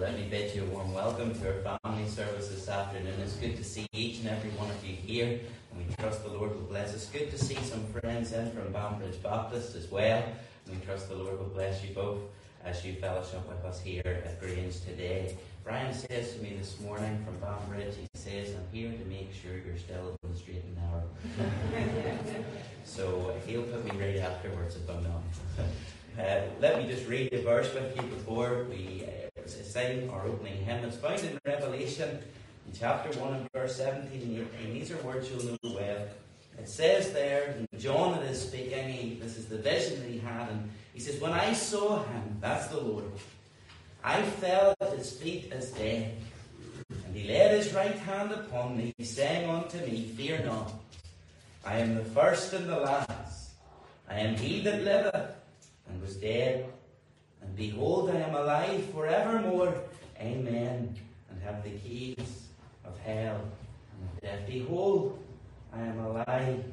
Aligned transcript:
Let 0.00 0.14
me 0.14 0.28
bid 0.30 0.54
you 0.54 0.62
a 0.62 0.66
warm 0.66 0.94
welcome 0.94 1.34
to 1.40 1.48
our 1.48 1.78
family 1.82 2.08
service 2.08 2.46
this 2.46 2.68
afternoon. 2.68 3.14
It's 3.20 3.34
good 3.34 3.56
to 3.56 3.64
see 3.64 3.84
each 3.92 4.20
and 4.20 4.28
every 4.28 4.50
one 4.50 4.70
of 4.70 4.84
you 4.84 4.94
here, 4.94 5.40
and 5.72 5.88
we 5.88 5.92
trust 5.96 6.22
the 6.22 6.30
Lord 6.30 6.54
will 6.54 6.68
bless 6.68 6.94
us. 6.94 7.06
Good 7.06 7.32
to 7.32 7.38
see 7.38 7.56
some 7.56 7.84
friends 7.86 8.32
in 8.32 8.52
from 8.52 8.72
Banbridge 8.72 9.20
Baptist 9.20 9.74
as 9.74 9.90
well, 9.90 10.22
and 10.66 10.78
we 10.78 10.86
trust 10.86 11.08
the 11.08 11.16
Lord 11.16 11.36
will 11.40 11.48
bless 11.48 11.82
you 11.82 11.96
both 11.96 12.20
as 12.64 12.84
you 12.84 12.94
fellowship 12.94 13.48
with 13.48 13.64
us 13.64 13.80
here 13.80 14.22
at 14.24 14.38
Grange 14.38 14.80
today. 14.82 15.36
Brian 15.64 15.92
says 15.92 16.34
to 16.34 16.42
me 16.44 16.54
this 16.56 16.78
morning 16.78 17.24
from 17.24 17.36
Banbridge, 17.38 17.96
he 17.96 18.06
says, 18.14 18.54
I'm 18.54 18.68
here 18.72 18.92
to 18.92 19.04
make 19.06 19.32
sure 19.34 19.58
you're 19.66 19.78
still 19.78 20.16
on 20.22 20.30
the 20.30 20.38
straight 20.38 20.62
and 20.62 20.76
narrow. 20.76 22.22
so 22.84 23.34
he'll 23.48 23.64
put 23.64 23.84
me 23.84 24.00
right 24.00 24.18
afterwards 24.18 24.76
if 24.76 24.88
I'm 24.88 25.02
not. 25.02 25.22
Uh, 26.18 26.40
let 26.58 26.78
me 26.78 26.92
just 26.92 27.06
read 27.06 27.30
the 27.30 27.40
verse 27.42 27.72
with 27.72 27.94
you 27.94 28.02
before 28.02 28.66
we 28.68 29.04
uh, 29.06 29.27
sing 29.78 30.10
our 30.10 30.26
opening 30.26 30.56
hymn. 30.64 30.84
It's 30.84 30.96
found 30.96 31.20
in 31.20 31.38
Revelation 31.44 32.18
in 32.66 32.72
chapter 32.78 33.16
1 33.18 33.34
and 33.34 33.48
verse 33.52 33.76
17 33.76 34.22
and 34.22 34.48
18. 34.60 34.74
These 34.74 34.90
are 34.90 34.96
words 34.98 35.30
you'll 35.30 35.44
know 35.44 35.58
well. 35.62 36.08
It 36.58 36.68
says 36.68 37.12
there, 37.12 37.54
John 37.78 38.14
is 38.24 38.42
speaking, 38.42 38.88
he, 38.88 39.14
this 39.14 39.36
is 39.36 39.46
the 39.46 39.58
vision 39.58 40.00
that 40.00 40.10
he 40.10 40.18
had, 40.18 40.50
and 40.50 40.70
he 40.92 40.98
says, 40.98 41.20
When 41.20 41.32
I 41.32 41.52
saw 41.52 42.02
him, 42.02 42.38
that's 42.40 42.66
the 42.66 42.80
Lord, 42.80 43.04
I 44.02 44.22
fell 44.22 44.74
at 44.80 44.98
his 44.98 45.12
feet 45.12 45.52
as 45.52 45.70
dead. 45.70 46.16
And 47.06 47.16
he 47.16 47.28
laid 47.28 47.52
his 47.52 47.72
right 47.72 47.98
hand 47.98 48.32
upon 48.32 48.76
me, 48.76 48.92
saying 49.00 49.48
unto 49.48 49.78
me, 49.86 50.10
Fear 50.16 50.44
not, 50.44 50.72
I 51.64 51.78
am 51.78 51.94
the 51.94 52.04
first 52.04 52.52
and 52.52 52.68
the 52.68 52.80
last. 52.80 53.50
I 54.10 54.18
am 54.18 54.34
he 54.34 54.60
that 54.62 54.82
liveth 54.82 55.30
and 55.88 56.02
was 56.02 56.16
dead. 56.16 56.66
And 57.42 57.56
behold, 57.56 58.10
I 58.10 58.16
am 58.16 58.34
alive 58.34 58.84
forevermore. 58.90 59.74
Amen. 60.20 60.94
And 61.30 61.42
have 61.42 61.62
the 61.62 61.70
keys 61.70 62.48
of 62.84 62.98
hell 63.00 63.40
and 63.92 64.08
of 64.10 64.20
death. 64.20 64.46
Behold, 64.46 65.18
I 65.72 65.80
am 65.80 65.98
alive 66.00 66.64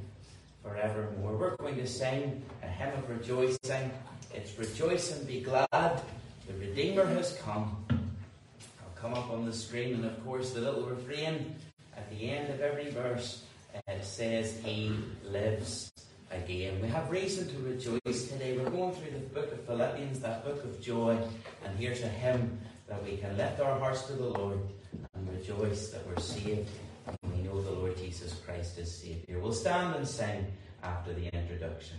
forevermore. 0.64 1.36
We're 1.38 1.56
going 1.58 1.78
to 1.78 1.88
sing 1.88 2.42
a 2.64 2.68
hymn 2.68 2.94
of 2.98 3.10
rejoicing. 3.10 3.92
It's 4.34 4.58
rejoice 4.58 5.16
and 5.16 5.28
be 5.28 5.42
glad. 5.42 5.68
The 5.72 6.54
Redeemer 6.60 7.06
has 7.06 7.38
come. 7.44 7.86
I'll 7.90 9.02
come 9.02 9.14
up 9.14 9.30
on 9.30 9.46
the 9.46 9.54
screen, 9.54 9.96
and 9.96 10.06
of 10.06 10.24
course, 10.26 10.52
the 10.52 10.62
little 10.62 10.84
refrain 10.84 11.56
at 11.96 12.10
the 12.10 12.30
end 12.30 12.54
of 12.54 12.62
every 12.62 12.90
verse 12.92 13.44
uh, 13.76 13.94
says, 14.02 14.60
He 14.64 14.92
lives 15.24 15.92
again. 16.32 16.82
We 16.82 16.88
have 16.90 17.10
reason 17.10 17.48
to 17.48 17.58
rejoice 17.60 18.28
today. 18.28 18.58
We're 18.58 18.70
going 18.70 18.94
through 18.96 19.12
the 19.12 19.26
book 19.34 19.52
of 19.52 19.66
Philippians, 19.66 20.20
that 20.20 20.44
book 20.44 20.64
of 20.64 20.82
joy, 20.82 21.18
and 21.64 21.80
here's 21.80 22.02
a 22.02 22.08
hymn 22.08 22.60
that 22.88 23.04
we 23.04 23.18
can 23.18 23.36
lift 23.38 23.60
our 23.60 23.80
hearts 23.80 24.04
to 24.04 24.14
the 24.14 24.26
Lord 24.26 24.60
and 25.14 25.30
rejoice 25.30 25.90
that 25.90 26.06
we're 26.08 26.22
saved 26.22 26.70
and 27.08 27.34
we 27.34 27.44
know 27.44 27.62
the 27.62 27.72
Lord 27.72 27.98
Jesus 27.98 28.34
Christ 28.46 28.78
is 28.78 28.92
Saviour. 28.92 29.40
We'll 29.40 29.54
stand 29.54 29.96
and 29.96 30.08
sing 30.08 30.46
after 30.84 31.14
the 31.14 31.28
introduction. 31.36 31.98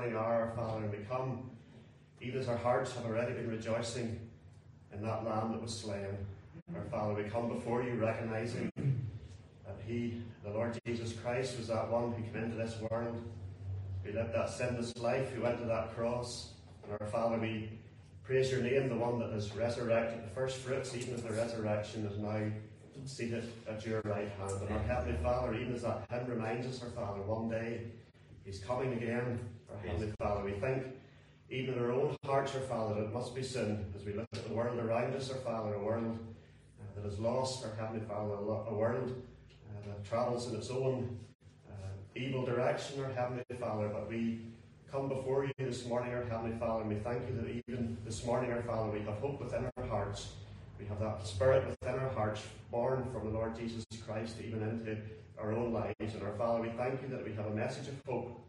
Morning, 0.00 0.16
our 0.16 0.50
Father, 0.56 0.84
and 0.84 0.92
we 0.92 1.04
come, 1.04 1.50
even 2.22 2.40
as 2.40 2.48
our 2.48 2.56
hearts 2.56 2.94
have 2.94 3.04
already 3.04 3.34
been 3.34 3.50
rejoicing 3.50 4.18
in 4.94 5.02
that 5.02 5.26
Lamb 5.26 5.52
that 5.52 5.60
was 5.60 5.78
slain. 5.78 6.06
Our 6.74 6.84
Father, 6.90 7.12
we 7.12 7.24
come 7.24 7.48
before 7.48 7.82
you 7.82 7.96
recognizing 7.96 8.72
that 9.66 9.76
He, 9.86 10.22
the 10.42 10.52
Lord 10.52 10.78
Jesus 10.86 11.12
Christ, 11.12 11.58
was 11.58 11.68
that 11.68 11.90
one 11.90 12.12
who 12.12 12.22
came 12.22 12.44
into 12.44 12.56
this 12.56 12.80
world, 12.80 13.22
who 14.02 14.12
lived 14.12 14.34
that 14.34 14.48
sinless 14.48 14.96
life, 14.96 15.30
who 15.34 15.42
went 15.42 15.58
to 15.58 15.66
that 15.66 15.94
cross. 15.94 16.52
And 16.82 16.96
our 16.98 17.06
Father, 17.08 17.36
we 17.36 17.68
praise 18.24 18.50
your 18.50 18.62
name, 18.62 18.88
the 18.88 18.96
one 18.96 19.18
that 19.18 19.32
has 19.32 19.54
resurrected 19.54 20.24
the 20.24 20.34
first 20.34 20.60
fruits, 20.60 20.96
even 20.96 21.12
as 21.12 21.22
the 21.22 21.32
resurrection 21.32 22.06
is 22.06 22.18
now 22.18 22.40
seated 23.04 23.52
at 23.68 23.84
your 23.84 24.00
right 24.06 24.30
hand. 24.38 24.62
And 24.62 24.70
our 24.70 24.82
Heavenly 24.84 25.18
Father, 25.22 25.54
even 25.56 25.74
as 25.74 25.82
that 25.82 26.06
hymn 26.10 26.26
reminds 26.26 26.66
us, 26.66 26.82
our 26.82 26.88
Father, 26.88 27.20
one 27.20 27.50
day 27.50 27.82
He's 28.46 28.60
coming 28.60 28.94
again. 28.94 29.38
Our 29.72 29.88
Heavenly 29.88 30.12
Father, 30.18 30.44
we 30.44 30.52
think 30.52 30.84
even 31.50 31.78
our 31.78 31.92
own 31.92 32.16
hearts, 32.24 32.54
our 32.54 32.60
Father, 32.62 33.02
it 33.02 33.12
must 33.12 33.34
be 33.34 33.42
sin 33.42 33.84
as 33.96 34.04
we 34.04 34.12
look 34.12 34.28
at 34.34 34.46
the 34.46 34.54
world 34.54 34.78
around 34.78 35.14
us, 35.14 35.30
our 35.30 35.38
Father, 35.38 35.74
a 35.74 35.82
world 35.82 36.18
uh, 36.80 37.00
that 37.00 37.08
is 37.08 37.18
lost, 37.18 37.64
our 37.64 37.74
Heavenly 37.74 38.06
Father, 38.06 38.34
a 38.34 38.74
world 38.74 39.22
uh, 39.68 39.88
that 39.88 40.04
travels 40.04 40.48
in 40.48 40.56
its 40.56 40.70
own 40.70 41.18
uh, 41.68 41.74
evil 42.14 42.44
direction, 42.44 43.02
our 43.02 43.12
Heavenly 43.12 43.42
Father. 43.58 43.88
But 43.88 44.08
we 44.08 44.40
come 44.90 45.08
before 45.08 45.44
you 45.44 45.52
this 45.58 45.86
morning, 45.86 46.14
our 46.14 46.24
Heavenly 46.24 46.56
Father, 46.58 46.82
and 46.82 46.90
we 46.90 46.96
thank 47.00 47.28
you 47.28 47.36
that 47.36 47.48
even 47.68 47.96
this 48.04 48.24
morning, 48.24 48.52
our 48.52 48.62
Father, 48.62 48.90
we 48.90 49.00
have 49.00 49.18
hope 49.18 49.40
within 49.40 49.68
our 49.76 49.86
hearts. 49.86 50.28
We 50.78 50.86
have 50.86 51.00
that 51.00 51.26
Spirit 51.26 51.66
within 51.66 51.98
our 51.98 52.08
hearts, 52.10 52.42
born 52.70 53.06
from 53.12 53.24
the 53.24 53.30
Lord 53.30 53.56
Jesus 53.58 53.84
Christ, 54.06 54.36
even 54.44 54.62
into 54.62 54.96
our 55.38 55.52
own 55.52 55.72
lives. 55.72 56.14
And 56.14 56.22
our 56.22 56.32
Father, 56.38 56.62
we 56.62 56.70
thank 56.70 57.02
you 57.02 57.08
that 57.08 57.24
we 57.24 57.34
have 57.34 57.46
a 57.46 57.54
message 57.54 57.88
of 57.88 57.94
hope, 58.08 58.40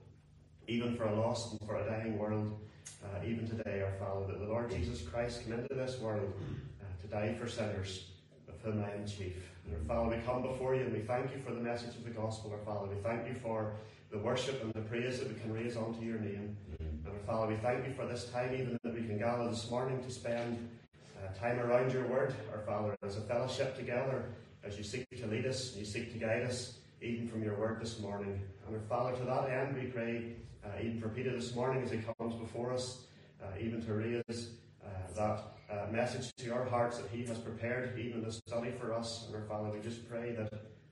even 0.71 0.95
for 0.95 1.03
a 1.03 1.13
lost 1.13 1.51
and 1.51 1.59
for 1.67 1.75
a 1.75 1.85
dying 1.85 2.17
world, 2.17 2.57
uh, 3.03 3.25
even 3.25 3.45
today, 3.45 3.83
our 3.83 3.91
Father, 3.99 4.27
that 4.27 4.39
the 4.39 4.45
Lord 4.45 4.71
Jesus 4.71 5.01
Christ 5.01 5.43
came 5.43 5.53
into 5.53 5.73
this 5.73 5.99
world 5.99 6.33
uh, 6.81 7.01
to 7.01 7.07
die 7.07 7.35
for 7.37 7.49
sinners, 7.49 8.05
of 8.47 8.55
whom 8.63 8.81
I 8.81 8.91
am 8.91 9.05
chief. 9.05 9.35
And 9.65 9.75
our 9.75 9.95
Father, 9.95 10.15
we 10.15 10.23
come 10.23 10.41
before 10.41 10.73
you 10.73 10.83
and 10.83 10.93
we 10.93 11.01
thank 11.01 11.31
you 11.35 11.41
for 11.45 11.53
the 11.53 11.59
message 11.59 11.95
of 11.95 12.05
the 12.05 12.11
gospel, 12.11 12.51
our 12.51 12.65
Father. 12.65 12.87
We 12.87 13.01
thank 13.01 13.27
you 13.27 13.35
for 13.43 13.73
the 14.11 14.19
worship 14.19 14.63
and 14.63 14.73
the 14.73 14.81
praise 14.81 15.19
that 15.19 15.27
we 15.27 15.35
can 15.41 15.51
raise 15.53 15.75
unto 15.75 16.05
your 16.05 16.19
name. 16.19 16.55
And 16.79 17.05
our 17.05 17.19
Father, 17.25 17.51
we 17.51 17.57
thank 17.57 17.85
you 17.85 17.93
for 17.93 18.05
this 18.05 18.29
time, 18.29 18.53
even 18.53 18.77
that 18.83 18.93
we 18.93 19.01
can 19.01 19.17
gather 19.17 19.49
this 19.49 19.69
morning 19.69 20.01
to 20.01 20.09
spend 20.09 20.69
uh, 21.17 21.37
time 21.37 21.59
around 21.59 21.91
your 21.91 22.07
word, 22.07 22.33
our 22.53 22.61
Father, 22.61 22.95
as 23.03 23.17
a 23.17 23.21
fellowship 23.21 23.75
together, 23.75 24.23
as 24.63 24.77
you 24.77 24.83
seek 24.83 25.05
to 25.19 25.27
lead 25.27 25.45
us, 25.45 25.75
you 25.75 25.83
seek 25.83 26.13
to 26.13 26.17
guide 26.17 26.43
us, 26.43 26.77
even 27.01 27.27
from 27.27 27.43
your 27.43 27.55
word 27.55 27.81
this 27.81 27.99
morning. 27.99 28.39
And 28.67 28.75
our 28.75 28.81
Father, 28.83 29.17
to 29.17 29.25
that 29.25 29.49
end, 29.49 29.75
we 29.75 29.87
pray, 29.87 30.35
even 30.81 30.99
for 30.99 31.09
Peter 31.09 31.31
this 31.31 31.53
morning 31.55 31.83
as 31.83 31.91
he 31.91 31.99
comes 32.17 32.35
before 32.35 32.73
us, 32.73 33.05
uh, 33.41 33.47
even 33.59 33.81
to 33.85 33.93
raise 33.93 34.51
uh, 34.83 34.89
that 35.15 35.43
uh, 35.71 35.91
message 35.91 36.31
to 36.37 36.49
our 36.51 36.65
hearts 36.65 36.97
that 36.97 37.09
he 37.11 37.25
has 37.25 37.37
prepared, 37.37 37.97
even 37.99 38.23
to 38.23 38.31
study 38.31 38.71
for 38.79 38.93
us. 38.93 39.25
And 39.27 39.35
our 39.35 39.43
Father, 39.43 39.69
we 39.69 39.79
just 39.79 40.07
pray 40.09 40.33
that 40.33 40.51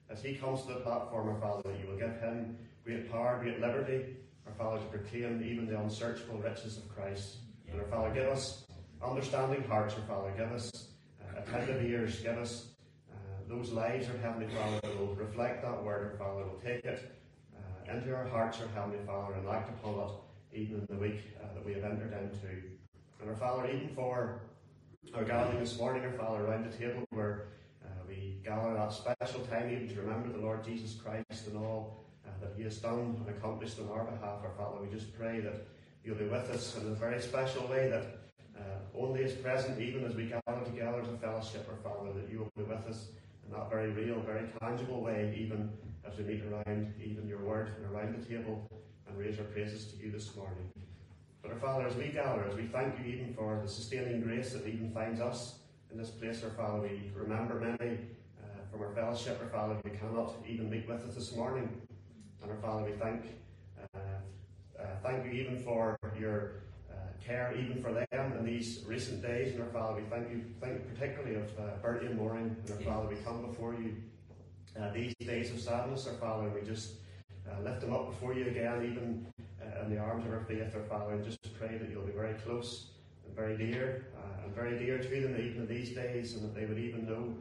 as 0.10 0.24
he 0.24 0.36
comes 0.36 0.64
to 0.64 0.74
the 0.74 0.80
platform, 0.80 1.30
our 1.30 1.40
Father, 1.40 1.62
that 1.66 1.80
you 1.80 1.88
will 1.88 1.98
give 1.98 2.20
him 2.20 2.58
great 2.84 3.12
power, 3.12 3.40
great 3.42 3.60
liberty, 3.60 4.16
our 4.48 4.54
Father, 4.54 4.80
to 4.80 4.86
proclaim 4.86 5.44
even 5.44 5.68
the 5.68 5.80
unsearchable 5.80 6.40
riches 6.40 6.78
of 6.78 6.88
Christ. 6.90 7.38
And 7.72 7.80
our 7.80 7.88
Father, 7.88 8.14
give 8.14 8.28
us 8.28 8.66
understanding 9.04 9.64
hearts, 9.64 9.96
our 9.96 10.02
Father. 10.02 10.34
Give 10.36 10.52
us 10.52 10.90
uh, 11.22 11.42
attentive 11.42 11.84
ears. 11.84 12.20
Give 12.20 12.38
us 12.38 12.70
uh, 13.12 13.16
those 13.48 13.72
lives, 13.72 14.08
our 14.10 14.18
Heavenly 14.18 14.54
Father, 14.54 14.80
that 14.82 15.00
will 15.00 15.16
reflect 15.16 15.62
that 15.64 15.84
word, 15.84 16.12
our 16.12 16.18
Father. 16.18 16.46
Will 16.46 16.60
take 16.60 16.84
it 16.86 17.00
uh, 17.04 17.29
into 17.90 18.16
our 18.16 18.28
hearts, 18.28 18.60
our 18.62 18.68
Heavenly 18.74 19.04
Father, 19.06 19.34
and 19.34 19.48
act 19.48 19.70
upon 19.70 20.00
it 20.00 20.12
even 20.54 20.80
in 20.80 20.88
the 20.90 21.02
week 21.02 21.22
uh, 21.42 21.54
that 21.54 21.66
we 21.66 21.74
have 21.74 21.84
entered 21.84 22.14
into. 22.14 22.64
And 23.22 23.30
our 23.30 23.36
Father, 23.36 23.68
even 23.68 23.90
for 23.96 24.42
our 25.14 25.24
gathering 25.24 25.60
this 25.60 25.78
morning, 25.78 26.04
our 26.04 26.12
Father, 26.12 26.46
around 26.46 26.70
the 26.72 26.78
table 26.78 27.04
where 27.12 27.48
uh, 27.84 27.90
we 28.08 28.38
gather 28.44 28.74
that 28.74 28.94
special 28.94 29.42
time 29.42 29.72
even 29.72 29.88
to 29.90 30.02
remember 30.02 30.30
the 30.30 30.44
Lord 30.44 30.64
Jesus 30.64 30.96
Christ 30.96 31.48
and 31.48 31.58
all 31.58 32.04
uh, 32.26 32.32
that 32.42 32.54
He 32.56 32.64
has 32.64 32.78
done 32.78 33.16
and 33.20 33.30
accomplished 33.30 33.80
on 33.80 33.90
our 33.90 34.06
behalf, 34.06 34.40
our 34.44 34.54
Father. 34.58 34.82
We 34.82 34.96
just 34.96 35.18
pray 35.18 35.40
that 35.42 35.68
you'll 36.04 36.16
be 36.16 36.26
with 36.26 36.50
us 36.50 36.78
in 36.78 36.88
a 36.88 36.96
very 36.96 37.22
special 37.22 37.68
way 37.68 37.90
that 37.90 38.20
uh, 38.58 38.98
only 38.98 39.22
is 39.22 39.34
present 39.34 39.80
even 39.80 40.04
as 40.06 40.16
we 40.16 40.26
gather 40.26 40.66
together 40.66 41.02
as 41.02 41.08
a 41.10 41.18
fellowship, 41.18 41.68
our 41.70 41.92
Father, 41.92 42.14
that 42.14 42.32
you 42.32 42.40
will 42.40 42.52
be 42.58 42.64
with 42.64 42.86
us 42.88 43.08
in 43.50 43.58
that 43.58 43.70
very 43.70 43.90
real, 43.90 44.20
very 44.22 44.48
tangible 44.62 45.02
way, 45.02 45.36
even 45.40 45.70
as 46.06 46.18
we 46.18 46.24
meet 46.24 46.44
around 46.44 46.94
even 47.04 47.28
your 47.28 47.40
word 47.40 47.74
and 47.78 47.94
around 47.94 48.16
the 48.16 48.26
table 48.26 48.70
and 49.08 49.18
raise 49.18 49.40
our 49.40 49.46
praises 49.46 49.86
to 49.86 49.98
you 50.04 50.12
this 50.12 50.36
morning. 50.36 50.70
But 51.42 51.52
our 51.52 51.58
Father, 51.58 51.88
as 51.88 51.96
we 51.96 52.10
gather, 52.10 52.44
as 52.44 52.56
we 52.56 52.68
thank 52.68 53.00
you 53.00 53.06
even 53.06 53.34
for 53.34 53.60
the 53.62 53.68
sustaining 53.68 54.22
grace 54.22 54.54
that 54.54 54.68
even 54.68 54.92
finds 54.92 55.20
us 55.20 55.60
in 55.92 55.98
this 55.98 56.10
place, 56.10 56.44
our 56.44 56.52
Father, 56.52 56.82
we 56.82 57.12
remember 57.16 57.60
many 57.60 57.98
uh, 58.44 58.46
from 58.72 58.82
our 58.82 58.94
fellowship, 58.94 59.40
our 59.42 59.50
Father, 59.50 59.76
who 59.84 59.90
cannot 59.98 60.36
even 60.48 60.70
meet 60.70 60.88
with 60.88 61.02
us 61.02 61.16
this 61.16 61.36
morning. 61.36 61.70
And 62.44 62.52
our 62.52 62.58
Father, 62.58 62.86
we 62.86 62.92
thank 62.92 63.26
uh, 63.96 64.00
uh, 64.80 64.86
thank 65.02 65.26
you 65.26 65.32
even 65.32 65.58
for 65.64 65.98
your 66.20 66.64
care 67.26 67.54
even 67.58 67.82
for 67.82 67.92
them 67.94 68.34
in 68.38 68.46
these 68.46 68.84
recent 68.88 69.22
days. 69.22 69.54
And 69.54 69.62
our 69.62 69.70
Father, 69.70 70.02
we 70.02 70.08
thank 70.10 70.30
you, 70.32 70.44
thank 70.60 70.74
you 70.74 70.82
particularly 70.94 71.36
of 71.36 71.50
uh, 71.60 71.78
Bertie 71.82 72.08
and 72.08 72.18
Maureen. 72.18 72.56
And 72.66 72.72
our 72.72 72.94
Father, 72.94 73.08
we 73.08 73.16
come 73.18 73.46
before 73.46 73.74
you 73.76 73.96
uh, 74.80 74.92
these 74.94 75.14
days 75.20 75.52
of 75.52 75.60
sadness, 75.60 76.08
our 76.08 76.14
Father, 76.14 76.50
we 76.50 76.62
just 76.66 76.94
uh, 77.50 77.62
lift 77.62 77.82
them 77.82 77.94
up 77.94 78.10
before 78.10 78.34
you 78.34 78.48
again, 78.48 78.84
even 78.84 79.26
uh, 79.62 79.84
in 79.84 79.94
the 79.94 80.00
arms 80.00 80.26
of 80.26 80.34
our 80.34 80.42
faith, 80.42 80.74
our 80.76 80.84
Father, 80.84 81.14
and 81.14 81.24
just 81.24 81.40
pray 81.58 81.78
that 81.78 81.90
you'll 81.90 82.04
be 82.04 82.12
very 82.12 82.34
close 82.36 82.88
and 83.26 83.36
very 83.36 83.58
dear, 83.58 84.06
uh, 84.18 84.46
and 84.46 84.56
very 84.56 84.78
dear 84.78 84.98
to 84.98 85.08
them 85.08 85.36
even 85.36 85.58
in 85.58 85.68
these 85.68 85.90
days, 85.92 86.34
and 86.34 86.44
that 86.44 86.56
they 86.56 86.66
would 86.66 86.80
even 86.80 87.06
know, 87.06 87.36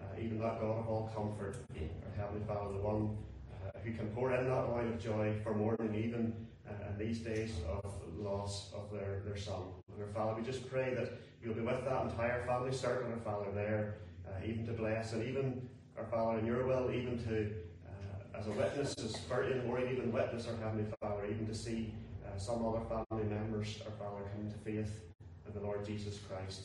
uh, 0.00 0.20
even 0.20 0.38
that 0.38 0.60
God 0.60 0.78
of 0.78 0.88
all 0.88 1.12
comfort, 1.14 1.58
our 1.76 2.24
Heavenly 2.24 2.46
Father, 2.46 2.72
the 2.72 2.80
one 2.80 3.16
uh, 3.52 3.78
who 3.84 3.92
can 3.92 4.08
pour 4.08 4.32
in 4.34 4.44
that 4.44 4.64
oil 4.64 4.88
of 4.88 4.98
joy 4.98 5.34
for 5.42 5.54
mourning 5.54 5.94
even 5.94 6.34
uh, 6.68 6.90
in 6.90 6.98
these 6.98 7.20
days 7.20 7.52
of 7.68 7.99
loss 8.20 8.72
of 8.74 8.90
their, 8.92 9.22
their 9.24 9.36
son. 9.36 9.62
And 9.92 10.02
our 10.02 10.12
Father, 10.12 10.40
we 10.40 10.46
just 10.46 10.68
pray 10.70 10.94
that 10.94 11.20
you'll 11.42 11.54
be 11.54 11.60
with 11.60 11.84
that 11.84 12.04
entire 12.04 12.44
family 12.46 12.72
circle, 12.72 13.10
our 13.10 13.18
Father, 13.18 13.50
there, 13.52 13.96
uh, 14.26 14.44
even 14.44 14.66
to 14.66 14.72
bless, 14.72 15.12
and 15.12 15.22
even, 15.26 15.68
our 15.96 16.04
Father, 16.04 16.38
in 16.38 16.46
your 16.46 16.66
will, 16.66 16.90
even 16.92 17.18
to, 17.24 17.50
uh, 17.86 18.38
as 18.38 18.46
a 18.46 18.50
witness, 18.52 18.94
as 18.98 19.16
and 19.30 19.66
Maureen 19.66 19.92
even 19.92 20.12
witness, 20.12 20.46
our 20.46 20.56
Heavenly 20.56 20.90
Father, 21.00 21.24
even 21.26 21.46
to 21.46 21.54
see 21.54 21.92
uh, 22.26 22.38
some 22.38 22.66
other 22.66 22.80
family 22.88 23.24
members, 23.24 23.80
our 23.84 23.92
Father, 23.92 24.22
come 24.34 24.50
to 24.50 24.58
faith 24.58 25.00
in 25.46 25.54
the 25.54 25.60
Lord 25.60 25.84
Jesus 25.84 26.18
Christ. 26.18 26.62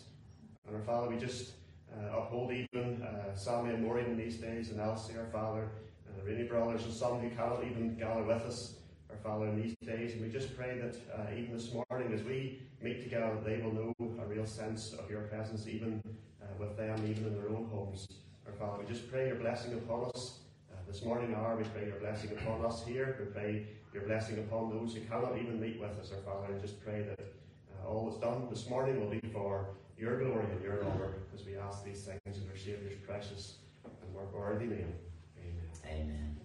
And 0.67 0.75
our 0.75 0.81
Father, 0.83 1.09
we 1.09 1.17
just 1.17 1.51
uh, 1.93 2.17
uphold 2.17 2.51
even 2.51 3.01
uh, 3.01 3.35
Sammy 3.35 3.73
and 3.73 3.83
Maureen 3.83 4.05
in 4.05 4.17
these 4.17 4.37
days, 4.37 4.71
and 4.71 4.79
Elsie, 4.79 5.17
our 5.17 5.27
Father, 5.31 5.69
and 6.07 6.17
the 6.17 6.23
Rainey 6.23 6.47
brothers 6.47 6.83
and 6.83 6.93
some 6.93 7.19
who 7.19 7.29
cannot 7.29 7.63
even 7.63 7.95
gather 7.97 8.23
with 8.23 8.41
us, 8.43 8.75
Father, 9.23 9.47
in 9.47 9.61
these 9.61 9.75
days. 9.85 10.13
And 10.13 10.21
we 10.21 10.29
just 10.29 10.55
pray 10.55 10.79
that 10.79 10.95
uh, 11.13 11.31
even 11.37 11.53
this 11.53 11.71
morning, 11.73 12.13
as 12.13 12.23
we 12.23 12.61
meet 12.81 13.03
together, 13.03 13.37
they 13.43 13.61
will 13.61 13.73
know 13.73 13.93
a 14.21 14.25
real 14.25 14.45
sense 14.45 14.93
of 14.93 15.09
your 15.09 15.21
presence, 15.21 15.67
even 15.67 16.01
uh, 16.41 16.45
with 16.59 16.77
them, 16.77 16.97
even 17.09 17.25
in 17.25 17.35
their 17.35 17.49
own 17.49 17.67
homes. 17.71 18.07
Our 18.45 18.53
Father, 18.53 18.83
we 18.83 18.87
just 18.91 19.09
pray 19.11 19.27
your 19.27 19.37
blessing 19.37 19.73
upon 19.73 20.11
us. 20.15 20.39
Uh, 20.71 20.77
this 20.87 21.03
morning 21.03 21.33
hour, 21.35 21.55
we 21.55 21.63
pray 21.65 21.87
your 21.87 21.99
blessing 21.99 22.31
upon 22.31 22.65
us 22.65 22.85
here. 22.85 23.17
We 23.19 23.25
pray 23.25 23.67
your 23.93 24.03
blessing 24.03 24.39
upon 24.39 24.69
those 24.69 24.93
who 24.93 25.01
cannot 25.01 25.37
even 25.37 25.59
meet 25.59 25.79
with 25.79 25.97
us, 25.99 26.11
our 26.11 26.21
Father, 26.21 26.53
and 26.53 26.61
just 26.61 26.83
pray 26.83 27.01
that 27.03 27.19
uh, 27.19 27.87
all 27.87 28.09
that's 28.09 28.21
done 28.21 28.47
this 28.49 28.69
morning 28.69 28.99
will 28.99 29.09
be 29.09 29.21
for 29.31 29.67
your 29.97 30.19
glory 30.19 30.45
and 30.51 30.61
your 30.63 30.83
honour, 30.85 31.13
as 31.33 31.45
we 31.45 31.55
ask 31.55 31.83
these 31.83 32.03
things 32.03 32.37
in 32.37 32.49
our 32.49 32.57
Saviour's 32.57 32.97
precious 33.07 33.55
and 33.85 34.13
work 34.13 34.33
worthy 34.35 34.65
name. 34.65 34.93
Amen. 35.87 36.01
Amen. 36.01 36.35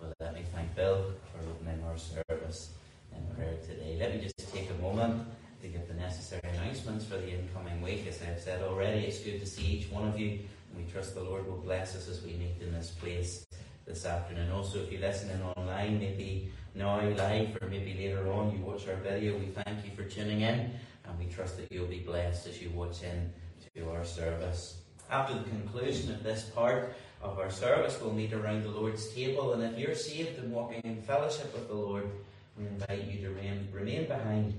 Well, 0.00 0.12
thank 0.20 0.63
Bill 0.74 1.12
for 1.30 1.48
opening 1.48 1.82
our 1.84 1.96
service 1.96 2.70
in 3.12 3.36
prayer 3.36 3.56
today. 3.66 3.96
Let 3.98 4.14
me 4.14 4.20
just 4.20 4.52
take 4.52 4.68
a 4.70 4.82
moment 4.82 5.24
to 5.62 5.68
give 5.68 5.86
the 5.86 5.94
necessary 5.94 6.42
announcements 6.52 7.04
for 7.04 7.16
the 7.16 7.30
incoming 7.30 7.80
week. 7.80 8.06
As 8.08 8.20
I've 8.22 8.40
said 8.40 8.62
already, 8.62 9.06
it's 9.06 9.20
good 9.20 9.40
to 9.40 9.46
see 9.46 9.64
each 9.64 9.90
one 9.90 10.08
of 10.08 10.18
you, 10.18 10.30
and 10.30 10.84
we 10.84 10.90
trust 10.90 11.14
the 11.14 11.22
Lord 11.22 11.46
will 11.46 11.58
bless 11.58 11.94
us 11.94 12.08
as 12.08 12.22
we 12.22 12.32
meet 12.32 12.56
in 12.60 12.72
this 12.72 12.90
place 12.90 13.46
this 13.86 14.04
afternoon. 14.04 14.50
Also, 14.50 14.80
if 14.80 14.90
you're 14.90 15.00
listening 15.00 15.40
online, 15.56 16.00
maybe 16.00 16.50
now 16.74 17.00
live 17.00 17.56
or 17.60 17.68
maybe 17.68 17.94
later 17.94 18.32
on 18.32 18.50
you 18.50 18.64
watch 18.64 18.88
our 18.88 18.96
video, 18.96 19.38
we 19.38 19.46
thank 19.46 19.84
you 19.84 19.92
for 19.94 20.02
tuning 20.02 20.40
in, 20.40 20.72
and 21.04 21.18
we 21.18 21.26
trust 21.26 21.56
that 21.58 21.70
you'll 21.70 21.86
be 21.86 22.00
blessed 22.00 22.48
as 22.48 22.60
you 22.60 22.70
watch 22.70 23.02
in 23.02 23.32
to 23.76 23.90
our 23.90 24.04
service. 24.04 24.78
After 25.10 25.34
the 25.34 25.44
conclusion 25.44 26.12
of 26.12 26.22
this 26.22 26.44
part 26.44 26.94
of 27.24 27.38
our 27.38 27.50
service, 27.50 27.98
we'll 28.00 28.12
meet 28.12 28.34
around 28.34 28.62
the 28.62 28.68
Lord's 28.68 29.08
table, 29.08 29.54
and 29.54 29.62
if 29.62 29.78
you're 29.78 29.94
saved 29.94 30.38
and 30.38 30.52
walking 30.52 30.82
in 30.84 31.00
fellowship 31.02 31.52
with 31.54 31.68
the 31.68 31.74
Lord, 31.74 32.10
we 32.58 32.66
invite 32.66 33.04
you 33.04 33.20
to 33.22 33.30
remain, 33.30 33.66
remain 33.72 34.06
behind 34.06 34.54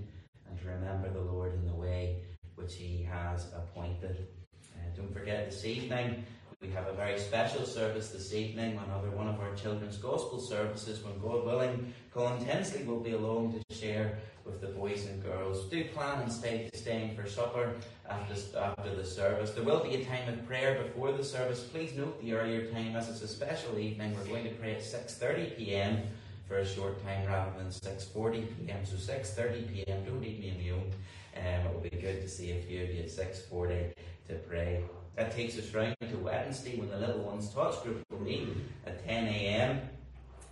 and 0.50 0.60
to 0.60 0.68
remember 0.68 1.10
the 1.10 1.22
Lord 1.22 1.54
in 1.54 1.68
the 1.68 1.76
way 1.76 2.18
which 2.56 2.76
He 2.76 3.04
has 3.04 3.46
appointed. 3.56 4.28
Uh, 4.76 4.98
don't 4.98 5.14
forget 5.14 5.52
this 5.52 5.64
evening 5.64 6.26
we 6.66 6.74
have 6.74 6.88
a 6.88 6.94
very 6.94 7.20
special 7.20 7.66
service 7.66 8.10
this 8.10 8.34
evening, 8.34 8.80
another 8.88 9.10
one 9.12 9.28
of 9.28 9.40
our 9.40 9.54
children's 9.56 9.98
gospel 9.98 10.40
services, 10.40 11.04
when 11.04 11.18
God 11.20 11.46
willing, 11.46 11.94
Colin 12.14 12.44
Tinsley 12.44 12.84
will 12.84 13.00
be 13.00 13.12
along 13.12 13.54
to 13.54 13.76
share 13.76 14.18
with 14.46 14.62
the 14.62 14.68
boys 14.68 15.06
and 15.06 15.22
girls. 15.24 15.66
Do 15.66 15.84
plan 15.86 16.22
and 16.22 16.32
stay 16.32 16.70
staying 16.74 17.16
for 17.16 17.28
supper 17.28 17.76
after, 18.10 18.36
after 18.58 18.96
the 18.96 19.06
service. 19.06 19.52
There 19.52 19.64
will 19.64 19.84
be 19.84 19.96
a 19.96 20.06
time 20.06 20.28
of 20.30 20.46
prayer 20.48 20.82
before 20.84 21.12
the 21.12 21.24
service. 21.24 21.64
Please 21.64 21.96
note 21.96 22.22
the 22.22 22.34
earlier 22.34 22.72
time 22.72 22.96
as 22.96 23.10
it's 23.10 23.22
a 23.22 23.28
special 23.28 23.78
evening. 23.78 24.16
We're 24.16 24.26
going 24.26 24.46
to 24.46 24.56
pray 24.56 24.76
at 24.76 24.82
6.30 24.82 25.58
p.m. 25.58 26.04
for 26.48 26.58
a 26.58 26.66
short 26.66 27.04
time 27.04 27.28
rather 27.28 27.52
than 27.58 27.68
6.40 27.68 28.48
p.m. 28.58 28.86
So 28.86 28.96
6.30 28.96 29.74
p.m. 29.74 30.04
Don't 30.06 30.22
need 30.22 30.40
me 30.40 30.72
own. 30.72 30.92
Um, 31.38 31.68
it 31.68 31.74
will 31.74 31.82
be 31.82 31.90
good 31.90 32.22
to 32.22 32.30
see 32.30 32.52
a 32.52 32.62
few 32.62 32.84
of 32.84 32.94
you 32.94 33.02
at 33.02 33.10
6.40 33.10 33.94
to 34.30 34.36
pray. 34.48 34.84
That 35.16 35.34
takes 35.34 35.58
us 35.58 35.74
round 35.74 35.96
to 36.02 36.18
Wednesday 36.18 36.78
when 36.78 36.90
the 36.90 36.98
little 36.98 37.22
ones 37.22 37.50
touch 37.50 37.82
group 37.84 38.04
will 38.10 38.20
meet 38.20 38.50
at 38.86 39.06
10 39.08 39.28
a.m. 39.28 39.82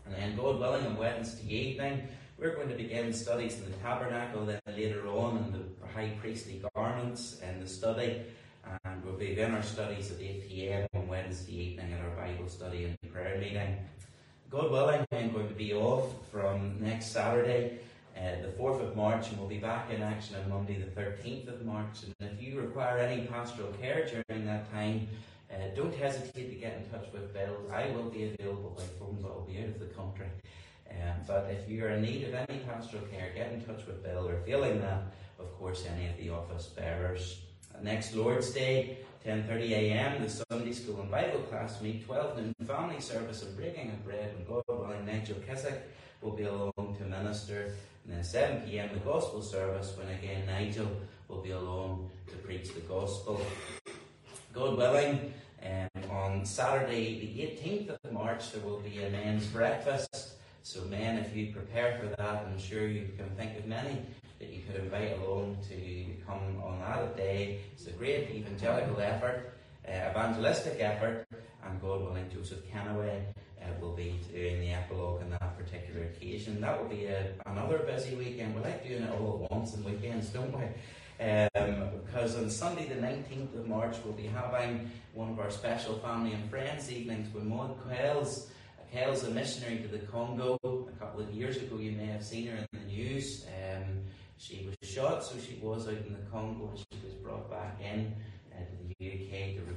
And 0.05 0.15
then, 0.15 0.35
God 0.37 0.59
willing, 0.59 0.85
on 0.85 0.97
Wednesday 0.97 1.53
evening, 1.53 2.07
we're 2.37 2.55
going 2.55 2.69
to 2.69 2.75
begin 2.75 3.13
studies 3.13 3.59
in 3.59 3.65
the 3.65 3.77
tabernacle, 3.77 4.45
then 4.45 4.59
later 4.67 5.07
on 5.07 5.37
in 5.37 5.51
the 5.51 5.87
high 5.93 6.13
priestly 6.21 6.61
garments 6.73 7.39
and 7.43 7.61
the 7.61 7.67
study. 7.67 8.21
And 8.85 9.03
we'll 9.03 9.15
begin 9.15 9.53
our 9.53 9.63
studies 9.63 10.11
at 10.11 10.21
8 10.21 10.49
p.m. 10.49 10.87
on 10.95 11.07
Wednesday 11.07 11.53
evening 11.53 11.93
at 11.93 11.99
our 11.99 12.15
Bible 12.15 12.47
study 12.47 12.85
and 12.85 13.13
prayer 13.13 13.37
meeting. 13.37 13.77
God 14.49 14.71
willing, 14.71 15.05
I'm 15.11 15.33
going 15.33 15.49
to 15.49 15.53
be 15.53 15.73
off 15.73 16.13
from 16.31 16.77
next 16.79 17.07
Saturday 17.07 17.79
uh, 18.15 18.41
the 18.41 18.49
4th 18.49 18.81
of 18.81 18.95
March, 18.95 19.29
and 19.29 19.39
we'll 19.39 19.47
be 19.47 19.57
back 19.57 19.89
in 19.89 20.01
action 20.01 20.35
on 20.35 20.49
Monday, 20.49 20.79
the 20.79 21.01
13th 21.01 21.47
of 21.47 21.65
March. 21.65 22.03
And 22.19 22.29
if 22.31 22.41
you 22.41 22.59
require 22.59 22.97
any 22.99 23.25
pastoral 23.25 23.71
care 23.73 24.05
during 24.05 24.45
that 24.45 24.71
time, 24.71 25.07
uh, 25.51 25.75
don't 25.75 25.93
hesitate 25.93 26.49
to 26.49 26.55
get 26.55 26.77
in 26.77 26.89
touch 26.89 27.11
with 27.11 27.33
Bill. 27.33 27.57
I 27.71 27.91
will 27.91 28.09
be 28.09 28.33
available 28.33 28.75
by 28.77 28.83
phone, 28.99 29.19
but 29.21 29.29
I'll 29.29 29.41
be 29.45 29.59
out 29.59 29.69
of 29.69 29.79
the 29.79 29.87
country. 29.87 30.27
Um, 30.89 31.17
but 31.27 31.49
if 31.49 31.67
you're 31.69 31.89
in 31.89 32.03
need 32.03 32.25
of 32.25 32.33
any 32.33 32.59
pastoral 32.59 33.03
care, 33.05 33.31
get 33.35 33.51
in 33.51 33.61
touch 33.63 33.85
with 33.87 34.03
Bill, 34.03 34.27
or 34.27 34.39
feeling 34.45 34.79
that, 34.81 35.03
of 35.39 35.51
course, 35.57 35.85
any 35.85 36.07
of 36.07 36.17
the 36.17 36.29
office 36.29 36.67
bearers. 36.67 37.41
Next 37.81 38.15
Lord's 38.15 38.51
Day, 38.51 38.99
10.30am, 39.25 40.21
the 40.21 40.29
Sunday 40.29 40.71
School 40.71 41.01
and 41.01 41.09
Bible 41.09 41.39
class 41.41 41.81
meet, 41.81 42.05
12 42.05 42.37
noon 42.37 42.55
family 42.65 43.01
service 43.01 43.41
and 43.41 43.55
breaking 43.57 43.89
of 43.89 44.05
bread, 44.05 44.33
and 44.37 44.47
God 44.47 44.63
willing, 44.67 45.05
Nigel 45.05 45.37
Kissick 45.47 45.79
will 46.23 46.31
be 46.31 46.43
along 46.43 46.95
to 46.97 47.03
minister. 47.03 47.75
And 48.05 48.15
then 48.15 48.23
7 48.23 48.61
pm, 48.61 48.89
the 48.93 48.99
gospel 48.99 49.41
service, 49.41 49.95
when 49.97 50.07
again 50.07 50.45
Nigel 50.45 50.87
will 51.27 51.41
be 51.41 51.51
along 51.51 52.09
to 52.27 52.35
preach 52.37 52.73
the 52.73 52.81
gospel. 52.81 53.41
God 54.53 54.77
willing, 54.77 55.33
um, 55.63 56.11
on 56.11 56.45
Saturday, 56.45 57.19
the 57.19 57.41
18th 57.41 57.97
of 58.03 58.11
March, 58.11 58.51
there 58.51 58.61
will 58.61 58.79
be 58.79 59.03
a 59.03 59.09
men's 59.09 59.45
breakfast. 59.47 60.33
So, 60.61 60.83
men, 60.85 61.17
if 61.17 61.35
you 61.35 61.51
prepare 61.51 61.99
for 61.99 62.07
that, 62.07 62.45
I'm 62.45 62.59
sure 62.59 62.87
you 62.87 63.09
can 63.17 63.29
think 63.35 63.57
of 63.57 63.65
many 63.65 64.01
that 64.39 64.49
you 64.49 64.61
could 64.61 64.83
invite 64.83 65.17
along 65.19 65.57
to 65.69 66.05
come 66.25 66.61
on 66.63 66.79
that 66.79 67.17
day. 67.17 67.61
It's 67.73 67.87
a 67.87 67.91
great 67.91 68.29
evangelical 68.31 68.99
effort, 68.99 69.53
uh, 69.87 70.09
evangelistic 70.11 70.79
effort, 70.79 71.25
and 71.65 71.81
God 71.81 72.01
willing, 72.01 72.29
Joseph 72.29 72.59
Kennaway 72.71 73.23
uh, 73.63 73.79
will 73.81 73.93
be 73.93 74.19
doing 74.31 74.59
the 74.59 74.71
epilogue 74.71 75.21
on 75.21 75.29
that 75.31 75.57
particular 75.57 76.05
occasion. 76.05 76.61
That 76.61 76.81
will 76.81 76.89
be 76.89 77.05
a, 77.05 77.33
another 77.45 77.79
busy 77.79 78.15
weekend. 78.15 78.55
We 78.55 78.61
like 78.61 78.87
doing 78.87 79.03
it 79.03 79.11
all 79.11 79.43
at 79.43 79.51
once 79.51 79.73
on 79.75 79.83
weekends, 79.83 80.29
don't 80.29 80.53
we? 80.57 80.65
Um, 81.19 81.89
because 82.05 82.35
on 82.35 82.49
Sunday, 82.49 82.87
the 82.87 82.95
19th 82.95 83.57
of 83.57 83.67
March, 83.67 83.95
we'll 84.03 84.13
be 84.13 84.27
having 84.27 84.89
one 85.13 85.29
of 85.29 85.39
our 85.39 85.51
special 85.51 85.95
family 85.99 86.33
and 86.33 86.49
friends 86.49 86.91
evenings 86.91 87.33
with 87.33 87.43
Maud 87.43 87.77
Kells. 87.89 88.47
Kells, 88.91 89.23
a 89.23 89.31
missionary 89.31 89.77
to 89.79 89.87
the 89.87 89.99
Congo. 89.99 90.59
A 90.63 90.99
couple 90.99 91.21
of 91.21 91.31
years 91.31 91.57
ago, 91.57 91.77
you 91.77 91.93
may 91.93 92.05
have 92.05 92.23
seen 92.23 92.47
her 92.47 92.57
in 92.57 92.67
the 92.73 92.85
news. 92.85 93.45
Um, 93.47 94.01
she 94.37 94.67
was 94.67 94.89
shot, 94.89 95.23
so 95.23 95.35
she 95.39 95.59
was 95.61 95.87
out 95.87 95.93
in 96.05 96.13
the 96.13 96.29
Congo 96.31 96.69
and 96.69 96.77
she 96.77 96.85
was 97.03 97.13
brought 97.13 97.49
back 97.49 97.79
in 97.81 98.13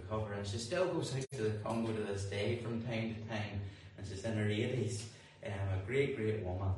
Recover. 0.09 0.35
And 0.35 0.47
she 0.47 0.59
still 0.59 0.87
goes 0.87 1.15
out 1.15 1.25
to 1.33 1.43
the 1.43 1.51
Congo 1.65 1.93
to 1.93 2.01
this 2.01 2.25
day 2.25 2.61
from 2.63 2.83
time 2.83 3.15
to 3.15 3.29
time 3.29 3.61
and 3.99 4.07
she's 4.07 4.25
in 4.25 4.37
her 4.37 4.45
80s. 4.45 5.03
Um, 5.45 5.53
a 5.53 5.87
great, 5.87 6.17
great 6.17 6.43
woman. 6.43 6.71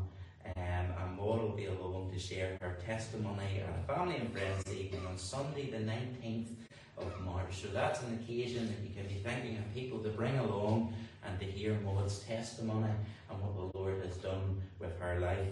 Um, 0.44 0.52
and 0.56 1.16
Maud 1.16 1.42
will 1.42 1.56
be 1.56 1.66
along 1.66 2.10
to 2.12 2.18
share 2.18 2.56
her 2.60 2.78
testimony 2.86 3.62
at 3.62 3.68
a 3.68 3.94
family 3.94 4.16
and 4.16 4.32
friends 4.32 4.72
evening 4.72 5.06
on 5.06 5.18
Sunday, 5.18 5.70
the 5.70 5.78
19th 5.78 6.48
of 6.96 7.20
March. 7.24 7.62
So 7.62 7.68
that's 7.68 8.00
an 8.02 8.18
occasion 8.22 8.66
that 8.68 8.78
you 8.82 8.94
can 8.94 9.06
be 9.06 9.20
thinking 9.20 9.58
of 9.58 9.74
people 9.74 9.98
to 10.00 10.08
bring 10.08 10.38
along 10.38 10.94
and 11.26 11.38
to 11.38 11.44
hear 11.44 11.78
Maud's 11.84 12.20
testimony 12.20 12.90
and 13.30 13.42
what 13.42 13.72
the 13.72 13.78
Lord 13.78 14.02
has 14.04 14.16
done 14.16 14.62
with 14.78 14.98
her 15.00 15.20
life. 15.20 15.48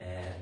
Uh, 0.00 0.32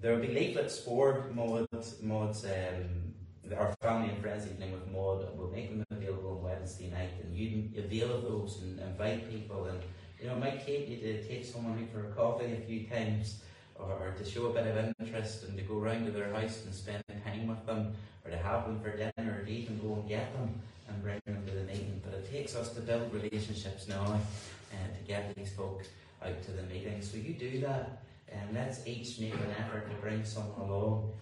there 0.00 0.14
will 0.14 0.22
be 0.22 0.34
leaflets 0.34 0.78
for 0.78 1.30
Maud's, 1.34 2.02
Maud's 2.02 2.44
um, 2.44 3.12
our 3.50 3.74
family 3.82 4.10
and 4.10 4.22
friends 4.22 4.46
evening 4.46 4.72
with 4.72 4.86
Maud. 4.90 5.26
We'll 5.36 5.50
make 5.50 5.70
them 5.70 5.84
available 5.90 6.38
on 6.38 6.42
Wednesday 6.42 6.90
night, 6.90 7.10
and 7.22 7.34
you 7.34 7.68
avail 7.76 8.12
of 8.12 8.22
those 8.22 8.60
and 8.62 8.78
invite 8.80 9.30
people. 9.30 9.66
And 9.66 9.80
you 10.20 10.28
know, 10.28 10.34
it 10.34 10.40
might 10.40 10.64
take 10.64 10.88
you 10.88 10.98
to 10.98 11.26
take 11.26 11.44
someone 11.44 11.78
out 11.78 11.90
for 11.92 12.08
a 12.08 12.12
coffee 12.12 12.52
a 12.52 12.66
few 12.66 12.86
times, 12.86 13.40
or, 13.74 13.86
or 13.86 14.14
to 14.16 14.24
show 14.24 14.46
a 14.46 14.52
bit 14.52 14.66
of 14.66 14.94
interest, 15.00 15.44
and 15.44 15.56
to 15.58 15.64
go 15.64 15.74
round 15.74 16.06
to 16.06 16.12
their 16.12 16.32
house 16.32 16.62
and 16.64 16.74
spend 16.74 17.02
time 17.24 17.48
with 17.48 17.66
them, 17.66 17.94
or 18.24 18.30
to 18.30 18.36
have 18.36 18.66
them 18.66 18.80
for 18.80 18.96
dinner, 18.96 19.40
or 19.40 19.44
to 19.44 19.50
even 19.50 19.78
go 19.80 19.94
and 19.94 20.08
get 20.08 20.32
them 20.34 20.60
and 20.88 21.02
bring 21.02 21.20
them 21.26 21.44
to 21.46 21.54
the 21.54 21.64
meeting. 21.64 22.00
But 22.04 22.14
it 22.14 22.30
takes 22.30 22.54
us 22.54 22.72
to 22.74 22.80
build 22.80 23.12
relationships 23.12 23.88
now, 23.88 24.04
and 24.04 24.92
uh, 24.92 24.96
to 24.96 25.04
get 25.06 25.34
these 25.34 25.52
folk 25.52 25.82
out 26.24 26.42
to 26.44 26.52
the 26.52 26.62
meeting. 26.62 27.02
So 27.02 27.16
you 27.16 27.34
do 27.34 27.60
that, 27.60 28.02
and 28.28 28.54
let's 28.54 28.86
each 28.86 29.18
make 29.18 29.34
an 29.34 29.54
effort 29.58 29.90
to 29.90 29.96
bring 29.96 30.24
someone 30.24 30.70
along. 30.70 31.12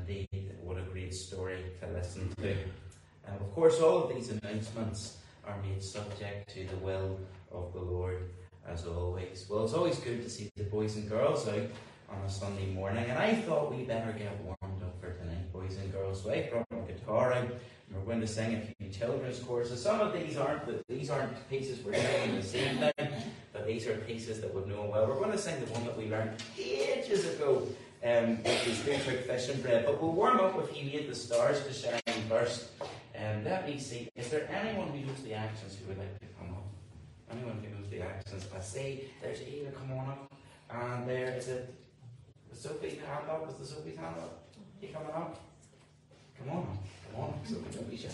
Um, 0.00 0.06
indeed, 0.08 0.52
what 0.62 0.78
a 0.78 0.82
great 0.82 1.14
story 1.14 1.58
to 1.80 1.86
listen 1.88 2.32
to. 2.36 2.50
And 3.26 3.40
of 3.40 3.54
course, 3.54 3.80
all 3.80 4.04
of 4.04 4.14
these 4.14 4.30
announcements 4.30 5.18
are 5.46 5.56
made 5.62 5.82
subject 5.82 6.50
to 6.54 6.66
the 6.66 6.76
will 6.76 7.18
of 7.52 7.72
the 7.72 7.80
Lord, 7.80 8.30
as 8.68 8.86
always. 8.86 9.46
Well, 9.48 9.64
it's 9.64 9.74
always 9.74 9.98
good 9.98 10.22
to 10.22 10.30
see 10.30 10.50
the 10.56 10.64
boys 10.64 10.96
and 10.96 11.08
girls 11.08 11.48
out 11.48 11.70
on 12.10 12.22
a 12.24 12.30
Sunday 12.30 12.66
morning, 12.66 13.04
and 13.08 13.18
I 13.18 13.34
thought 13.34 13.74
we 13.74 13.84
better 13.84 14.12
get 14.12 14.36
warmed 14.42 14.82
up 14.82 15.00
for 15.00 15.12
tonight, 15.12 15.52
boys 15.52 15.76
and 15.76 15.92
girls. 15.92 16.22
So 16.22 16.30
I 16.30 16.48
brought 16.50 16.66
my 16.70 16.78
guitar 16.80 17.32
out, 17.32 17.44
and 17.44 17.96
we're 17.96 18.02
going 18.02 18.20
to 18.20 18.26
sing 18.26 18.54
a 18.54 18.60
few 18.60 18.90
children's 18.90 19.38
choruses. 19.40 19.82
Some 19.82 20.00
of 20.00 20.12
these 20.12 20.36
aren't 20.36 20.66
the, 20.66 20.82
these 20.88 21.10
aren't 21.10 21.48
pieces 21.48 21.84
we're 21.84 21.94
singing 21.94 22.36
this 22.36 22.54
evening, 22.54 22.92
but 23.52 23.66
these 23.66 23.86
are 23.86 23.96
pieces 23.98 24.40
that 24.40 24.52
we've 24.52 24.66
known 24.66 24.90
well. 24.90 25.06
We're 25.06 25.18
going 25.18 25.32
to 25.32 25.38
sing 25.38 25.64
the 25.64 25.70
one 25.72 25.84
that 25.84 25.96
we 25.96 26.08
learned 26.08 26.32
ages 26.58 27.34
ago 27.34 27.66
um, 28.04 28.38
is 28.44 28.82
Who 28.82 28.92
Took 28.92 29.26
Fish 29.26 29.46
Bread. 29.62 29.86
But 29.86 30.00
we'll 30.00 30.12
warm 30.12 30.40
up 30.40 30.56
with 30.56 30.70
He 30.70 30.90
Made 30.90 31.08
the 31.08 31.14
Stars 31.14 31.64
to 31.66 31.72
shine 31.72 32.00
first. 32.28 32.68
Um, 33.16 33.44
let 33.44 33.68
me 33.68 33.78
see, 33.78 34.08
is 34.16 34.30
there 34.30 34.48
anyone 34.50 34.88
who 34.88 35.06
knows 35.06 35.22
the 35.22 35.34
accents 35.34 35.76
who 35.76 35.88
would 35.88 35.98
like 35.98 36.18
to 36.20 36.26
come 36.38 36.54
up? 36.54 36.64
Anyone 37.30 37.62
who 37.62 37.78
knows 37.78 37.90
the 37.90 38.00
accents? 38.00 38.46
I 38.56 38.60
see 38.60 39.04
there's 39.20 39.42
Eva, 39.42 39.72
come 39.72 39.92
on 39.98 40.08
up. 40.08 40.32
And 40.70 41.08
there 41.08 41.34
is 41.36 41.48
it, 41.48 41.74
Sophie's 42.54 42.98
hand 43.00 43.28
up? 43.28 43.48
Is 43.50 43.56
the 43.56 43.64
Sophie's 43.64 43.96
hand 43.96 44.16
up? 44.16 44.44
You 44.80 44.88
coming 44.88 45.10
up? 45.10 45.38
Come 46.38 46.56
on, 46.56 46.78
come 47.12 47.22
on, 47.22 47.34
Sophie, 47.44 47.76
don't 47.76 47.90
be 47.90 47.96
shy. 47.98 48.08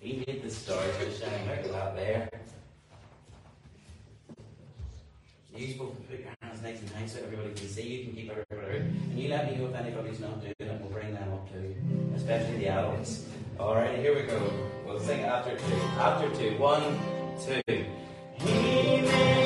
He 0.00 0.24
made 0.26 0.42
the 0.42 0.50
stars 0.50 0.96
to 0.98 1.10
shine. 1.10 1.46
Look 1.46 1.58
at 1.58 1.72
that 1.72 1.96
there. 1.96 2.30
You 5.54 5.74
to 5.74 5.84
put 6.08 6.20
your 6.20 6.28
hands 6.40 6.62
nice 6.62 6.80
and 6.80 6.90
high 6.90 7.06
so 7.06 7.18
everybody 7.24 7.52
can 7.52 7.66
see. 7.66 7.82
You 7.82 8.04
can 8.04 8.14
keep 8.14 8.30
everybody 8.30 8.47
you 9.28 9.34
let 9.34 9.50
me 9.50 9.58
know 9.58 9.68
if 9.68 9.74
anybody's 9.74 10.20
not 10.20 10.40
doing 10.40 10.54
it. 10.58 10.80
We'll 10.80 10.90
bring 10.90 11.12
them 11.12 11.32
up 11.34 11.52
too, 11.52 11.74
especially 12.16 12.58
the 12.58 12.68
adults. 12.68 13.26
All 13.60 13.74
right, 13.74 13.98
here 13.98 14.14
we 14.14 14.22
go. 14.22 14.50
We'll 14.86 14.98
sing 15.00 15.20
after 15.20 15.50
two. 15.50 15.74
After 15.98 16.34
two. 16.34 16.56
One, 16.56 16.98
two. 17.38 17.84
He 18.38 19.37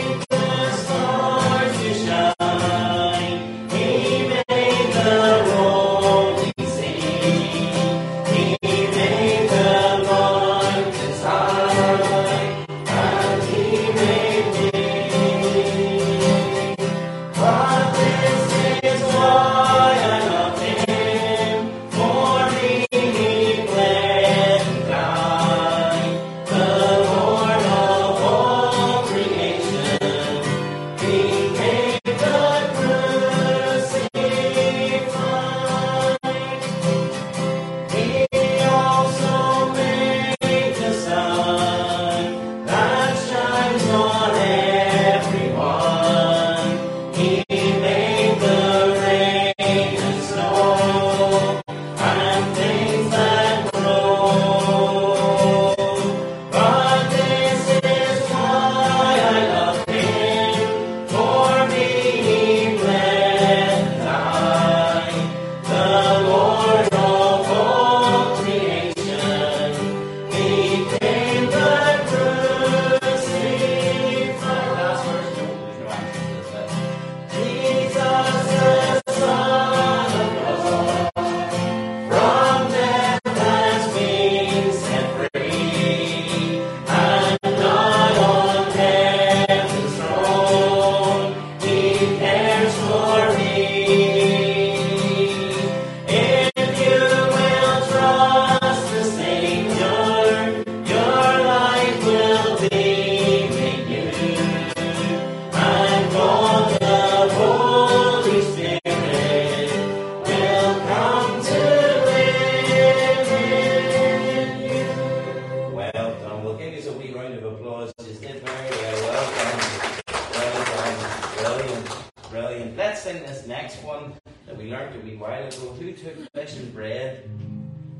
next 123.62 123.83
one 123.85 124.12
that 124.46 124.57
we 124.57 124.68
learned 124.68 124.96
a 124.96 124.98
wee 125.05 125.14
while 125.14 125.46
ago. 125.46 125.72
Who 125.79 125.92
took 125.92 126.16
fish 126.33 126.57
and 126.57 126.75
bread? 126.75 127.31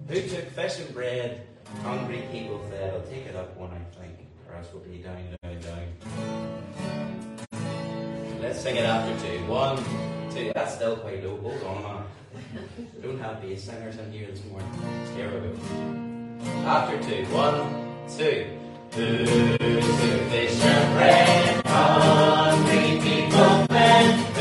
Who 0.09 0.21
took 0.23 0.51
fish 0.51 0.81
and 0.81 0.93
bread? 0.93 1.47
Hungry 1.85 2.25
people 2.33 2.59
fed. 2.69 2.93
I'll 2.93 3.03
take 3.03 3.27
it 3.27 3.37
up 3.37 3.57
one, 3.57 3.71
I 3.71 3.79
think, 3.97 4.19
or 4.49 4.57
else 4.57 4.67
we'll 4.73 4.83
be 4.83 4.99
down, 4.99 5.23
down, 5.41 5.61
down. 5.61 5.87
Let's 8.41 8.61
sing 8.61 8.75
it 8.75 8.85
after 8.85 9.15
two. 9.25 9.39
One, 9.47 9.77
two. 10.35 10.51
That's 10.53 10.75
still 10.75 10.97
quite 10.97 11.23
low. 11.23 11.37
Hold 11.37 11.63
on, 11.63 11.83
man. 11.85 12.03
Don't 13.01 13.21
have 13.21 13.41
bass 13.41 13.63
singers 13.63 13.97
in 13.99 14.11
here 14.11 14.27
this 14.27 14.45
morning. 14.47 14.69
Here 15.15 15.31
we 15.31 15.39
go. 15.47 15.55
After 16.67 16.99
two. 17.09 17.25
One, 17.27 17.71
two. 18.09 18.47
Who 18.97 19.25
took 19.25 20.23
fish 20.29 20.61
and 20.61 20.95
bread? 20.97 21.67
Hungry 21.67 23.01
people 23.01 23.67
fed. 23.69 24.32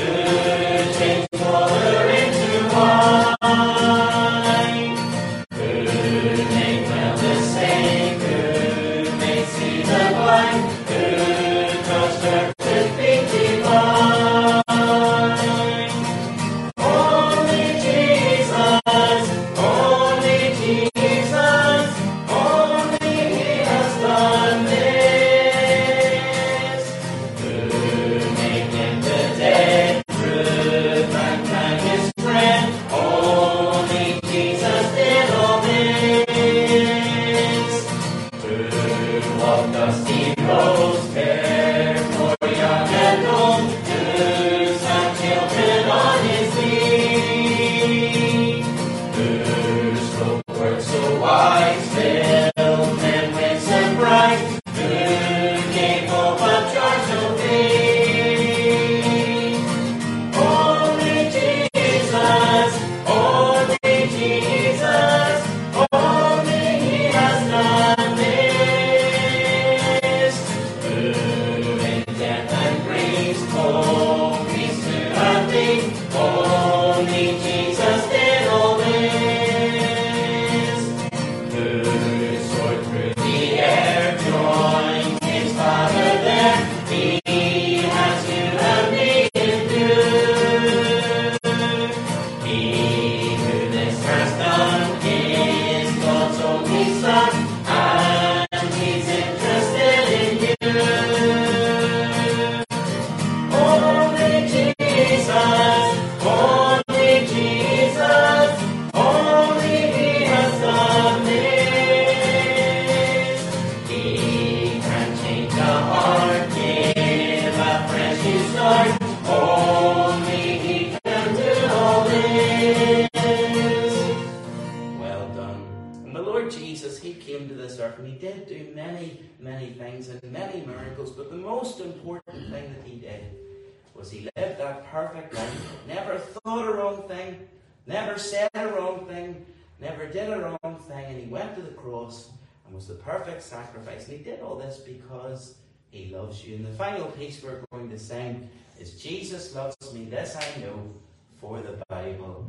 Perfect 143.32 143.44
sacrifice. 143.44 144.08
And 144.08 144.18
He 144.18 144.24
did 144.24 144.42
all 144.42 144.56
this 144.56 144.78
because 144.78 145.56
He 145.90 146.14
loves 146.14 146.46
you. 146.46 146.56
And 146.56 146.66
the 146.66 146.72
final 146.74 147.06
piece 147.12 147.42
we're 147.44 147.64
going 147.72 147.90
to 147.90 148.00
sing 148.00 148.50
is 148.80 149.02
Jesus 149.02 149.56
loves 149.56 149.76
me, 149.94 150.06
this 150.06 150.36
I 150.36 150.62
know, 150.62 150.94
for 151.40 151.62
the 151.62 151.82
Bible 151.90 152.46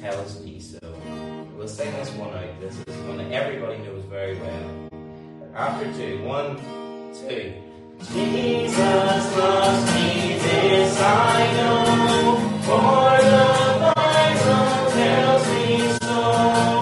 tells 0.00 0.42
me 0.44 0.60
so. 0.60 0.78
We'll 1.56 1.68
sing 1.68 1.92
this 1.92 2.10
one 2.12 2.34
out. 2.34 2.60
This 2.60 2.76
is 2.86 2.96
one 3.06 3.18
that 3.18 3.32
everybody 3.32 3.78
knows 3.78 4.04
very 4.04 4.38
well. 4.38 4.88
After 5.54 5.92
two, 5.92 6.22
one, 6.24 6.56
two. 7.14 7.54
Jesus 8.12 9.36
loves 9.36 9.94
me, 9.94 10.38
this 10.38 11.00
I 11.00 11.52
know, 11.56 12.36
for 12.62 13.10
the 13.26 13.92
Bible 13.96 14.90
tells 14.92 15.48
me 15.48 15.98
so. 16.00 16.77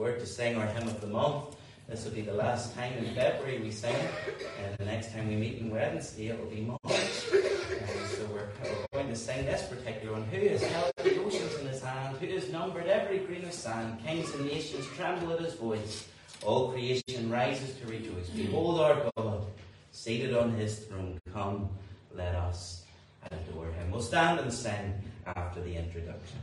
Word 0.00 0.18
to 0.18 0.24
sing 0.24 0.56
our 0.56 0.64
hymn 0.64 0.88
of 0.88 0.98
the 1.02 1.06
month. 1.08 1.56
This 1.86 2.06
will 2.06 2.12
be 2.12 2.22
the 2.22 2.32
last 2.32 2.74
time 2.74 2.94
in 2.94 3.14
February 3.14 3.60
we 3.60 3.70
sing 3.70 3.94
it, 3.94 4.10
and 4.64 4.74
the 4.78 4.86
next 4.86 5.12
time 5.12 5.28
we 5.28 5.36
meet 5.36 5.58
in 5.58 5.68
Wednesday 5.68 6.28
it 6.28 6.40
will 6.40 6.48
be 6.48 6.62
March. 6.62 6.80
And 6.90 8.08
so 8.08 8.24
we're, 8.32 8.48
we're 8.64 8.86
going 8.94 9.08
to 9.08 9.14
sing 9.14 9.44
this 9.44 9.64
particular 9.64 10.14
one. 10.14 10.24
Who 10.24 10.48
has 10.48 10.62
held 10.62 10.90
the 10.96 11.22
oceans 11.22 11.54
in 11.56 11.66
his 11.66 11.82
hand? 11.82 12.16
Who 12.16 12.28
has 12.28 12.50
numbered 12.50 12.86
every 12.86 13.18
grain 13.18 13.44
of 13.44 13.52
sand? 13.52 14.02
Kings 14.02 14.32
and 14.32 14.46
nations 14.46 14.86
tremble 14.96 15.34
at 15.34 15.40
his 15.40 15.52
voice. 15.52 16.08
All 16.46 16.72
creation 16.72 17.28
rises 17.28 17.74
to 17.80 17.86
rejoice. 17.86 18.30
Behold 18.30 18.80
our 18.80 19.10
God, 19.18 19.44
seated 19.92 20.34
on 20.34 20.54
his 20.54 20.78
throne. 20.78 21.20
Come, 21.30 21.68
let 22.14 22.34
us 22.36 22.84
adore 23.30 23.66
him. 23.66 23.90
We'll 23.90 24.00
stand 24.00 24.40
and 24.40 24.50
sing 24.50 24.94
after 25.26 25.60
the 25.60 25.76
introduction. 25.76 26.40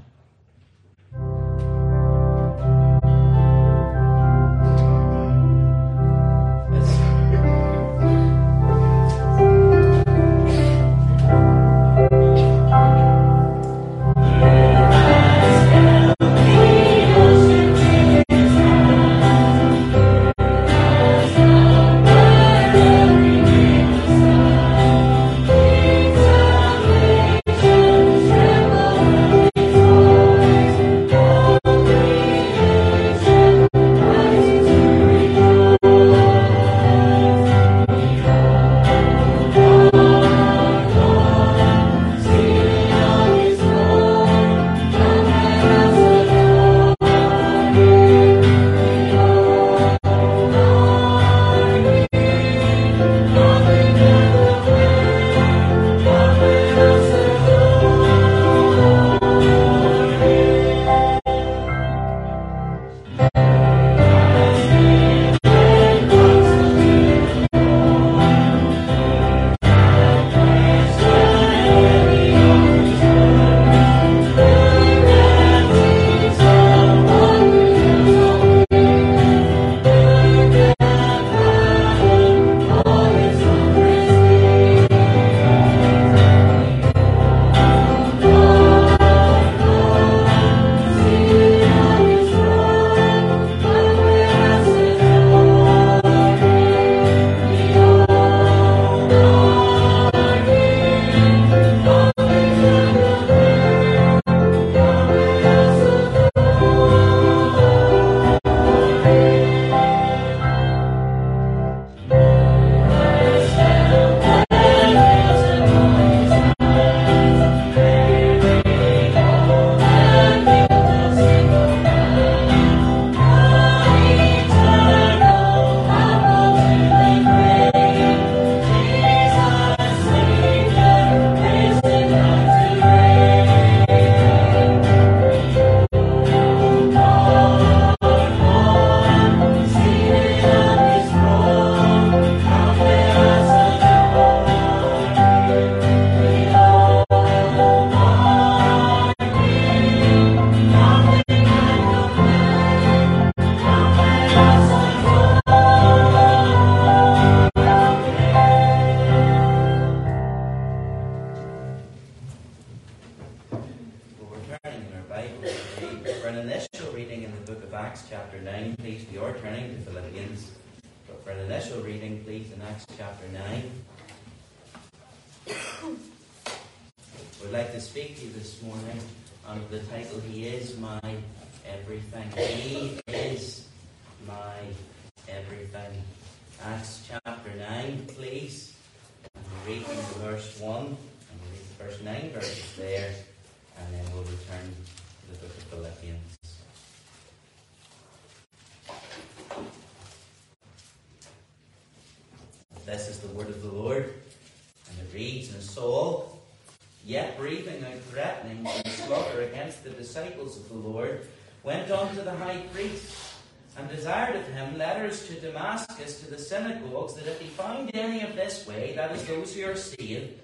Synagogues, 216.67 217.13
that 217.15 217.27
if 217.27 217.41
he 217.41 217.47
found 217.47 217.91
any 217.93 218.21
of 218.21 218.35
this 218.35 218.65
way, 218.67 218.93
that 218.95 219.11
is 219.11 219.25
those 219.25 219.55
who 219.55 219.65
are 219.65 219.75
saved, 219.75 220.39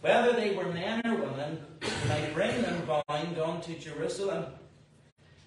whether 0.00 0.32
they 0.32 0.54
were 0.54 0.66
men 0.66 1.04
or 1.06 1.16
women, 1.16 1.58
might 2.08 2.34
bring 2.34 2.62
them 2.62 2.82
bound 2.86 3.38
unto 3.38 3.78
Jerusalem. 3.78 4.46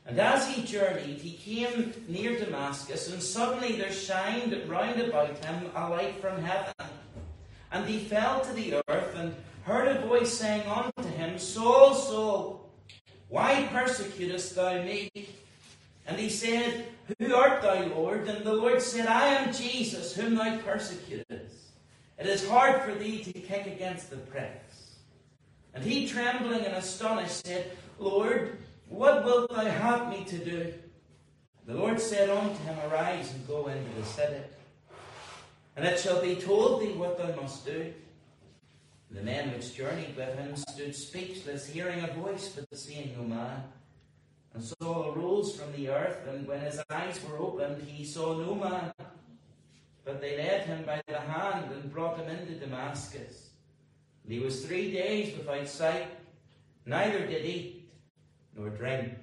And 0.06 0.20
as 0.20 0.48
he 0.50 0.64
journeyed, 0.64 1.22
he 1.22 1.34
came 1.34 1.94
near 2.08 2.38
Damascus, 2.38 3.12
and 3.12 3.22
suddenly 3.22 3.76
there 3.76 3.92
shined 3.92 4.60
round 4.68 5.00
about 5.00 5.38
him 5.44 5.72
a 5.76 5.90
light 5.90 6.20
from 6.20 6.42
heaven. 6.42 6.74
And 7.72 7.88
he 7.88 8.00
fell 8.00 8.42
to 8.42 8.54
the 8.54 8.82
earth, 8.88 9.16
and 9.16 9.36
heard 9.64 9.96
a 9.96 10.06
voice 10.06 10.34
saying 10.34 10.68
unto 10.68 11.08
him, 11.10 11.38
Saul, 11.38 11.94
Saul, 11.94 12.70
why 13.30 13.70
persecutest 13.72 14.56
thou 14.56 14.84
me? 14.84 15.10
And 16.08 16.20
he 16.20 16.30
said, 16.30 16.88
Who 17.20 17.36
art 17.36 17.62
thou, 17.62 17.86
Lord? 17.86 18.28
And 18.28 18.46
the 18.46 18.54
Lord 18.54 18.82
said, 18.82 19.08
I 19.08 19.28
am 19.28 19.54
Jesus, 19.54 20.16
whom 20.16 20.36
thou 20.36 20.58
persecutest. 20.60 21.56
It 22.18 22.28
is 22.28 22.48
hard 22.48 22.82
for 22.84 22.94
thee 22.94 23.24
to 23.24 23.34
kick 23.34 23.66
against 23.66 24.10
the 24.10 24.18
pricks. 24.18 24.96
And 25.74 25.84
he, 25.84 26.08
trembling 26.08 26.66
and 26.66 26.76
astonished, 26.76 27.46
said, 27.46 27.72
Lord, 27.98 28.58
what 28.90 29.24
wilt 29.24 29.50
thou 29.50 29.66
have 29.66 30.10
me 30.10 30.24
to 30.26 30.38
do? 30.38 30.74
The 31.66 31.74
Lord 31.74 32.02
said 32.02 32.30
unto 32.30 32.62
him, 32.64 32.78
Arise 32.90 33.34
and 33.34 33.48
go 33.48 33.68
into 33.68 34.00
the 34.00 34.06
city, 34.06 34.42
and 35.76 35.86
it 35.86 36.00
shall 36.00 36.22
be 36.22 36.36
told 36.36 36.82
thee 36.82 36.94
what 36.94 37.18
thou 37.18 37.42
must 37.42 37.66
do. 37.66 37.94
The 39.12 39.22
men 39.22 39.52
which 39.52 39.76
journeyed 39.76 40.16
with 40.16 40.38
him 40.38 40.56
stood 40.56 40.96
speechless, 40.96 41.68
hearing 41.68 42.04
a 42.04 42.08
voice, 42.14 42.50
but 42.50 42.78
seeing 42.78 43.16
no 43.18 43.24
man. 43.24 43.64
And 44.54 44.64
Saul 44.64 45.14
arose 45.16 45.56
from 45.56 45.72
the 45.74 45.90
earth, 45.90 46.28
and 46.28 46.48
when 46.48 46.60
his 46.60 46.82
eyes 46.90 47.20
were 47.24 47.38
opened, 47.38 47.82
he 47.88 48.04
saw 48.04 48.38
no 48.38 48.56
man. 48.56 48.92
But 50.04 50.20
they 50.20 50.38
led 50.38 50.66
him 50.66 50.84
by 50.84 51.02
the 51.08 51.20
hand 51.20 51.72
and 51.72 51.92
brought 51.92 52.18
him 52.18 52.30
into 52.30 52.56
Damascus. 52.56 53.50
And 54.24 54.34
he 54.34 54.40
was 54.40 54.66
three 54.66 54.92
days 54.92 55.38
without 55.38 55.68
sight, 55.68 56.08
neither 56.86 57.26
did 57.26 57.46
eat 57.46 57.90
nor 58.56 58.70
drink. 58.70 59.14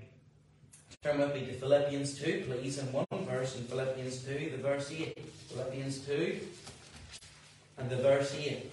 Turn 1.02 1.18
with 1.18 1.34
me 1.34 1.46
to 1.46 1.52
Philippians 1.52 2.18
2, 2.18 2.44
please, 2.48 2.78
and 2.78 2.92
one 2.92 3.06
verse 3.24 3.56
in 3.56 3.64
Philippians 3.64 4.24
2, 4.24 4.52
the 4.56 4.62
verse 4.62 4.90
8. 4.90 5.16
Philippians 5.48 5.98
2 6.00 6.40
and 7.78 7.88
the 7.88 7.96
verse 7.96 8.34
8. 8.34 8.70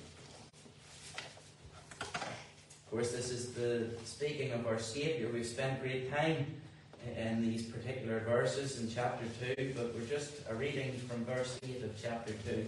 Course, 2.95 3.11
this 3.11 3.29
is 3.29 3.51
the 3.51 3.89
speaking 4.05 4.53
of 4.53 4.65
our 4.67 4.79
Saviour. 4.79 5.29
We've 5.29 5.45
spent 5.45 5.81
great 5.81 6.15
time 6.15 6.45
in 7.17 7.41
these 7.41 7.63
particular 7.63 8.21
verses 8.21 8.79
in 8.79 8.89
chapter 8.89 9.25
2, 9.57 9.73
but 9.75 9.93
we're 9.93 10.05
just 10.05 10.31
a 10.49 10.55
reading 10.55 10.93
from 10.99 11.25
verse 11.25 11.59
8 11.61 11.83
of 11.83 12.01
chapter 12.01 12.31
2. 12.47 12.65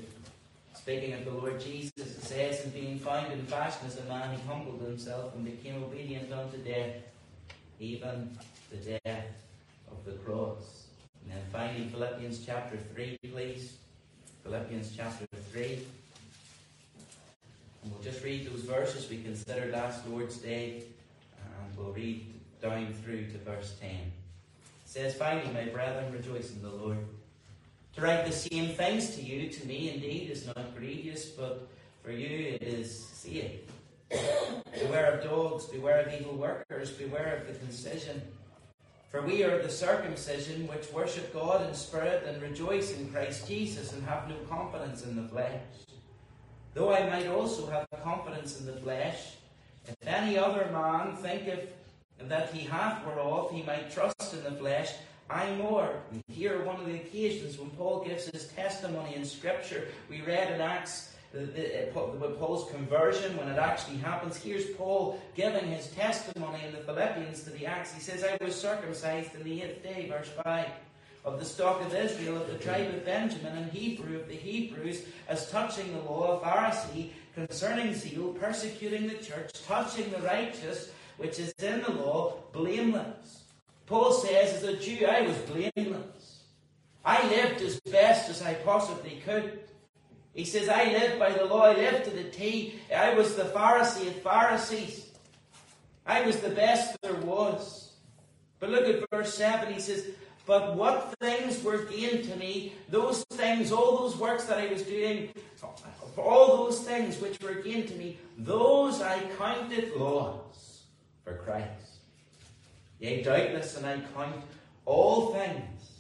Speaking 0.75 1.13
of 1.13 1.23
the 1.23 1.32
Lord 1.32 1.61
Jesus, 1.61 1.93
it 1.95 2.21
says, 2.21 2.65
And 2.65 2.73
being 2.73 2.99
found 2.99 3.32
in 3.32 3.45
fashion 3.45 3.88
as 3.88 3.99
a 3.99 4.03
man, 4.03 4.38
he 4.38 4.45
humbled 4.45 4.82
himself 4.82 5.34
and 5.34 5.45
became 5.45 5.82
obedient 5.82 6.30
unto 6.34 6.57
death, 6.57 6.95
even 7.80 8.38
the 8.69 8.99
death 9.05 9.28
of 9.89 10.03
the 10.03 10.11
cross. 10.25 10.88
And 11.23 11.38
then 11.38 11.43
finally, 11.53 11.88
Philippians 11.88 12.45
chapter 12.45 12.78
3, 12.93 13.17
please. 13.32 13.78
Philippians 14.43 14.91
chapter 14.93 15.25
3. 15.53 15.86
And 17.88 17.95
we'll 17.95 18.03
just 18.03 18.21
read 18.21 18.51
those 18.51 18.63
verses 18.63 19.09
we 19.09 19.21
considered 19.21 19.71
last 19.71 20.05
Lord's 20.09 20.35
Day, 20.39 20.83
and 21.38 21.77
we'll 21.77 21.93
read 21.93 22.25
down 22.61 22.93
through 23.01 23.27
to 23.27 23.38
verse 23.38 23.77
10. 23.79 23.89
It 23.91 24.01
says, 24.83 25.15
Finally, 25.15 25.53
my 25.53 25.71
brethren, 25.71 26.11
rejoice 26.11 26.51
in 26.51 26.61
the 26.61 26.69
Lord. 26.69 26.97
To 27.95 28.01
write 28.01 28.25
the 28.25 28.33
same 28.33 28.75
things 28.75 29.15
to 29.15 29.21
you, 29.21 29.49
to 29.49 29.65
me 29.65 29.93
indeed, 29.93 30.29
is 30.31 30.45
not 30.47 30.75
grievous, 30.75 31.27
but 31.27 31.65
for 32.03 32.11
you 32.11 32.55
it 32.55 32.61
is 32.61 33.05
safe. 33.05 33.61
beware 34.77 35.13
of 35.13 35.23
dogs, 35.23 35.63
beware 35.67 36.01
of 36.01 36.13
evil 36.13 36.35
workers, 36.35 36.91
beware 36.91 37.38
of 37.38 37.47
the 37.47 37.57
concision. 37.57 38.21
For 39.09 39.21
we 39.21 39.45
are 39.45 39.61
the 39.61 39.69
circumcision 39.69 40.67
which 40.67 40.91
worship 40.91 41.33
God 41.33 41.65
in 41.65 41.73
spirit 41.73 42.25
and 42.27 42.41
rejoice 42.41 42.97
in 42.97 43.09
Christ 43.13 43.47
Jesus 43.47 43.93
and 43.93 44.03
have 44.03 44.27
no 44.27 44.35
confidence 44.49 45.05
in 45.05 45.15
the 45.15 45.29
flesh. 45.29 45.61
Though 46.78 46.93
I 46.93 47.09
might 47.09 47.25
also 47.25 47.65
have 47.71 47.88
confidence 48.03 48.59
in 48.59 48.67
the 48.67 48.73
flesh, 48.73 49.38
if 49.88 49.95
any 50.05 50.38
other 50.38 50.69
man 50.71 51.15
thinketh 51.15 51.73
that 52.19 52.53
he 52.53 52.67
hath 52.67 53.03
whereof 53.03 53.49
he 53.51 53.63
might 53.63 53.89
trust 53.89 54.36
in 54.36 54.43
the 54.43 54.51
flesh, 54.51 54.93
I 55.28 55.55
more. 55.55 55.89
And 56.11 56.21
here, 56.28 56.63
one 56.63 56.80
of 56.80 56.86
the 56.86 56.93
occasions 56.93 57.57
when 57.57 57.71
Paul 57.71 58.05
gives 58.05 58.28
his 58.28 58.49
testimony 58.49 59.15
in 59.15 59.25
Scripture, 59.25 59.88
we 60.07 60.21
read 60.21 60.53
in 60.53 60.61
Acts 60.61 61.15
the, 61.34 61.39
the, 61.39 61.89
uh, 61.89 62.30
Paul's 62.38 62.69
conversion 62.69 63.36
when 63.38 63.47
it 63.47 63.57
actually 63.57 63.97
happens. 63.97 64.38
Here's 64.38 64.69
Paul 64.78 65.19
giving 65.34 65.65
his 65.71 65.88
testimony 65.88 66.59
in 66.63 66.73
the 66.73 66.82
Philippians 66.82 67.41
to 67.45 67.49
the 67.49 67.65
Acts. 67.65 67.91
He 67.91 68.01
says, 68.01 68.23
I 68.23 68.38
was 68.43 68.53
circumcised 68.53 69.34
in 69.34 69.43
the 69.43 69.63
eighth 69.63 69.82
day, 69.82 70.07
verse 70.07 70.30
5 70.43 70.67
of 71.26 71.39
the 71.39 71.45
stock 71.45 71.82
of 71.82 71.93
Israel, 71.93 72.38
of 72.38 72.47
the 72.47 72.57
tribe 72.57 72.93
of 72.93 73.05
Benjamin, 73.05 73.57
and 73.57 73.72
Hebrew 73.72 74.20
of 74.20 74.28
the 74.28 74.36
Hebrews, 74.36 75.03
as 75.28 75.49
touching 75.51 75.91
the 75.91 75.99
law, 76.09 76.39
of 76.39 76.43
Pharisee, 76.43 77.09
concerning 77.36 77.93
zeal, 77.93 78.34
persecuting 78.34 79.07
the 79.07 79.15
church, 79.15 79.51
touching 79.68 80.09
the 80.11 80.22
righteous, 80.22 80.91
which 81.18 81.39
is 81.39 81.53
in 81.59 81.82
the 81.82 81.91
law, 81.91 82.36
blameless. 82.53 83.43
Paul 83.86 84.11
says, 84.11 84.55
as 84.55 84.63
a 84.63 84.78
Jew, 84.78 85.05
I 85.05 85.22
was 85.22 85.38
blameless. 85.38 86.39
I 87.05 87.26
lived 87.30 87.61
as 87.61 87.80
best 87.80 88.30
as 88.30 88.41
I 88.41 88.53
possibly 88.55 89.22
could. 89.24 89.59
He 90.34 90.45
says, 90.45 90.70
I 90.70 90.86
lived 90.91 91.18
by 91.18 91.32
the 91.32 91.45
law, 91.45 91.63
I 91.63 91.74
lived 91.74 92.05
to 92.05 92.11
the 92.11 92.26
T. 92.26 92.80
I 92.95 93.13
was 93.13 93.36
the 93.36 93.45
Pharisee 93.45 94.07
of 94.07 94.22
Pharisees. 94.22 95.07
I 96.05 96.22
was 96.22 96.38
the 96.38 96.49
best 96.49 96.97
there 97.01 97.15
was. 97.15 97.91
But 98.59 98.70
look 98.70 98.86
at 98.86 99.09
verse 99.09 99.34
7. 99.34 99.74
He 99.74 99.80
says, 99.80 100.05
but 100.47 100.77
what 100.77 101.13
things 101.19 101.61
were 101.61 101.79
gained 101.79 102.23
to 102.23 102.35
me, 102.37 102.73
those 102.87 103.25
things, 103.31 103.69
all 103.69 103.97
those 103.97 104.17
works 104.17 104.45
that 104.45 104.57
I 104.57 104.67
was 104.67 104.81
doing, 104.81 105.29
all 106.17 106.65
those 106.65 106.79
things 106.79 107.19
which 107.19 107.39
were 107.41 107.55
gained 107.55 107.89
to 107.89 107.95
me, 107.95 108.17
those 108.37 109.01
I 109.01 109.19
counted 109.37 109.93
loss 109.97 110.83
for 111.25 111.35
Christ. 111.35 111.99
Yea, 112.99 113.21
doubtless, 113.21 113.75
and 113.75 113.85
I 113.85 113.99
count 114.15 114.41
all 114.85 115.33
things 115.33 115.91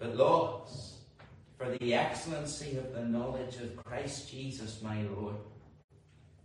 but 0.00 0.16
loss 0.16 0.96
for 1.56 1.70
the 1.78 1.94
excellency 1.94 2.76
of 2.78 2.92
the 2.92 3.04
knowledge 3.04 3.56
of 3.56 3.76
Christ 3.76 4.30
Jesus 4.30 4.82
my 4.82 5.02
Lord, 5.02 5.36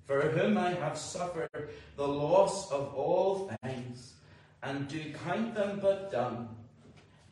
for 0.05 0.21
whom 0.21 0.57
I 0.57 0.73
have 0.75 0.97
suffered 0.97 1.69
the 1.97 2.07
loss 2.07 2.71
of 2.71 2.93
all 2.93 3.51
things, 3.63 4.13
and 4.61 4.87
do 4.87 5.01
count 5.25 5.55
them 5.55 5.79
but 5.81 6.11
dung 6.11 6.55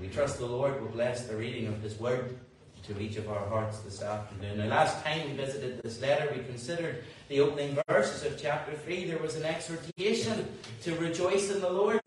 We 0.00 0.08
trust 0.08 0.38
the 0.38 0.46
Lord 0.46 0.80
will 0.80 0.88
bless 0.88 1.26
the 1.26 1.36
reading 1.36 1.68
of 1.68 1.80
His 1.80 1.98
Word 1.98 2.36
to 2.82 3.00
each 3.00 3.16
of 3.16 3.30
our 3.30 3.48
hearts 3.48 3.78
this 3.80 4.02
afternoon. 4.02 4.58
Now, 4.58 4.66
last 4.66 5.02
time 5.04 5.30
we 5.30 5.36
visited 5.36 5.82
this 5.82 6.00
letter, 6.02 6.30
we 6.36 6.42
considered 6.44 7.04
the 7.28 7.40
opening 7.40 7.78
verses 7.88 8.24
of 8.24 8.38
chapter 8.38 8.72
3. 8.72 9.06
There 9.06 9.18
was 9.18 9.36
an 9.36 9.44
exhortation 9.44 10.48
to 10.82 10.94
rejoice 10.96 11.50
in 11.50 11.62
the 11.62 11.70
Lord, 11.70 12.00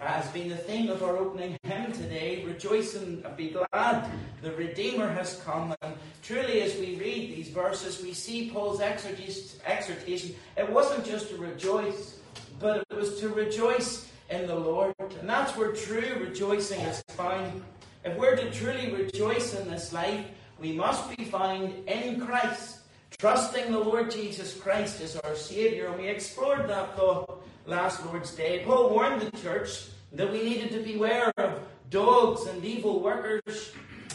as 0.00 0.26
being 0.28 0.48
the 0.48 0.56
theme 0.56 0.88
of 0.88 1.02
our 1.02 1.18
opening 1.18 1.58
hymn 1.64 1.92
today. 1.92 2.44
Rejoice 2.46 2.94
and 2.94 3.24
be 3.36 3.50
glad, 3.50 4.08
the 4.40 4.52
Redeemer 4.52 5.08
has 5.08 5.42
come. 5.44 5.74
And 5.82 5.94
truly, 6.22 6.62
as 6.62 6.76
we 6.76 6.96
read 6.96 7.36
these 7.36 7.48
verses, 7.48 8.02
we 8.02 8.14
see 8.14 8.50
Paul's 8.50 8.80
exhortation. 8.80 10.34
It 10.56 10.70
wasn't 10.70 11.04
just 11.04 11.28
to 11.30 11.36
rejoice, 11.36 12.18
but 12.58 12.84
it 12.88 12.96
was 12.96 13.20
to 13.20 13.28
rejoice 13.28 14.08
in 14.32 14.46
the 14.46 14.54
Lord. 14.54 14.94
And 15.20 15.28
that's 15.28 15.56
where 15.56 15.72
true 15.72 16.24
rejoicing 16.26 16.80
is 16.80 17.02
found. 17.08 17.62
If 18.04 18.16
we're 18.16 18.36
to 18.36 18.50
truly 18.50 18.92
rejoice 18.92 19.54
in 19.54 19.70
this 19.70 19.92
life, 19.92 20.24
we 20.58 20.72
must 20.72 21.14
be 21.16 21.24
found 21.24 21.72
in 21.86 22.20
Christ, 22.20 22.78
trusting 23.18 23.70
the 23.70 23.78
Lord 23.78 24.10
Jesus 24.10 24.58
Christ 24.58 25.00
as 25.00 25.16
our 25.16 25.36
Saviour. 25.36 25.88
And 25.88 25.98
we 25.98 26.08
explored 26.08 26.68
that 26.68 26.96
thought 26.96 27.44
last 27.66 28.04
Lord's 28.06 28.34
Day. 28.34 28.62
Paul 28.64 28.90
warned 28.90 29.22
the 29.22 29.36
church 29.38 29.86
that 30.12 30.32
we 30.32 30.42
needed 30.42 30.72
to 30.72 30.80
beware 30.80 31.32
of 31.36 31.60
dogs 31.90 32.46
and 32.46 32.64
evil 32.64 33.00
workers, 33.00 33.72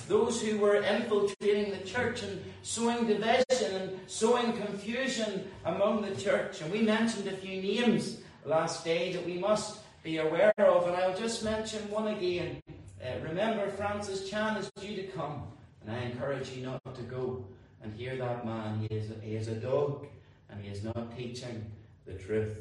those 0.08 0.42
who 0.42 0.58
were 0.58 0.78
infiltrating 0.78 1.72
the 1.72 1.84
church 1.86 2.24
and 2.24 2.42
sowing 2.64 3.08
division 3.08 3.76
and 3.76 4.00
sowing 4.08 4.54
confusion 4.54 5.50
among 5.66 6.02
the 6.02 6.16
church. 6.16 6.62
And 6.62 6.72
we 6.72 6.82
mentioned 6.82 7.28
a 7.28 7.38
few 7.38 7.62
names 7.62 8.18
last 8.46 8.84
day 8.84 9.14
that 9.14 9.26
we 9.26 9.38
must 9.38 9.80
be 10.08 10.18
aware 10.20 10.54
of. 10.58 10.88
And 10.88 10.96
I'll 10.96 11.18
just 11.18 11.44
mention 11.44 11.92
one 11.92 12.08
again. 12.08 12.62
Uh, 13.04 13.20
remember, 13.22 13.70
Francis 13.72 14.30
Chan 14.30 14.56
is 14.56 14.72
due 14.80 14.96
to 14.96 15.04
come, 15.08 15.44
and 15.82 15.94
I 15.94 16.00
encourage 16.04 16.50
you 16.52 16.66
not 16.66 16.96
to 16.96 17.02
go 17.02 17.46
and 17.84 17.94
hear 17.94 18.16
that 18.16 18.46
man. 18.46 18.80
He 18.80 18.96
is, 18.96 19.12
he 19.22 19.36
is 19.36 19.50
a 19.50 19.56
dog, 19.56 20.08
and 20.50 20.64
he 20.64 20.72
is 20.72 20.82
not 20.84 21.16
teaching 21.18 21.70
the 22.06 22.14
truth. 22.14 22.58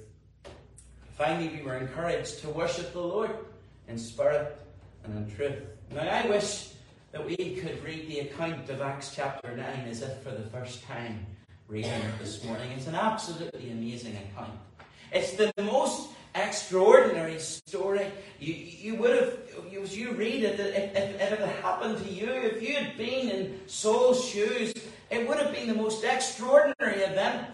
Finally, 1.16 1.56
we 1.56 1.62
were 1.62 1.76
encouraged 1.76 2.40
to 2.40 2.48
worship 2.48 2.92
the 2.92 3.00
Lord 3.00 3.30
in 3.86 3.96
spirit 3.96 4.58
and 5.04 5.16
in 5.16 5.36
truth. 5.36 5.62
Now, 5.94 6.02
I 6.02 6.26
wish 6.28 6.72
that 7.12 7.24
we 7.24 7.36
could 7.36 7.82
read 7.84 8.08
the 8.08 8.18
account 8.26 8.68
of 8.68 8.80
Acts 8.82 9.14
chapter 9.14 9.56
9 9.56 9.86
as 9.88 10.02
if 10.02 10.20
for 10.22 10.32
the 10.32 10.50
first 10.50 10.82
time 10.82 11.24
reading 11.68 11.92
it 11.92 12.18
this 12.18 12.42
morning. 12.42 12.72
It's 12.76 12.88
an 12.88 12.96
absolutely 12.96 13.70
amazing 13.70 14.16
account. 14.16 14.58
It's 15.12 15.34
the 15.34 15.52
most 15.62 16.10
extraordinary 16.36 17.38
story. 17.38 18.06
You, 18.38 18.54
you 18.54 18.94
would 18.96 19.22
have, 19.22 19.38
as 19.82 19.96
you 19.96 20.12
read 20.12 20.42
it, 20.42 20.60
if, 20.60 20.96
if, 20.96 21.20
if 21.20 21.32
it 21.32 21.38
had 21.38 21.48
happened 21.62 21.98
to 22.04 22.10
you, 22.10 22.30
if 22.30 22.62
you 22.62 22.74
had 22.74 22.96
been 22.96 23.28
in 23.28 23.60
Saul's 23.66 24.24
shoes, 24.24 24.74
it 25.10 25.26
would 25.26 25.38
have 25.38 25.52
been 25.52 25.68
the 25.68 25.74
most 25.74 26.04
extraordinary 26.04 27.02
event. 27.02 27.48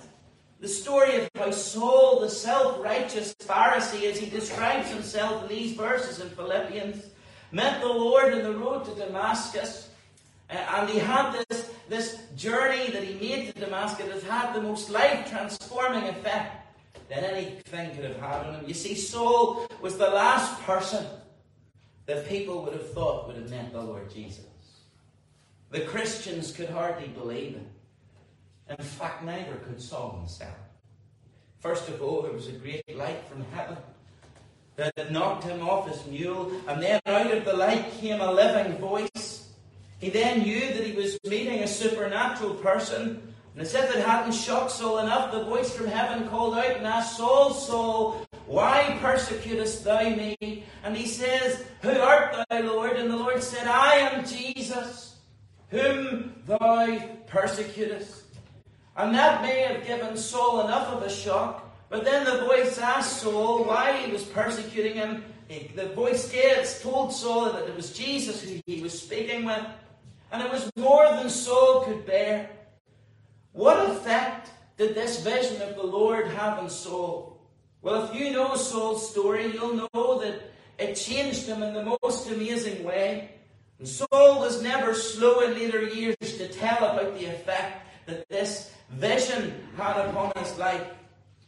The 0.60 0.68
story 0.68 1.16
of 1.16 1.28
how 1.34 1.50
Saul, 1.50 2.20
the 2.20 2.30
self 2.30 2.82
righteous 2.84 3.34
Pharisee, 3.34 4.04
as 4.04 4.18
he 4.18 4.30
describes 4.30 4.88
himself 4.90 5.42
in 5.42 5.48
these 5.48 5.76
verses 5.76 6.20
in 6.20 6.28
Philippians, 6.30 7.04
met 7.50 7.80
the 7.80 7.88
Lord 7.88 8.32
in 8.32 8.44
the 8.44 8.52
road 8.52 8.84
to 8.84 8.94
Damascus. 8.94 9.88
Uh, 10.48 10.54
and 10.54 10.88
he 10.88 10.98
had 10.98 11.44
this, 11.48 11.70
this 11.88 12.18
journey 12.36 12.90
that 12.90 13.02
he 13.02 13.14
made 13.14 13.54
to 13.54 13.60
Damascus 13.60 14.06
that 14.06 14.22
had 14.30 14.54
the 14.54 14.60
most 14.60 14.90
life 14.90 15.28
transforming 15.28 16.04
effect 16.04 16.61
than 17.12 17.24
anything 17.24 17.94
could 17.94 18.04
have 18.04 18.22
on 18.22 18.54
him. 18.54 18.64
You 18.66 18.72
see, 18.72 18.94
Saul 18.94 19.66
was 19.82 19.98
the 19.98 20.08
last 20.08 20.58
person 20.62 21.04
that 22.06 22.26
people 22.26 22.62
would 22.62 22.72
have 22.72 22.90
thought 22.92 23.26
would 23.26 23.36
have 23.36 23.50
met 23.50 23.70
the 23.70 23.82
Lord 23.82 24.10
Jesus. 24.10 24.46
The 25.70 25.80
Christians 25.80 26.52
could 26.52 26.70
hardly 26.70 27.08
believe 27.08 27.56
it. 27.56 28.78
In 28.78 28.84
fact, 28.84 29.24
neither 29.24 29.56
could 29.56 29.80
Saul 29.80 30.16
himself. 30.20 30.56
First 31.60 31.88
of 31.90 32.00
all, 32.00 32.22
there 32.22 32.32
was 32.32 32.48
a 32.48 32.52
great 32.52 32.96
light 32.96 33.22
from 33.28 33.44
heaven 33.52 33.76
that 34.76 35.12
knocked 35.12 35.44
him 35.44 35.68
off 35.68 35.88
his 35.88 36.06
mule, 36.06 36.50
and 36.66 36.82
then 36.82 36.98
out 37.04 37.30
of 37.30 37.44
the 37.44 37.52
light 37.52 37.92
came 38.00 38.22
a 38.22 38.32
living 38.32 38.78
voice. 38.78 39.50
He 39.98 40.08
then 40.08 40.42
knew 40.42 40.60
that 40.60 40.86
he 40.86 40.92
was 40.92 41.18
meeting 41.24 41.60
a 41.60 41.68
supernatural 41.68 42.54
person 42.54 43.31
and 43.54 43.62
as 43.62 43.74
if 43.74 43.94
it 43.94 44.04
hadn't 44.04 44.32
shocked 44.32 44.70
Saul 44.70 45.00
enough, 45.00 45.30
the 45.30 45.44
voice 45.44 45.74
from 45.74 45.86
heaven 45.86 46.28
called 46.28 46.54
out 46.54 46.76
and 46.76 46.86
asked, 46.86 47.18
Saul, 47.18 47.52
Saul, 47.52 48.26
why 48.46 48.98
persecutest 49.00 49.84
thou 49.84 50.08
me? 50.08 50.64
And 50.82 50.96
he 50.96 51.06
says, 51.06 51.64
Who 51.82 51.90
art 51.90 52.34
thou, 52.48 52.60
Lord? 52.62 52.96
And 52.96 53.10
the 53.10 53.16
Lord 53.16 53.42
said, 53.42 53.66
I 53.66 53.96
am 53.96 54.26
Jesus, 54.26 55.16
whom 55.68 56.34
thou 56.46 56.98
persecutest. 57.26 58.24
And 58.96 59.14
that 59.14 59.42
may 59.42 59.60
have 59.60 59.86
given 59.86 60.16
Saul 60.16 60.66
enough 60.66 60.88
of 60.88 61.02
a 61.02 61.10
shock. 61.10 61.70
But 61.90 62.04
then 62.04 62.24
the 62.24 62.46
voice 62.46 62.78
asked 62.78 63.20
Saul 63.20 63.64
why 63.64 63.98
he 63.98 64.12
was 64.12 64.24
persecuting 64.24 64.94
him. 64.94 65.24
The 65.74 65.88
voice 65.88 66.32
gave, 66.32 66.66
told 66.80 67.12
Saul 67.12 67.52
that 67.52 67.68
it 67.68 67.76
was 67.76 67.92
Jesus 67.92 68.42
who 68.42 68.60
he 68.64 68.80
was 68.80 68.98
speaking 68.98 69.44
with. 69.44 69.64
And 70.30 70.42
it 70.42 70.50
was 70.50 70.70
more 70.76 71.04
than 71.10 71.28
Saul 71.28 71.84
could 71.84 72.06
bear. 72.06 72.48
What 73.52 73.90
effect 73.90 74.50
did 74.78 74.94
this 74.94 75.22
vision 75.22 75.60
of 75.62 75.76
the 75.76 75.82
Lord 75.82 76.26
have 76.28 76.58
on 76.58 76.70
Saul? 76.70 77.38
Well, 77.82 78.04
if 78.04 78.14
you 78.14 78.30
know 78.30 78.56
Saul's 78.56 79.10
story, 79.10 79.52
you'll 79.52 79.88
know 79.92 80.20
that 80.20 80.52
it 80.78 80.94
changed 80.94 81.46
him 81.46 81.62
in 81.62 81.74
the 81.74 81.96
most 82.02 82.30
amazing 82.30 82.84
way. 82.84 83.30
And 83.78 83.86
Saul 83.86 84.40
was 84.40 84.62
never 84.62 84.94
slow 84.94 85.40
in 85.40 85.54
later 85.54 85.82
years 85.82 86.16
to 86.20 86.48
tell 86.48 86.78
about 86.78 87.18
the 87.18 87.26
effect 87.26 87.86
that 88.06 88.28
this 88.28 88.72
vision 88.90 89.54
had 89.76 90.08
upon 90.08 90.32
his 90.36 90.56
life. 90.58 90.86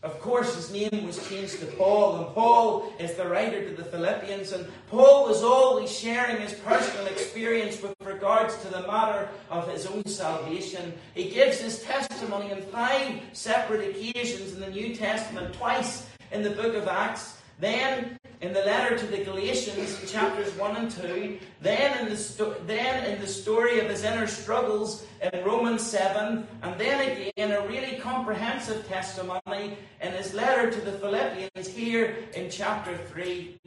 Of 0.05 0.20
course, 0.20 0.55
his 0.55 0.70
name 0.70 1.07
was 1.07 1.26
changed 1.30 1.61
to 1.61 1.66
Paul, 1.66 2.16
and 2.18 2.34
Paul 2.34 2.92
is 2.98 3.14
the 3.14 3.26
writer 3.26 3.66
to 3.66 3.74
the 3.74 3.88
Philippians, 3.88 4.52
and 4.52 4.66
Paul 4.90 5.26
was 5.26 5.42
always 5.42 5.90
sharing 5.90 6.42
his 6.42 6.52
personal 6.52 7.07
experience 7.07 7.80
with 7.80 7.94
regards 8.05 8.55
to 8.59 8.68
the 8.68 8.82
matter 8.82 9.30
of 9.48 9.66
his 9.66 9.86
own 9.86 10.05
salvation. 10.05 10.92
He 11.14 11.30
gives 11.30 11.59
his 11.59 11.82
testimony 11.82 12.52
on 12.52 12.61
five 12.61 13.18
separate 13.32 13.96
occasions 13.96 14.52
in 14.52 14.61
the 14.61 14.68
New 14.68 14.94
Testament, 14.94 15.55
twice 15.55 16.07
in 16.30 16.42
the 16.42 16.50
book 16.50 16.74
of 16.74 16.86
Acts, 16.86 17.38
then 17.59 18.18
in 18.45 18.53
the 18.53 18.61
letter 18.61 18.95
to 18.99 19.07
the 19.07 19.24
Galatians, 19.24 20.12
chapters 20.12 20.53
1 20.59 20.76
and 20.76 20.90
2, 20.90 21.38
then 21.62 21.99
in 22.01 22.11
the, 22.11 22.16
sto- 22.16 22.55
then 22.66 23.11
in 23.11 23.18
the 23.18 23.26
story 23.26 23.80
of 23.80 23.86
his 23.86 24.05
inner 24.05 24.26
struggles 24.26 25.07
in 25.22 25.42
Romans 25.47 25.80
7, 25.82 26.47
and 26.62 26.78
then 26.78 27.22
again 27.26 27.53
a 27.53 27.66
really 27.66 27.97
comprehensive 27.97 28.86
testimony 28.86 29.78
in 30.03 30.12
his 30.12 30.34
letter 30.34 30.70
to 30.70 30.80
the 30.82 30.92
Philippians 30.92 31.68
here 31.68 32.16
in 32.34 32.51
chapter 32.51 32.99
3. 33.14 33.59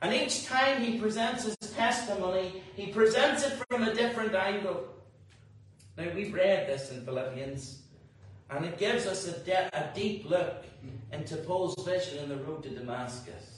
And 0.00 0.14
each 0.14 0.46
time 0.46 0.80
he 0.82 0.98
presents 0.98 1.44
his 1.44 1.56
testimony, 1.76 2.62
he 2.74 2.86
presents 2.86 3.44
it 3.44 3.62
from 3.68 3.82
a 3.82 3.94
different 3.94 4.34
angle. 4.34 4.86
Now, 5.98 6.06
we've 6.14 6.32
read 6.32 6.68
this 6.68 6.90
in 6.90 7.04
Philippians, 7.04 7.82
and 8.48 8.64
it 8.64 8.78
gives 8.78 9.04
us 9.06 9.28
a, 9.28 9.38
de- 9.40 9.68
a 9.74 9.92
deep 9.94 10.30
look 10.30 10.64
into 11.12 11.36
Paul's 11.36 11.76
vision 11.84 12.16
in 12.22 12.30
the 12.30 12.36
road 12.36 12.62
to 12.62 12.70
Damascus. 12.70 13.51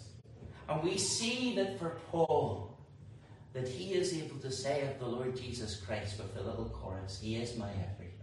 And 0.69 0.83
we 0.83 0.97
see 0.99 1.55
that 1.57 1.79
for 1.79 1.99
Paul, 2.11 2.77
that 3.53 3.69
he 3.69 3.95
is 3.95 4.15
able 4.15 4.39
to 4.39 4.51
say 4.51 4.83
of 4.83 4.99
the 4.99 5.07
Lord 5.07 5.37
Jesus 5.37 5.77
Christ 5.77 6.19
with 6.19 6.37
a 6.37 6.43
little 6.43 6.71
chorus, 6.71 7.21
He 7.23 7.37
is 7.37 7.57
my 7.57 7.71
everything. 7.71 8.15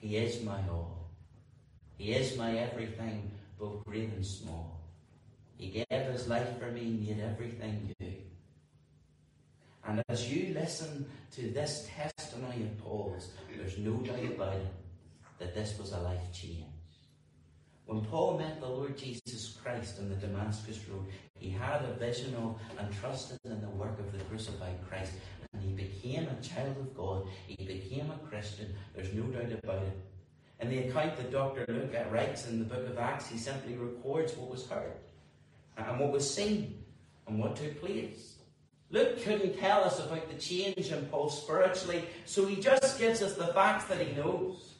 He 0.00 0.16
is 0.16 0.42
my 0.42 0.58
all. 0.68 1.10
He 1.98 2.12
is 2.12 2.36
my 2.36 2.58
everything, 2.58 3.30
both 3.58 3.84
great 3.84 4.10
and 4.10 4.26
small. 4.26 4.80
He 5.56 5.68
gave 5.68 5.86
his 6.06 6.26
life 6.26 6.58
for 6.58 6.72
me, 6.72 6.86
and 6.86 7.06
made 7.06 7.20
everything 7.20 7.94
new. 8.00 8.12
And 9.86 10.02
as 10.08 10.32
you 10.32 10.54
listen 10.54 11.06
to 11.36 11.42
this 11.50 11.88
testimony 11.94 12.64
of 12.64 12.78
Paul's, 12.82 13.28
there's 13.56 13.78
no 13.78 13.96
doubt 13.98 14.24
about 14.24 14.54
it 14.54 14.66
that 15.38 15.54
this 15.54 15.78
was 15.78 15.92
a 15.92 16.00
life 16.00 16.32
change. 16.32 16.71
When 17.92 18.02
Paul 18.06 18.38
met 18.38 18.58
the 18.58 18.68
Lord 18.68 18.96
Jesus 18.96 19.54
Christ 19.62 19.98
on 19.98 20.08
the 20.08 20.14
Damascus 20.14 20.80
Road, 20.88 21.04
he 21.38 21.50
had 21.50 21.82
a 21.84 21.92
vision 21.98 22.34
of 22.36 22.58
and 22.78 22.90
trusted 22.90 23.38
in 23.44 23.60
the 23.60 23.68
work 23.68 23.98
of 23.98 24.10
the 24.12 24.24
crucified 24.24 24.78
Christ. 24.88 25.12
And 25.52 25.62
he 25.62 25.72
became 25.72 26.26
a 26.26 26.42
child 26.42 26.74
of 26.78 26.96
God. 26.96 27.26
He 27.46 27.62
became 27.66 28.10
a 28.10 28.26
Christian. 28.26 28.74
There's 28.94 29.12
no 29.12 29.24
doubt 29.24 29.52
about 29.62 29.82
it. 29.82 30.00
In 30.60 30.70
the 30.70 30.88
account 30.88 31.18
that 31.18 31.30
Dr. 31.30 31.66
Luke 31.68 31.94
uh, 31.94 32.08
writes 32.08 32.48
in 32.48 32.60
the 32.60 32.64
book 32.64 32.88
of 32.88 32.96
Acts, 32.96 33.28
he 33.28 33.36
simply 33.36 33.74
records 33.74 34.34
what 34.38 34.50
was 34.50 34.66
heard 34.66 34.96
and 35.76 36.00
what 36.00 36.12
was 36.12 36.34
seen 36.34 36.82
and 37.26 37.38
what 37.38 37.56
took 37.56 37.78
place. 37.78 38.36
Luke 38.88 39.22
couldn't 39.22 39.58
tell 39.58 39.84
us 39.84 39.98
about 40.00 40.30
the 40.30 40.40
change 40.40 40.90
in 40.90 41.04
Paul 41.10 41.28
spiritually, 41.28 42.04
so 42.24 42.46
he 42.46 42.56
just 42.56 42.98
gives 42.98 43.20
us 43.20 43.34
the 43.34 43.48
facts 43.48 43.84
that 43.84 44.00
he 44.00 44.16
knows. 44.16 44.76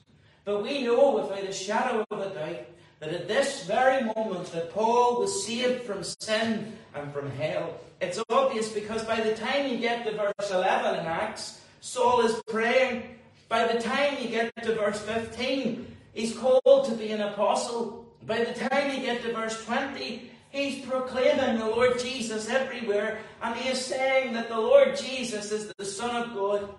But 0.47 0.63
we 0.63 0.83
know 0.83 1.17
without 1.17 1.45
a 1.45 1.53
shadow 1.53 2.07
of 2.11 2.19
a 2.19 2.31
doubt 2.31 2.67
that 3.03 3.13
at 3.13 3.27
this 3.27 3.65
very 3.65 4.05
moment 4.15 4.53
that 4.53 4.73
Paul 4.73 5.19
was 5.19 5.45
saved 5.45 5.83
from 5.83 6.05
sin 6.05 6.73
and 6.95 7.13
from 7.13 7.33
hell. 7.33 7.81
It's 8.01 8.23
obvious 8.31 8.69
because 8.69 9.03
by 9.03 9.19
the 9.19 9.35
time 9.35 9.67
you 9.67 9.79
get 9.79 10.07
to 10.07 10.13
verse 10.13 10.51
11 10.53 11.01
in 11.01 11.07
Acts, 11.07 11.61
Saul 11.81 12.21
is 12.21 12.41
praying. 12.47 13.19
By 13.49 13.67
the 13.67 13.81
time 13.81 14.19
you 14.23 14.29
get 14.29 14.53
to 14.63 14.77
verse 14.77 15.01
15, 15.01 15.85
he's 16.15 16.39
called 16.39 16.85
to 16.85 16.93
be 16.93 17.11
an 17.11 17.23
apostle. 17.23 18.07
By 18.25 18.45
the 18.45 18.55
time 18.69 18.95
you 18.95 19.03
get 19.03 19.23
to 19.23 19.33
verse 19.33 19.65
20, 19.65 20.31
he's 20.51 20.87
proclaiming 20.87 21.59
the 21.59 21.67
Lord 21.67 21.99
Jesus 21.99 22.49
everywhere, 22.49 23.19
and 23.43 23.57
he 23.57 23.71
is 23.71 23.85
saying 23.85 24.33
that 24.35 24.49
the 24.49 24.61
Lord 24.61 24.97
Jesus 24.97 25.51
is 25.51 25.73
the 25.77 25.85
Son 25.85 26.23
of 26.23 26.35
God. 26.35 26.73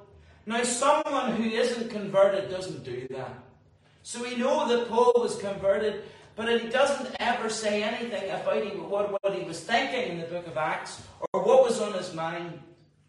Now, 0.45 0.63
someone 0.63 1.35
who 1.35 1.49
isn't 1.49 1.89
converted 1.89 2.49
doesn't 2.49 2.85
do 2.85 3.07
that. 3.09 3.43
So 4.03 4.21
we 4.21 4.35
know 4.35 4.67
that 4.67 4.89
Paul 4.89 5.13
was 5.15 5.37
converted, 5.37 6.03
but 6.35 6.61
he 6.61 6.67
doesn't 6.67 7.15
ever 7.19 7.49
say 7.49 7.83
anything 7.83 8.29
about 8.29 8.89
what, 8.89 9.23
what 9.23 9.33
he 9.33 9.45
was 9.45 9.61
thinking 9.61 10.11
in 10.11 10.17
the 10.19 10.27
book 10.27 10.45
of 10.45 10.57
Acts 10.57 11.01
or 11.31 11.41
what 11.41 11.63
was 11.63 11.79
on 11.79 11.93
his 11.93 12.13
mind. 12.13 12.59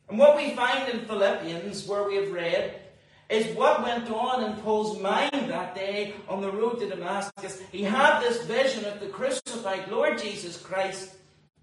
And 0.09 0.18
what 0.18 0.36
we 0.36 0.55
find 0.55 0.88
in 0.88 1.07
Philippians, 1.07 1.86
where 1.88 2.05
we 2.05 2.16
have 2.16 2.30
read, 2.30 2.80
is 3.28 3.57
what 3.57 3.82
went 3.82 4.09
on 4.09 4.45
in 4.45 4.57
Paul's 4.59 5.01
mind 5.01 5.51
that 5.51 5.74
day 5.74 6.14
on 6.28 6.40
the 6.40 6.53
road 6.53 6.78
to 6.78 6.88
Damascus. 6.88 7.61
He 7.72 7.82
had 7.82 8.20
this 8.20 8.45
vision 8.45 8.84
of 8.84 9.01
the 9.01 9.09
crucified 9.09 9.88
Lord 9.88 10.18
Jesus 10.18 10.61
Christ, 10.61 11.16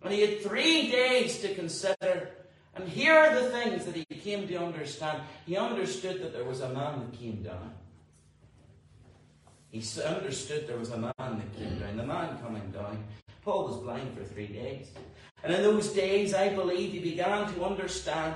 and 0.03 0.11
he 0.11 0.21
had 0.21 0.41
three 0.41 0.91
days 0.91 1.39
to 1.39 1.55
consider. 1.55 2.31
And 2.75 2.89
here 2.89 3.13
are 3.13 3.33
the 3.35 3.49
things 3.51 3.85
that 3.85 3.95
he 3.95 4.05
came 4.05 4.47
to 4.47 4.55
understand. 4.55 5.21
He 5.45 5.55
understood 5.55 6.21
that 6.21 6.33
there 6.33 6.45
was 6.45 6.61
a 6.61 6.69
man 6.69 6.99
that 6.99 7.17
came 7.17 7.43
down. 7.43 7.75
He 9.71 9.81
understood 10.05 10.67
there 10.67 10.77
was 10.77 10.91
a 10.91 10.97
man 10.97 11.13
that 11.17 11.57
came 11.57 11.79
down, 11.79 11.95
the 11.95 12.03
man 12.03 12.37
coming 12.39 12.69
down. 12.71 13.01
Paul 13.41 13.67
was 13.67 13.77
blind 13.77 14.17
for 14.17 14.23
three 14.25 14.47
days. 14.47 14.87
And 15.43 15.53
in 15.53 15.63
those 15.63 15.89
days, 15.93 16.33
I 16.33 16.49
believe 16.49 16.91
he 16.91 16.99
began 16.99 17.51
to 17.53 17.63
understand. 17.63 18.35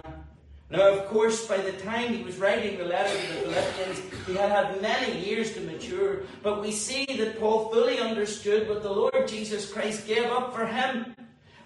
Now, 0.72 0.88
of 0.94 1.08
course, 1.08 1.46
by 1.46 1.58
the 1.58 1.74
time 1.74 2.14
he 2.14 2.24
was 2.24 2.38
writing 2.38 2.78
the 2.78 2.86
letter 2.86 3.14
to 3.14 3.34
the 3.34 3.52
Philippians, 3.52 4.26
he 4.26 4.34
had 4.34 4.50
had 4.50 4.82
many 4.82 5.20
years 5.26 5.54
to 5.54 5.60
mature. 5.60 6.24
But 6.42 6.62
we 6.62 6.72
see 6.72 7.06
that 7.06 7.38
Paul 7.38 7.70
fully 7.70 8.00
understood 8.00 8.70
what 8.70 8.82
the 8.82 8.92
Lord 8.92 9.28
Jesus 9.28 9.72
Christ 9.72 10.08
gave 10.08 10.26
up 10.32 10.56
for 10.56 10.66
him. 10.66 11.16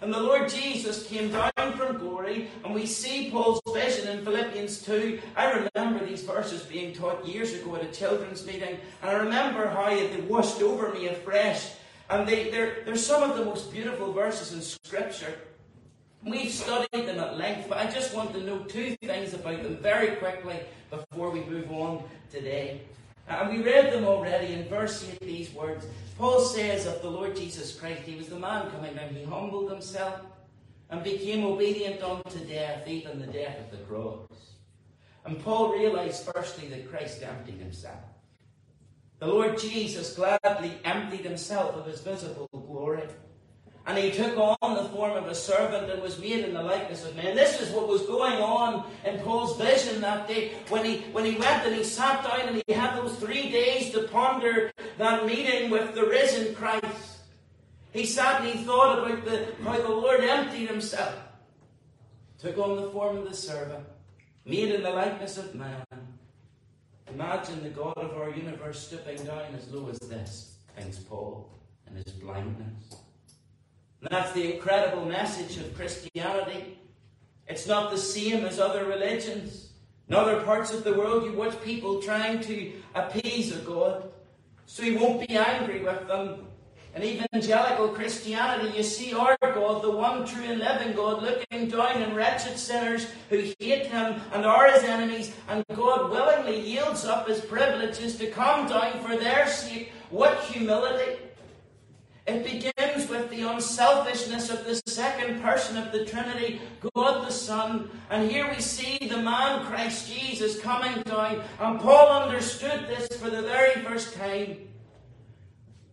And 0.02 0.14
the 0.14 0.20
Lord 0.20 0.48
Jesus 0.48 1.06
came 1.06 1.30
down 1.30 1.76
from 1.76 1.98
glory, 1.98 2.48
and 2.64 2.74
we 2.74 2.86
see 2.86 3.30
Paul's 3.30 3.60
vision 3.74 4.08
in 4.08 4.24
Philippians 4.24 4.82
2. 4.82 5.20
I 5.36 5.68
remember 5.74 6.04
these 6.04 6.22
verses 6.22 6.62
being 6.62 6.94
taught 6.94 7.26
years 7.26 7.52
ago 7.52 7.76
at 7.76 7.84
a 7.84 7.88
children's 7.88 8.46
meeting, 8.46 8.78
and 9.02 9.10
I 9.10 9.14
remember 9.14 9.68
how 9.68 9.90
they 9.90 10.24
washed 10.26 10.62
over 10.62 10.92
me 10.94 11.08
afresh. 11.08 11.72
And 12.08 12.26
they, 12.26 12.50
they're, 12.50 12.82
they're 12.84 12.96
some 12.96 13.30
of 13.30 13.36
the 13.36 13.44
most 13.44 13.70
beautiful 13.72 14.12
verses 14.12 14.54
in 14.54 14.62
Scripture. 14.62 15.34
We've 16.24 16.50
studied 16.50 16.88
them 16.92 17.18
at 17.18 17.36
length, 17.36 17.68
but 17.68 17.78
I 17.78 17.90
just 17.90 18.14
want 18.14 18.32
to 18.32 18.42
know 18.42 18.58
two 18.60 18.96
things 19.02 19.34
about 19.34 19.62
them 19.62 19.76
very 19.76 20.16
quickly 20.16 20.60
before 20.90 21.30
we 21.30 21.44
move 21.44 21.70
on 21.70 22.02
today. 22.30 22.82
And 23.30 23.48
we 23.48 23.62
read 23.62 23.92
them 23.92 24.04
already 24.04 24.54
in 24.54 24.68
verse 24.68 25.08
8, 25.08 25.20
these 25.20 25.54
words. 25.54 25.86
Paul 26.18 26.40
says 26.40 26.86
of 26.86 27.00
the 27.00 27.08
Lord 27.08 27.36
Jesus 27.36 27.78
Christ, 27.78 28.02
He 28.02 28.16
was 28.16 28.28
the 28.28 28.38
man 28.38 28.68
coming 28.72 28.94
down. 28.94 29.14
He 29.14 29.22
humbled 29.22 29.70
Himself 29.70 30.20
and 30.90 31.04
became 31.04 31.44
obedient 31.44 32.02
unto 32.02 32.44
death, 32.46 32.88
even 32.88 33.20
the 33.20 33.28
death 33.28 33.60
of 33.60 33.70
the 33.70 33.84
cross. 33.84 34.26
And 35.24 35.38
Paul 35.44 35.72
realized 35.72 36.28
firstly 36.34 36.66
that 36.70 36.90
Christ 36.90 37.22
emptied 37.22 37.60
Himself. 37.60 38.00
The 39.20 39.28
Lord 39.28 39.58
Jesus 39.58 40.14
gladly 40.14 40.78
emptied 40.84 41.24
Himself 41.24 41.76
of 41.76 41.86
His 41.86 42.00
visible 42.00 42.48
glory. 42.52 43.04
And 43.86 43.98
he 43.98 44.10
took 44.10 44.36
on 44.36 44.74
the 44.76 44.84
form 44.90 45.16
of 45.16 45.26
a 45.26 45.34
servant 45.34 45.90
and 45.90 46.02
was 46.02 46.18
made 46.18 46.44
in 46.44 46.54
the 46.54 46.62
likeness 46.62 47.04
of 47.04 47.16
men. 47.16 47.34
This 47.34 47.60
is 47.60 47.70
what 47.70 47.88
was 47.88 48.02
going 48.02 48.34
on 48.34 48.84
in 49.04 49.18
Paul's 49.20 49.56
vision 49.56 50.00
that 50.02 50.28
day 50.28 50.52
when 50.68 50.84
he, 50.84 50.98
when 51.12 51.24
he 51.24 51.36
went 51.36 51.66
and 51.66 51.74
he 51.74 51.82
sat 51.82 52.22
down 52.22 52.48
and 52.48 52.62
he 52.66 52.72
had 52.72 52.96
those 52.96 53.16
three 53.16 53.50
days 53.50 53.90
to 53.92 54.02
ponder 54.08 54.70
that 54.98 55.26
meeting 55.26 55.70
with 55.70 55.94
the 55.94 56.04
risen 56.04 56.54
Christ. 56.54 57.18
He 57.92 58.06
sat 58.06 58.42
and 58.42 58.50
he 58.50 58.64
thought 58.64 58.98
about 58.98 59.24
the, 59.24 59.48
how 59.64 59.78
the 59.78 59.88
Lord 59.88 60.20
emptied 60.20 60.68
himself, 60.68 61.14
took 62.38 62.58
on 62.58 62.76
the 62.76 62.90
form 62.90 63.16
of 63.16 63.28
the 63.28 63.34
servant, 63.34 63.84
made 64.44 64.70
in 64.70 64.82
the 64.82 64.90
likeness 64.90 65.38
of 65.38 65.54
man. 65.54 65.84
Imagine 67.12 67.62
the 67.64 67.70
God 67.70 67.96
of 67.96 68.16
our 68.16 68.30
universe 68.30 68.86
stooping 68.86 69.24
down 69.24 69.54
as 69.56 69.68
low 69.72 69.88
as 69.88 69.98
this, 69.98 70.58
thinks 70.76 70.98
Paul, 70.98 71.50
in 71.88 71.96
his 71.96 72.12
blindness. 72.12 72.99
That's 74.02 74.32
the 74.32 74.54
incredible 74.54 75.04
message 75.04 75.58
of 75.58 75.74
Christianity. 75.74 76.78
It's 77.46 77.66
not 77.66 77.90
the 77.90 77.98
same 77.98 78.44
as 78.46 78.58
other 78.58 78.84
religions. 78.84 79.70
In 80.08 80.14
other 80.14 80.40
parts 80.42 80.72
of 80.72 80.84
the 80.84 80.94
world, 80.94 81.24
you 81.24 81.32
watch 81.32 81.60
people 81.62 82.00
trying 82.00 82.40
to 82.42 82.72
appease 82.94 83.54
a 83.54 83.58
God 83.58 84.10
so 84.66 84.82
he 84.82 84.96
won't 84.96 85.26
be 85.26 85.36
angry 85.36 85.82
with 85.82 86.08
them. 86.08 86.46
In 86.94 87.04
evangelical 87.04 87.88
Christianity, 87.88 88.76
you 88.76 88.82
see 88.82 89.12
our 89.14 89.36
God, 89.40 89.82
the 89.82 89.90
one 89.90 90.26
true 90.26 90.44
and 90.44 90.58
living 90.58 90.96
God, 90.96 91.22
looking 91.22 91.68
down 91.68 92.02
on 92.02 92.14
wretched 92.14 92.58
sinners 92.58 93.06
who 93.28 93.52
hate 93.60 93.86
him 93.86 94.20
and 94.32 94.44
are 94.44 94.72
his 94.72 94.82
enemies, 94.82 95.32
and 95.48 95.64
God 95.74 96.10
willingly 96.10 96.60
yields 96.60 97.04
up 97.04 97.28
his 97.28 97.40
privileges 97.40 98.16
to 98.18 98.30
come 98.30 98.68
down 98.68 99.00
for 99.04 99.16
their 99.16 99.46
sake. 99.46 99.92
What 100.10 100.40
humility! 100.40 101.20
It 102.26 102.44
begins 102.44 102.89
with 103.10 103.28
the 103.30 103.42
unselfishness 103.42 104.50
of 104.50 104.64
the 104.64 104.80
second 104.86 105.42
person 105.42 105.76
of 105.76 105.92
the 105.92 106.04
Trinity, 106.04 106.60
God 106.94 107.26
the 107.26 107.32
Son. 107.32 107.90
And 108.08 108.30
here 108.30 108.48
we 108.48 108.60
see 108.60 108.98
the 109.08 109.18
man 109.18 109.66
Christ 109.66 110.12
Jesus 110.12 110.60
coming 110.60 111.02
down. 111.02 111.42
And 111.58 111.80
Paul 111.80 112.22
understood 112.22 112.86
this 112.88 113.08
for 113.18 113.30
the 113.30 113.42
very 113.42 113.82
first 113.82 114.14
time. 114.14 114.68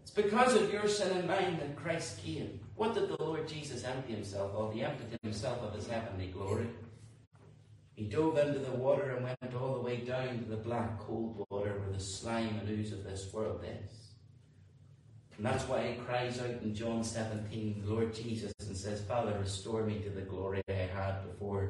It's 0.04 0.12
because 0.12 0.56
of 0.56 0.72
your 0.72 0.88
sin 0.88 1.18
and 1.18 1.28
mine 1.28 1.58
that 1.60 1.76
Christ 1.76 2.24
came. 2.24 2.60
What 2.76 2.94
did 2.94 3.10
the 3.10 3.22
Lord 3.22 3.48
Jesus 3.48 3.84
empty 3.84 4.14
himself 4.14 4.54
of? 4.54 4.74
He 4.74 4.84
emptied 4.84 5.18
himself 5.24 5.62
of 5.64 5.74
his 5.74 5.88
heavenly 5.88 6.28
glory. 6.28 6.68
He 7.96 8.04
dove 8.04 8.38
into 8.38 8.60
the 8.60 8.72
water 8.72 9.16
and 9.16 9.24
went 9.24 9.56
all 9.60 9.74
the 9.74 9.82
way 9.82 9.98
down 9.98 10.38
to 10.38 10.46
the 10.46 10.58
black, 10.58 11.00
cold 11.00 11.44
water 11.50 11.80
where 11.80 11.92
the 11.92 12.00
slime 12.00 12.60
and 12.60 12.70
ooze 12.70 12.92
of 12.92 13.04
this 13.04 13.34
world 13.34 13.64
is. 13.64 14.07
And 15.38 15.46
that's 15.46 15.66
why 15.66 15.86
he 15.88 15.94
cries 16.02 16.40
out 16.40 16.62
in 16.64 16.74
John 16.74 17.04
17, 17.04 17.84
Lord 17.86 18.14
Jesus, 18.14 18.52
and 18.68 18.76
says, 18.76 19.02
Father, 19.02 19.38
restore 19.40 19.84
me 19.84 20.00
to 20.00 20.10
the 20.10 20.22
glory 20.22 20.62
I 20.68 20.74
had 20.74 21.28
before, 21.28 21.70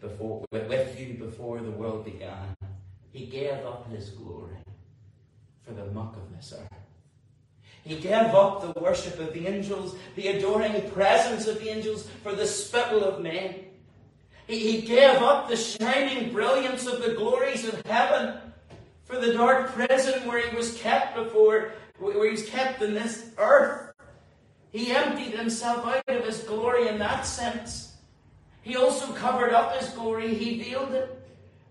before 0.00 0.44
with 0.50 0.98
you 0.98 1.14
before 1.14 1.60
the 1.60 1.70
world 1.70 2.06
began. 2.06 2.56
He 3.12 3.26
gave 3.26 3.66
up 3.66 3.90
his 3.90 4.10
glory 4.10 4.56
for 5.62 5.74
the 5.74 5.84
muck 5.86 6.16
of 6.16 6.34
this 6.34 6.54
earth. 6.58 6.68
He 7.84 7.96
gave 7.96 8.34
up 8.34 8.62
the 8.62 8.80
worship 8.80 9.18
of 9.18 9.34
the 9.34 9.46
angels, 9.46 9.94
the 10.16 10.28
adoring 10.28 10.90
presence 10.92 11.46
of 11.46 11.60
the 11.60 11.68
angels, 11.68 12.08
for 12.22 12.34
the 12.34 12.46
spittle 12.46 13.04
of 13.04 13.22
men. 13.22 13.56
He, 14.46 14.58
he 14.58 14.82
gave 14.82 15.20
up 15.20 15.48
the 15.48 15.56
shining 15.56 16.32
brilliance 16.32 16.86
of 16.86 17.02
the 17.02 17.14
glories 17.14 17.66
of 17.66 17.84
heaven 17.84 18.38
for 19.04 19.18
the 19.18 19.34
dark 19.34 19.72
prison 19.72 20.26
where 20.26 20.48
he 20.48 20.56
was 20.56 20.78
kept 20.78 21.16
before 21.16 21.72
where 22.02 22.30
he's 22.30 22.48
kept 22.48 22.82
in 22.82 22.94
this 22.94 23.30
earth. 23.38 23.92
He 24.72 24.90
emptied 24.90 25.38
himself 25.38 25.86
out 25.86 26.02
of 26.08 26.24
his 26.24 26.38
glory 26.40 26.88
in 26.88 26.98
that 26.98 27.26
sense. 27.26 27.96
He 28.62 28.76
also 28.76 29.12
covered 29.12 29.52
up 29.52 29.76
his 29.76 29.90
glory, 29.90 30.34
he 30.34 30.62
veiled 30.62 30.92
it. 30.92 31.21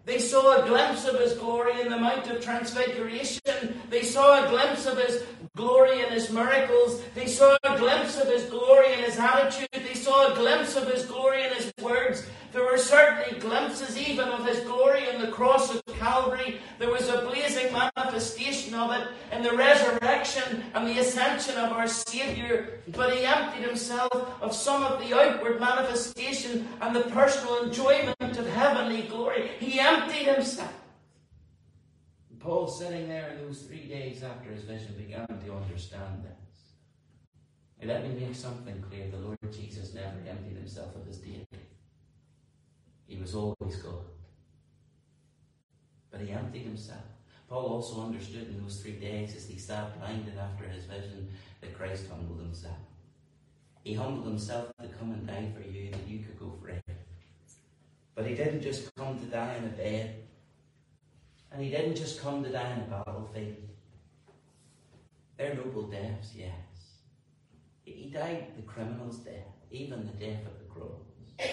They 0.06 0.18
saw 0.18 0.62
a 0.62 0.68
glimpse 0.68 1.06
of 1.06 1.20
his 1.20 1.34
glory 1.34 1.80
in 1.80 1.90
the 1.90 1.98
Mount 1.98 2.28
of 2.28 2.44
Transfiguration. 2.44 3.80
They 3.90 4.02
saw 4.02 4.44
a 4.44 4.50
glimpse 4.50 4.88
of 4.88 4.98
his 4.98 5.24
glory 5.56 6.02
in 6.02 6.10
his 6.10 6.32
miracles. 6.32 7.02
They 7.14 7.28
saw 7.28 7.56
a 7.64 7.78
glimpse 7.78 8.20
of 8.20 8.28
his 8.28 8.44
glory 8.46 8.94
in 8.94 9.00
his 9.00 9.18
attitude. 9.20 9.70
They 9.72 9.94
saw 9.94 10.32
a 10.32 10.36
glimpse 10.36 10.76
of 10.76 10.88
his 10.88 11.06
glory 11.06 11.44
in 11.44 11.54
his 11.54 11.72
words. 11.82 12.26
There 12.52 12.66
were 12.66 12.78
certainly 12.78 13.40
glimpses 13.40 13.98
even 13.98 14.28
of 14.28 14.46
his 14.46 14.60
glory 14.62 15.08
in 15.08 15.22
the 15.22 15.32
cross 15.32 15.74
of 15.74 15.82
Calvary. 15.98 16.60
There 16.80 16.92
was 16.92 17.08
a 17.08 17.22
blazing 17.22 17.72
manifestation 17.72 18.74
of 18.74 18.92
it 18.92 19.08
in 19.32 19.42
the 19.42 19.54
resurrection 19.54 20.64
and 20.74 20.88
the 20.88 21.00
ascension 21.00 21.58
of 21.58 21.72
our 21.72 21.88
Saviour. 21.88 22.68
But 22.90 23.14
he 23.14 23.24
emptied 23.24 23.64
himself 23.64 24.12
of 24.42 24.54
some 24.54 24.84
of 24.84 25.00
the 25.00 25.18
outward 25.18 25.62
manifestation 25.62 26.68
and 26.82 26.94
the 26.94 27.04
personal 27.04 27.64
enjoyment 27.64 28.18
of 28.38 28.48
heavenly 28.48 29.04
glory. 29.04 29.52
He 29.60 29.80
emptied 29.80 30.28
himself. 30.28 30.74
Paul 32.40 32.68
sitting 32.68 33.08
there 33.08 33.30
in 33.30 33.46
those 33.46 33.62
three 33.64 33.86
days 33.88 34.24
after 34.24 34.50
his 34.50 34.64
vision 34.64 34.96
began 34.98 35.28
to 35.28 35.54
understand 35.54 36.24
this. 36.24 36.74
And 37.80 37.90
let 37.90 38.04
me 38.04 38.26
make 38.26 38.36
something 38.36 38.84
clear. 38.90 39.10
The 39.10 39.18
Lord 39.18 39.38
Jesus 39.52 39.94
never 39.94 40.18
emptied 40.28 40.58
himself 40.58 40.96
of 40.96 41.06
his 41.06 41.18
deity. 41.18 41.46
He 43.08 43.18
was 43.18 43.36
always 43.36 43.76
God. 43.76 44.06
But 46.10 46.22
he 46.22 46.32
emptied 46.32 46.64
himself. 46.64 47.04
Paul 47.48 47.66
also 47.66 48.02
understood 48.02 48.48
in 48.48 48.62
those 48.64 48.82
three 48.82 48.94
days 48.94 49.36
as 49.36 49.48
he 49.48 49.60
sat 49.60 50.00
blinded 50.00 50.38
after 50.38 50.66
his 50.66 50.86
vision 50.86 51.28
that 51.60 51.78
Christ 51.78 52.06
humbled 52.10 52.40
himself. 52.40 52.78
He 53.84 53.94
humbled 53.94 54.26
himself 54.26 54.72
to 54.82 54.88
come 54.88 55.12
and 55.12 55.28
die 55.28 55.52
for 55.54 55.68
you 55.68 55.92
that 55.92 56.08
you 56.08 56.20
could. 56.20 56.41
But 58.16 58.26
he 58.26 58.36
didn't 58.36 58.62
just 58.62 58.94
come 58.96 59.18
to 59.20 59.26
die 59.26 59.56
in 59.56 59.66
a 59.66 59.70
bed. 59.70 60.24
And 61.52 61.64
he 61.64 61.70
didn't 61.70 61.96
just 61.96 62.22
come 62.22 62.44
to 62.44 62.50
die 62.50 62.74
in 62.74 62.80
a 62.80 63.04
battlefield. 63.04 63.58
They're 65.38 65.56
noble 65.56 65.84
deaths, 65.84 66.34
yes. 66.36 66.52
He 67.84 68.10
died 68.14 68.48
the 68.56 68.62
criminal's 68.62 69.18
death, 69.18 69.48
even 69.72 70.06
the 70.06 70.26
death 70.26 70.46
of 70.46 70.60
the 70.60 70.66
cross. 70.66 71.02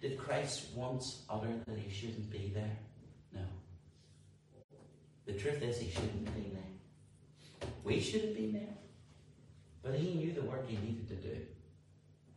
Did 0.00 0.16
Christ 0.16 0.68
once 0.74 1.22
utter 1.28 1.52
that 1.66 1.78
he 1.78 1.92
shouldn't 1.92 2.30
be 2.30 2.52
there? 2.54 2.78
No. 3.34 3.42
The 5.26 5.34
truth 5.34 5.62
is, 5.62 5.78
he 5.78 5.90
shouldn't 5.90 6.24
been 6.24 6.54
there. 6.54 7.68
We 7.84 8.00
should 8.00 8.22
have 8.22 8.34
been 8.34 8.52
there. 8.52 8.74
But 9.82 9.94
he 9.94 10.14
knew 10.14 10.32
the 10.32 10.42
work 10.42 10.68
he 10.68 10.76
needed 10.76 11.08
to 11.08 11.14
do. 11.14 11.36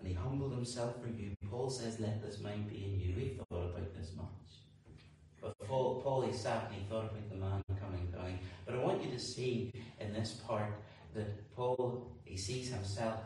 And 0.01 0.09
he 0.09 0.15
humbled 0.15 0.53
himself 0.53 0.95
for 0.99 1.09
you. 1.09 1.35
Paul 1.49 1.69
says, 1.69 1.99
Let 1.99 2.23
this 2.23 2.41
mind 2.41 2.67
be 2.67 2.85
in 2.85 2.99
you. 2.99 3.13
We 3.15 3.39
thought 3.49 3.69
about 3.69 3.93
this 3.95 4.11
much. 4.17 4.25
But 5.39 5.59
Paul, 5.67 6.01
Paul 6.01 6.23
he 6.23 6.33
sat 6.33 6.67
and 6.67 6.75
he 6.75 6.89
thought 6.89 7.05
about 7.05 7.29
the 7.29 7.35
man 7.35 7.61
coming 7.79 8.07
down. 8.11 8.39
But 8.65 8.75
I 8.75 8.79
want 8.79 9.03
you 9.03 9.11
to 9.11 9.19
see 9.19 9.71
in 9.99 10.11
this 10.11 10.41
part 10.47 10.73
that 11.13 11.55
Paul, 11.55 12.11
he 12.25 12.35
sees 12.35 12.69
himself 12.69 13.19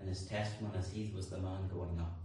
in 0.00 0.08
his 0.08 0.26
testimony 0.26 0.78
as 0.78 0.90
he 0.90 1.12
was 1.14 1.28
the 1.28 1.38
man 1.38 1.68
going 1.72 2.00
up. 2.00 2.18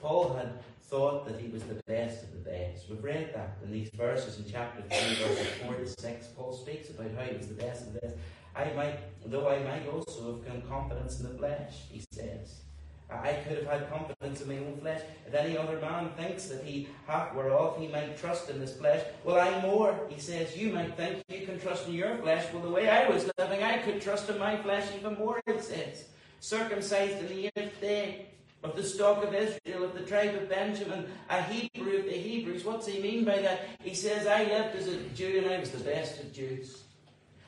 Paul 0.00 0.34
had 0.34 0.60
thought 0.82 1.26
that 1.26 1.40
he 1.40 1.48
was 1.48 1.62
the 1.64 1.80
best 1.86 2.22
of 2.22 2.32
the 2.32 2.50
best. 2.50 2.88
We've 2.88 3.02
read 3.02 3.32
that 3.34 3.58
in 3.64 3.72
these 3.72 3.90
verses 3.94 4.38
in 4.38 4.44
chapter 4.50 4.82
3, 4.82 5.14
verses 5.26 5.48
4 5.64 5.74
to 5.74 5.86
6. 5.86 6.26
Paul 6.36 6.52
speaks 6.52 6.90
about 6.90 7.10
how 7.16 7.22
he 7.22 7.36
was 7.36 7.48
the 7.48 7.54
best 7.54 7.86
of 7.86 7.94
the 7.94 8.00
best. 8.00 8.16
I 8.54 8.70
might, 8.76 8.98
though 9.24 9.48
I 9.48 9.62
might 9.62 9.88
also 9.88 10.42
have 10.46 10.68
confidence 10.68 11.20
in 11.20 11.32
the 11.32 11.38
flesh, 11.38 11.84
he 11.90 12.04
says. 12.12 12.62
I 13.22 13.34
could 13.34 13.58
have 13.58 13.66
had 13.66 13.90
confidence 13.90 14.40
in 14.40 14.48
my 14.48 14.58
own 14.58 14.78
flesh. 14.80 15.02
If 15.26 15.34
any 15.34 15.56
other 15.56 15.78
man 15.80 16.10
thinks 16.16 16.46
that 16.46 16.64
he 16.64 16.88
hath 17.06 17.34
whereof 17.34 17.76
he 17.78 17.88
might 17.88 18.16
trust 18.18 18.50
in 18.50 18.60
his 18.60 18.76
flesh, 18.76 19.04
well, 19.24 19.40
I 19.40 19.60
more. 19.60 19.98
He 20.08 20.20
says, 20.20 20.56
You 20.56 20.72
might 20.72 20.96
think 20.96 21.22
you 21.28 21.46
can 21.46 21.60
trust 21.60 21.88
in 21.88 21.94
your 21.94 22.16
flesh. 22.18 22.46
Well, 22.52 22.62
the 22.62 22.70
way 22.70 22.88
I 22.88 23.08
was 23.08 23.30
living, 23.38 23.62
I 23.62 23.78
could 23.78 24.00
trust 24.00 24.28
in 24.28 24.38
my 24.38 24.56
flesh 24.56 24.88
even 24.98 25.14
more, 25.14 25.40
he 25.46 25.60
says. 25.60 26.04
Circumcised 26.40 27.18
in 27.18 27.28
the 27.28 27.50
eighth 27.56 27.80
day, 27.80 28.26
of 28.64 28.76
the 28.76 28.82
stock 28.82 29.24
of 29.24 29.34
Israel, 29.34 29.84
of 29.84 29.94
the 29.94 30.02
tribe 30.02 30.34
of 30.34 30.48
Benjamin, 30.48 31.06
a 31.28 31.42
Hebrew 31.42 31.98
of 31.98 32.04
the 32.04 32.12
Hebrews. 32.12 32.64
What's 32.64 32.86
he 32.86 33.00
mean 33.00 33.24
by 33.24 33.40
that? 33.40 33.66
He 33.82 33.94
says, 33.94 34.26
I 34.26 34.44
lived 34.44 34.76
as 34.76 34.88
a 34.88 34.98
Jew 35.14 35.42
and 35.42 35.52
I 35.52 35.58
was 35.58 35.70
the 35.70 35.82
best 35.82 36.20
of 36.20 36.32
Jews. 36.32 36.81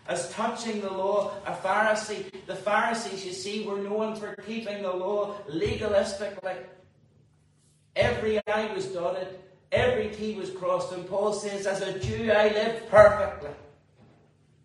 As 0.06 0.30
touching 0.30 0.80
the 0.80 0.90
law, 0.90 1.32
a 1.46 1.52
Pharisee. 1.52 2.30
The 2.46 2.56
Pharisees, 2.56 3.24
you 3.24 3.32
see, 3.32 3.66
were 3.66 3.78
known 3.78 4.16
for 4.16 4.34
keeping 4.46 4.82
the 4.82 4.92
law 4.92 5.36
legalistically. 5.48 6.56
Every 7.96 8.40
I 8.46 8.72
was 8.74 8.86
dotted, 8.86 9.28
every 9.72 10.08
T 10.10 10.34
was 10.34 10.50
crossed, 10.50 10.92
and 10.92 11.08
Paul 11.08 11.32
says, 11.32 11.66
As 11.66 11.80
a 11.80 11.98
Jew, 11.98 12.30
I 12.32 12.48
lived 12.48 12.88
perfectly. 12.90 13.50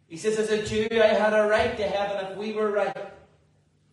He 0.08 0.18
says, 0.18 0.38
As 0.40 0.50
a 0.50 0.66
Jew, 0.66 0.88
I 0.92 1.08
had 1.08 1.34
a 1.34 1.48
right 1.48 1.78
to 1.78 1.84
heaven 1.84 2.32
if 2.32 2.38
we 2.38 2.54
were 2.54 2.72
right. 2.72 2.96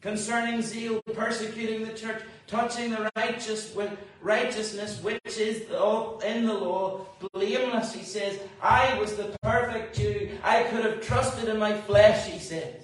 Concerning 0.01 0.63
zeal, 0.63 1.01
persecuting 1.15 1.85
the 1.85 1.93
church, 1.93 2.23
touching 2.47 2.91
the 2.91 3.11
righteous 3.17 3.75
with 3.75 3.91
righteousness 4.21 5.03
which 5.03 5.21
is 5.39 5.63
in 5.63 6.47
the 6.47 6.55
law, 6.55 7.07
blameless, 7.33 7.93
he 7.95 8.05
says. 8.05 8.39
I 8.63 8.99
was 8.99 9.17
the 9.17 9.37
perfect 9.43 9.97
Jew. 9.97 10.31
I 10.45 10.65
could 10.65 10.85
have 10.85 11.01
trusted 11.01 11.49
in 11.49 11.59
my 11.59 11.75
flesh, 11.83 12.27
he 12.27 12.39
says. 12.39 12.83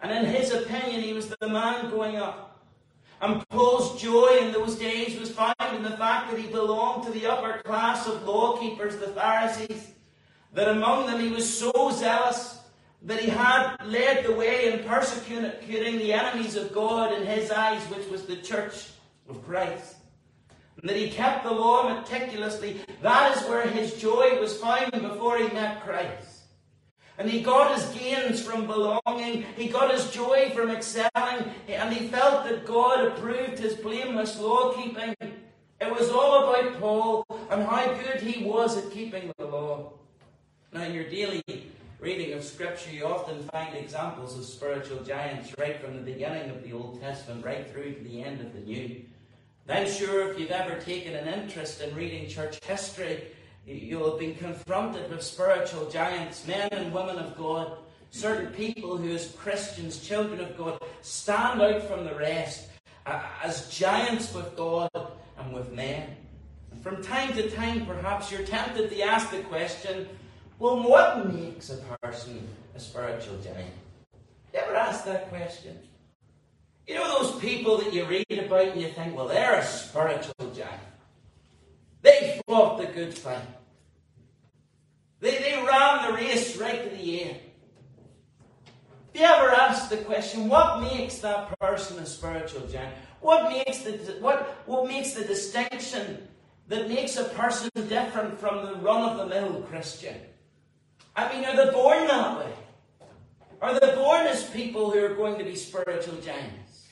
And 0.00 0.12
in 0.12 0.32
his 0.32 0.52
opinion, 0.52 1.02
he 1.02 1.12
was 1.12 1.28
the 1.28 1.48
man 1.48 1.90
going 1.90 2.16
up. 2.16 2.64
And 3.20 3.46
Paul's 3.48 4.00
joy 4.00 4.38
in 4.42 4.52
those 4.52 4.76
days 4.76 5.18
was 5.18 5.30
found 5.30 5.54
in 5.74 5.82
the 5.82 5.96
fact 5.96 6.30
that 6.30 6.38
he 6.38 6.48
belonged 6.48 7.04
to 7.04 7.10
the 7.10 7.26
upper 7.26 7.62
class 7.62 8.06
of 8.06 8.24
law 8.24 8.58
keepers, 8.58 8.96
the 8.96 9.08
Pharisees. 9.08 9.92
That 10.52 10.68
among 10.68 11.06
them 11.06 11.20
he 11.20 11.30
was 11.30 11.58
so 11.58 11.90
zealous 11.92 12.60
that 13.02 13.20
he 13.20 13.28
had 13.28 13.76
led 13.84 14.24
the 14.24 14.32
way 14.32 14.72
in 14.72 14.84
persecuting 14.84 15.98
the 15.98 16.12
enemies 16.12 16.56
of 16.56 16.72
God 16.72 17.12
in 17.12 17.26
his 17.26 17.50
eyes, 17.50 17.82
which 17.84 18.08
was 18.08 18.26
the 18.26 18.36
church 18.36 18.88
of 19.28 19.44
Christ. 19.44 19.96
And 20.80 20.90
that 20.90 20.96
he 20.96 21.10
kept 21.10 21.44
the 21.44 21.52
law 21.52 21.94
meticulously. 21.94 22.80
That 23.02 23.36
is 23.36 23.48
where 23.48 23.66
his 23.66 23.94
joy 23.94 24.40
was 24.40 24.60
found 24.60 24.92
before 24.92 25.38
he 25.38 25.48
met 25.54 25.82
Christ. 25.82 26.42
And 27.18 27.30
he 27.30 27.40
got 27.40 27.74
his 27.74 27.84
gains 27.98 28.42
from 28.42 28.66
belonging. 28.66 29.46
He 29.56 29.68
got 29.68 29.90
his 29.90 30.10
joy 30.10 30.50
from 30.54 30.70
excelling. 30.70 31.50
And 31.66 31.94
he 31.94 32.08
felt 32.08 32.44
that 32.44 32.66
God 32.66 33.06
approved 33.06 33.58
his 33.58 33.74
blameless 33.74 34.38
law 34.38 34.74
keeping. 34.74 35.14
It 35.20 35.90
was 35.90 36.10
all 36.10 36.44
about 36.44 36.78
Paul 36.78 37.26
and 37.50 37.62
how 37.62 37.94
good 37.94 38.20
he 38.20 38.44
was 38.44 38.76
at 38.76 38.90
keeping 38.90 39.32
the 39.38 39.46
law. 39.46 39.92
Now, 40.72 40.82
in 40.82 40.92
your 40.92 41.08
daily 41.08 41.42
reading 42.00 42.34
of 42.34 42.44
Scripture, 42.44 42.90
you 42.90 43.06
often 43.06 43.42
find 43.48 43.74
examples 43.74 44.38
of 44.38 44.44
spiritual 44.44 45.02
giants 45.02 45.54
right 45.58 45.80
from 45.80 45.96
the 45.96 46.02
beginning 46.02 46.50
of 46.50 46.62
the 46.62 46.72
Old 46.72 47.00
Testament 47.00 47.44
right 47.44 47.70
through 47.70 47.94
to 47.94 48.00
the 48.02 48.22
end 48.22 48.40
of 48.40 48.52
the 48.52 48.60
New. 48.60 49.02
I'm 49.68 49.88
sure 49.88 50.30
if 50.30 50.38
you've 50.38 50.50
ever 50.50 50.80
taken 50.80 51.14
an 51.14 51.26
interest 51.26 51.80
in 51.80 51.94
reading 51.94 52.28
church 52.28 52.62
history, 52.64 53.24
you'll 53.66 54.10
have 54.10 54.20
been 54.20 54.36
confronted 54.36 55.10
with 55.10 55.22
spiritual 55.22 55.90
giants, 55.90 56.46
men 56.46 56.68
and 56.70 56.92
women 56.92 57.16
of 57.16 57.36
God, 57.36 57.78
certain 58.10 58.52
people 58.52 58.96
who, 58.96 59.12
as 59.12 59.32
Christians, 59.32 60.06
children 60.06 60.40
of 60.40 60.56
God, 60.56 60.80
stand 61.02 61.60
out 61.60 61.82
from 61.82 62.04
the 62.04 62.14
rest 62.14 62.68
as 63.06 63.68
giants 63.70 64.32
with 64.34 64.56
God 64.56 64.90
and 65.38 65.52
with 65.52 65.72
men. 65.72 66.16
From 66.82 67.02
time 67.02 67.32
to 67.32 67.50
time, 67.50 67.86
perhaps 67.86 68.30
you're 68.30 68.42
tempted 68.42 68.90
to 68.90 69.02
ask 69.02 69.30
the 69.30 69.40
question, 69.40 70.08
well, 70.58 70.88
what 70.88 71.32
makes 71.32 71.70
a 71.70 71.76
person 72.02 72.46
a 72.74 72.80
spiritual 72.80 73.38
giant? 73.38 73.72
You 74.52 74.60
ever 74.60 74.74
ask 74.74 75.04
that 75.04 75.28
question? 75.28 75.78
You 76.86 76.94
know 76.94 77.22
those 77.22 77.40
people 77.40 77.78
that 77.78 77.92
you 77.92 78.04
read 78.04 78.38
about 78.38 78.68
and 78.68 78.80
you 78.80 78.88
think, 78.88 79.16
well, 79.16 79.28
they're 79.28 79.58
a 79.58 79.64
spiritual 79.64 80.34
giant. 80.54 80.80
They 82.02 82.40
fought 82.46 82.78
the 82.78 82.86
good 82.86 83.12
fight. 83.12 83.42
They, 85.20 85.38
they 85.38 85.62
ran 85.66 86.06
the 86.06 86.16
race 86.16 86.56
right 86.56 86.84
to 86.84 86.96
the 86.96 87.22
end. 87.24 87.40
Have 89.14 89.20
you 89.20 89.22
ever 89.22 89.50
asked 89.50 89.90
the 89.90 89.96
question, 89.98 90.48
what 90.48 90.80
makes 90.80 91.18
that 91.18 91.58
person 91.58 91.98
a 91.98 92.06
spiritual 92.06 92.66
giant? 92.68 92.94
What 93.20 93.50
makes 93.50 93.78
the, 93.78 93.92
what, 94.20 94.62
what 94.66 94.86
makes 94.86 95.14
the 95.14 95.24
distinction 95.24 96.28
that 96.68 96.88
makes 96.88 97.16
a 97.16 97.24
person 97.24 97.70
different 97.88 98.38
from 98.38 98.66
the 98.66 98.74
run-of-the-mill 98.76 99.62
Christian? 99.62 100.16
I 101.16 101.32
mean, 101.32 101.44
are 101.44 101.56
they 101.56 101.72
born 101.72 102.06
that 102.06 102.38
way? 102.38 102.52
Are 103.62 103.80
they 103.80 103.94
born 103.94 104.26
as 104.26 104.50
people 104.50 104.90
who 104.90 105.02
are 105.02 105.14
going 105.14 105.38
to 105.38 105.44
be 105.44 105.56
spiritual 105.56 106.16
giants? 106.16 106.88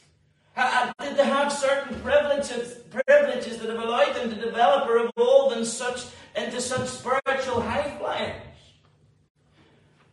Did 0.56 1.16
they 1.16 1.26
have 1.26 1.52
certain 1.52 2.00
privileges, 2.00 2.78
privileges 2.90 3.58
that 3.58 3.68
have 3.68 3.78
allowed 3.78 4.14
them 4.14 4.30
to 4.30 4.36
develop 4.36 4.88
or 4.88 5.08
evolve 5.08 5.56
in 5.56 5.64
such, 5.64 6.06
into 6.34 6.60
such 6.60 6.88
spiritual 6.88 7.60
high 7.60 7.96
flyers? 7.98 8.40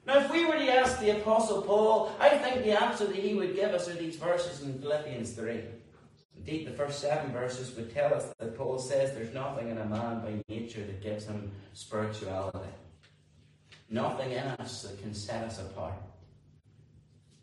Now, 0.06 0.18
if 0.20 0.32
we 0.32 0.46
were 0.46 0.58
to 0.58 0.74
ask 0.74 1.00
the 1.00 1.22
Apostle 1.22 1.62
Paul, 1.62 2.14
I 2.20 2.30
think 2.30 2.64
the 2.66 2.82
answer 2.82 3.06
that 3.06 3.16
he 3.16 3.36
would 3.36 3.56
give 3.56 3.72
us 3.72 3.88
are 3.88 3.94
these 3.94 4.18
verses 4.18 4.62
in 4.62 4.82
Philippians 4.82 5.32
3. 5.34 5.62
Indeed, 6.38 6.68
the 6.68 6.72
first 6.72 7.00
seven 7.00 7.32
verses 7.32 7.74
would 7.76 7.94
tell 7.94 8.14
us 8.14 8.34
that 8.40 8.58
Paul 8.58 8.80
says 8.80 9.14
there's 9.14 9.34
nothing 9.34 9.70
in 9.70 9.78
a 9.78 9.86
man 9.86 10.22
by 10.22 10.44
nature 10.50 10.84
that 10.84 11.02
gives 11.02 11.26
him 11.26 11.52
spirituality. 11.74 12.68
Nothing 13.92 14.32
in 14.32 14.44
us 14.60 14.84
that 14.84 15.02
can 15.02 15.14
set 15.14 15.44
us 15.44 15.60
apart. 15.60 16.02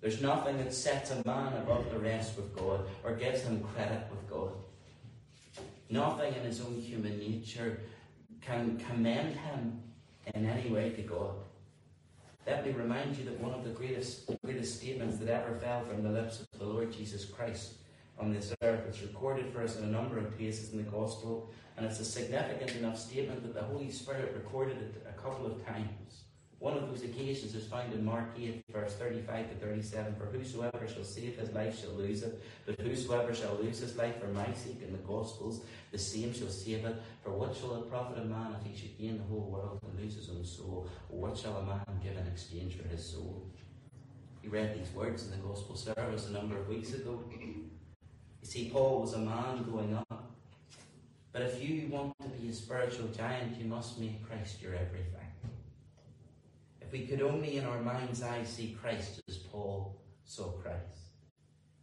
There's 0.01 0.22
nothing 0.22 0.57
that 0.59 0.72
sets 0.72 1.11
a 1.11 1.22
man 1.26 1.53
above 1.59 1.90
the 1.90 1.99
rest 1.99 2.38
with 2.38 2.57
God 2.57 2.86
or 3.05 3.14
gives 3.14 3.42
him 3.42 3.62
credit 3.74 4.05
with 4.11 4.30
God. 4.30 4.53
Nothing 5.90 6.34
in 6.34 6.42
his 6.42 6.62
own 6.62 6.80
human 6.80 7.18
nature 7.18 7.80
can 8.40 8.78
commend 8.78 9.36
him 9.36 9.82
in 10.34 10.46
any 10.46 10.70
way 10.70 10.88
to 10.90 11.03
God. 11.03 11.34
Let 12.46 12.64
me 12.64 12.72
remind 12.72 13.18
you 13.18 13.26
that 13.26 13.38
one 13.40 13.53
of 13.53 13.62
the 13.62 13.70
greatest, 13.70 14.30
greatest 14.42 14.78
statements 14.78 15.18
that 15.18 15.28
ever 15.28 15.55
fell 15.57 15.84
from 15.84 16.03
the 16.03 16.09
lips 16.09 16.40
of 16.40 16.59
the 16.59 16.64
Lord 16.64 16.90
Jesus 16.90 17.26
Christ 17.26 17.74
on 18.18 18.32
this 18.32 18.55
earth 18.62 18.88
is 18.88 19.03
recorded 19.03 19.53
for 19.53 19.62
us 19.62 19.76
in 19.76 19.84
a 19.84 19.88
number 19.88 20.16
of 20.16 20.34
places 20.38 20.72
in 20.72 20.78
the 20.78 20.90
Gospel, 20.90 21.51
and 21.76 21.84
it's 21.84 22.01
a 22.01 22.05
significant 22.07 22.74
enough 22.76 22.99
statement 22.99 23.42
that 23.42 23.55
the 23.55 23.62
Holy 23.62 23.90
Spirit 23.90 24.32
recorded 24.34 24.78
it 24.78 25.07
a 25.07 25.20
couple 25.20 25.44
of 25.44 25.62
times. 25.66 26.24
One 26.61 26.76
of 26.76 26.88
those 26.88 27.04
occasions 27.04 27.54
is 27.54 27.66
found 27.66 27.92
in 27.92 28.04
Mark 28.04 28.30
8, 28.36 28.64
verse 28.72 28.94
35 28.94 29.50
to 29.50 29.54
37. 29.56 30.16
For 30.16 30.26
whosoever 30.26 30.88
shall 30.88 31.04
save 31.04 31.36
his 31.38 31.52
life 31.52 31.80
shall 31.80 31.92
lose 31.92 32.24
it, 32.24 32.42
but 32.66 32.80
whosoever 32.80 33.32
shall 33.32 33.54
lose 33.62 33.78
his 33.78 33.96
life 33.96 34.20
for 34.20 34.26
my 34.28 34.52
sake 34.54 34.82
in 34.82 34.90
the 34.90 34.98
Gospels, 34.98 35.61
the 35.92 35.98
same 35.98 36.34
shall 36.34 36.48
save 36.48 36.84
it. 36.84 36.96
For 37.22 37.30
what 37.30 37.56
shall 37.56 37.76
it 37.76 37.88
profit 37.88 38.18
a 38.18 38.24
man 38.24 38.56
if 38.61 38.66
he 38.68 38.76
should 38.76 38.98
gain 38.98 39.18
the 39.18 39.24
whole 39.24 39.48
world 39.48 39.78
and 39.84 40.00
lose 40.00 40.16
his 40.16 40.30
own 40.30 40.44
soul? 40.44 40.88
Or 41.11 41.20
what 41.20 41.38
shall 41.38 41.59
a 41.59 41.64
man 41.64 42.00
give 42.02 42.16
in 42.16 42.26
exchange 42.26 42.76
for 42.76 42.88
his 42.88 43.04
soul? 43.04 43.46
We 44.42 44.48
read 44.48 44.76
these 44.76 44.92
words 44.92 45.26
in 45.26 45.30
the 45.30 45.36
Gospel 45.36 45.76
service 45.76 46.26
a 46.28 46.32
number 46.32 46.59
of 46.59 46.68
weeks 46.68 46.92
ago. 46.92 47.22
You 47.30 47.70
see, 48.42 48.70
Paul 48.70 49.02
was 49.02 49.14
a 49.14 49.18
man 49.18 49.64
going 49.70 49.94
up. 49.94 50.34
But 51.32 51.42
if 51.42 51.62
you 51.62 51.86
want 51.88 52.14
to 52.20 52.28
be 52.30 52.48
a 52.48 52.52
spiritual 52.52 53.06
giant, 53.09 53.56
you 53.61 53.66
must 53.66 54.00
make 54.00 54.26
Christ 54.26 54.61
your 54.61 54.74
everything. 54.74 55.18
If 56.89 56.93
we 56.93 57.07
could 57.07 57.20
only 57.20 57.59
in 57.59 57.66
our 57.66 57.82
mind's 57.82 58.22
eye 58.22 58.45
see 58.45 58.74
Christ 58.80 59.20
as 59.28 59.36
Paul 59.36 60.01
saw 60.24 60.53
Christ. 60.53 61.11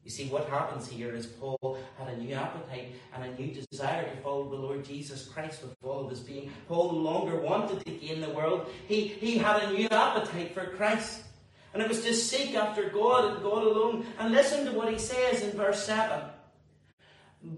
You 0.04 0.10
see, 0.10 0.30
what 0.30 0.50
happens 0.50 0.90
here 0.90 1.14
is 1.14 1.28
Paul 1.28 1.78
had 2.00 2.08
a 2.08 2.18
new 2.18 2.34
appetite 2.34 2.96
and 3.14 3.24
a 3.24 3.40
new 3.40 3.54
desire 3.54 4.04
to 4.04 4.22
follow 4.24 4.50
the 4.50 4.56
Lord 4.56 4.84
Jesus 4.84 5.28
Christ 5.28 5.62
with 5.62 5.76
all 5.84 6.06
of 6.06 6.10
his 6.10 6.22
being. 6.22 6.52
Paul 6.68 6.94
no 6.94 6.98
longer 6.98 7.40
wanted 7.40 7.86
to 7.86 7.92
gain 7.92 8.20
the 8.20 8.32
world. 8.32 8.68
He, 8.88 9.10
he 9.10 9.38
had 9.38 9.62
a 9.62 9.74
new 9.74 9.88
appetite 9.90 10.56
for 10.56 10.72
Christ. 10.76 11.22
And 11.76 11.84
it 11.84 11.88
was 11.88 12.02
to 12.02 12.12
seek 12.12 12.56
after 12.56 12.90
God 12.90 13.32
and 13.32 13.44
God 13.44 13.64
alone. 13.64 14.08
And 14.18 14.34
listen 14.34 14.66
to 14.66 14.72
what 14.72 14.92
he 14.92 14.98
says 14.98 15.44
in 15.44 15.52
verse 15.52 15.84
7. 15.84 16.20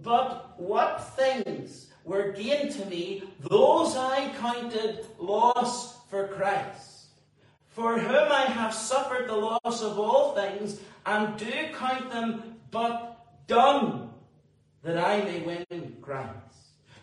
But 0.04 0.60
what 0.60 1.16
things 1.16 1.92
were 2.04 2.34
gained 2.34 2.72
to 2.72 2.86
me, 2.88 3.24
those 3.40 3.96
I 3.96 4.34
counted 4.38 5.06
loss 5.18 6.06
for 6.10 6.28
Christ 6.28 6.87
for 7.78 8.00
whom 8.00 8.32
I 8.32 8.46
have 8.46 8.74
suffered 8.74 9.30
the 9.30 9.36
loss 9.36 9.84
of 9.84 10.00
all 10.00 10.34
things, 10.34 10.80
and 11.06 11.38
do 11.38 11.52
count 11.76 12.10
them 12.10 12.56
but 12.72 13.46
dung, 13.46 14.12
that 14.82 14.98
I 14.98 15.22
may 15.22 15.42
win 15.42 15.96
Christ. 16.02 16.32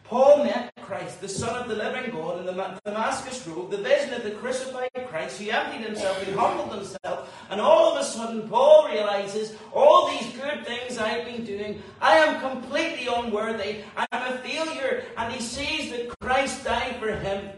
Paul 0.03 0.43
met 0.43 0.73
Christ, 0.83 1.21
the 1.21 1.29
Son 1.29 1.63
of 1.63 1.69
the 1.69 1.77
living 1.77 2.11
God, 2.11 2.41
in 2.41 2.47
the 2.47 2.81
Damascus 2.85 3.47
Road, 3.47 3.71
the 3.71 3.77
vision 3.77 4.15
of 4.15 4.25
the 4.25 4.33
crucified 4.33 4.91
Christ, 5.07 5.41
who 5.41 5.49
emptied 5.49 5.87
himself, 5.87 6.21
he 6.25 6.33
humbled 6.33 6.75
himself, 6.75 7.33
and 7.51 7.61
all 7.61 7.95
of 7.95 8.01
a 8.01 8.05
sudden 8.05 8.49
Paul 8.49 8.89
realizes 8.89 9.57
all 9.73 10.09
these 10.09 10.33
good 10.33 10.67
things 10.67 10.99
I've 10.99 11.25
been 11.25 11.45
doing, 11.45 11.81
I 12.01 12.17
am 12.17 12.41
completely 12.41 13.07
unworthy, 13.07 13.85
I'm 13.97 14.09
a 14.33 14.39
failure, 14.39 15.05
and 15.17 15.33
he 15.33 15.41
sees 15.41 15.93
that 15.93 16.19
Christ 16.19 16.65
died 16.65 16.97
for 16.97 17.15
him. 17.15 17.51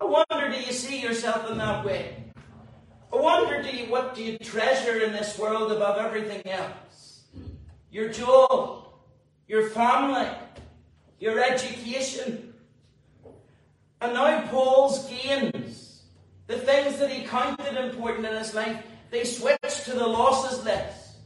I 0.00 0.06
wonder, 0.06 0.50
do 0.50 0.60
you 0.60 0.72
see 0.72 1.00
yourself 1.00 1.48
in 1.52 1.58
that 1.58 1.84
way? 1.84 2.24
I 3.14 3.20
wonder, 3.20 3.62
do 3.62 3.74
you, 3.74 3.84
what 3.84 4.16
do 4.16 4.24
you 4.24 4.38
treasure 4.38 5.00
in 5.00 5.12
this 5.12 5.38
world 5.38 5.70
above 5.70 5.98
everything 5.98 6.42
else? 6.50 7.22
Your 7.92 8.08
job, 8.08 8.88
your 9.46 9.68
family, 9.70 10.28
your 11.20 11.38
education. 11.38 12.54
And 14.00 14.14
now 14.14 14.46
Paul's 14.48 15.08
gains 15.08 16.02
the 16.48 16.58
things 16.58 16.98
that 16.98 17.10
he 17.10 17.24
counted 17.24 17.76
important 17.76 18.26
in 18.26 18.36
his 18.36 18.52
life, 18.52 18.82
they 19.10 19.24
switched 19.24 19.84
to 19.84 19.92
the 19.92 20.06
losses 20.06 20.64
list. 20.64 21.16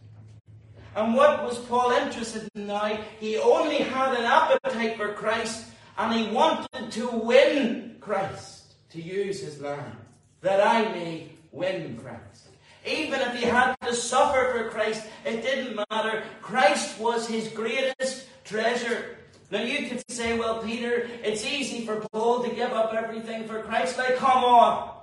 And 0.94 1.14
what 1.14 1.42
was 1.42 1.58
Paul 1.58 1.92
interested 1.92 2.48
in 2.54 2.66
now? 2.66 2.98
He 3.18 3.38
only 3.38 3.78
had 3.78 4.14
an 4.14 4.24
appetite 4.24 4.96
for 4.96 5.14
Christ 5.14 5.66
and 5.96 6.14
he 6.14 6.32
wanted 6.32 6.92
to 6.92 7.08
win 7.08 7.96
Christ, 8.00 8.74
to 8.90 9.00
use 9.00 9.40
his 9.40 9.60
land, 9.60 9.96
that 10.42 10.64
I 10.64 10.82
may 10.92 11.37
win 11.52 11.98
Christ. 11.98 12.48
Even 12.86 13.20
if 13.20 13.34
he 13.34 13.44
had 13.44 13.74
to 13.82 13.94
suffer 13.94 14.52
for 14.52 14.70
Christ, 14.70 15.06
it 15.24 15.42
didn't 15.42 15.84
matter. 15.90 16.22
Christ 16.40 16.98
was 16.98 17.28
his 17.28 17.48
greatest 17.48 18.26
treasure. 18.44 19.18
Now 19.50 19.62
you 19.62 19.88
could 19.88 20.02
say, 20.10 20.38
well, 20.38 20.62
Peter, 20.62 21.08
it's 21.22 21.44
easy 21.44 21.84
for 21.84 22.00
Paul 22.12 22.42
to 22.44 22.54
give 22.54 22.72
up 22.72 22.94
everything 22.94 23.46
for 23.46 23.62
Christ. 23.62 23.98
Like, 23.98 24.16
come 24.16 24.44
on. 24.44 24.94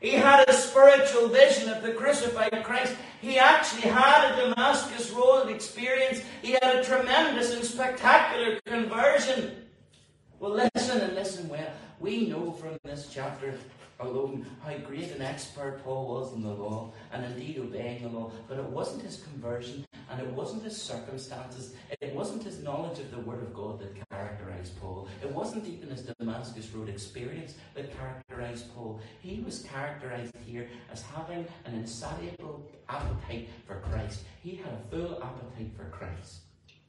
He 0.00 0.10
had 0.10 0.48
a 0.48 0.52
spiritual 0.52 1.28
vision 1.28 1.70
of 1.70 1.82
the 1.82 1.92
crucified 1.92 2.62
Christ. 2.64 2.94
He 3.20 3.38
actually 3.38 3.90
had 3.90 4.32
a 4.32 4.48
Damascus 4.48 5.10
Road 5.10 5.48
experience. 5.48 6.20
He 6.42 6.52
had 6.52 6.76
a 6.76 6.84
tremendous 6.84 7.54
and 7.54 7.64
spectacular 7.64 8.60
conversion. 8.66 9.64
Well, 10.38 10.52
listen 10.74 11.00
and 11.00 11.14
listen 11.14 11.48
well. 11.48 11.72
We 11.98 12.28
know 12.28 12.52
from 12.52 12.76
this 12.84 13.08
chapter 13.12 13.54
alone 14.00 14.46
how 14.64 14.76
great 14.78 15.10
an 15.12 15.22
expert 15.22 15.80
Paul 15.82 16.08
was 16.08 16.32
in 16.34 16.42
the 16.42 16.50
law 16.50 16.92
and 17.12 17.24
indeed 17.24 17.58
obeying 17.58 18.02
the 18.02 18.08
law. 18.08 18.30
But 18.48 18.58
it 18.58 18.64
wasn't 18.64 19.02
his 19.02 19.22
conversion 19.22 19.84
and 20.10 20.20
it 20.20 20.28
wasn't 20.28 20.62
his 20.62 20.80
circumstances. 20.80 21.74
It 22.00 22.14
wasn't 22.14 22.42
his 22.42 22.62
knowledge 22.62 22.98
of 22.98 23.10
the 23.10 23.20
Word 23.20 23.42
of 23.42 23.54
God 23.54 23.80
that 23.80 24.08
characterized 24.10 24.78
Paul. 24.80 25.08
It 25.22 25.30
wasn't 25.32 25.66
even 25.66 25.90
his 25.90 26.02
Damascus 26.02 26.68
Road 26.70 26.88
experience 26.88 27.54
that 27.74 27.96
characterized 27.96 28.74
Paul. 28.74 29.00
He 29.20 29.40
was 29.40 29.62
characterized 29.62 30.32
here 30.44 30.68
as 30.92 31.02
having 31.02 31.46
an 31.64 31.74
insatiable 31.74 32.62
appetite 32.88 33.48
for 33.66 33.80
Christ. 33.80 34.20
He 34.42 34.56
had 34.56 34.72
a 34.72 34.90
full 34.90 35.22
appetite 35.22 35.72
for 35.76 35.84
Christ. 35.90 36.40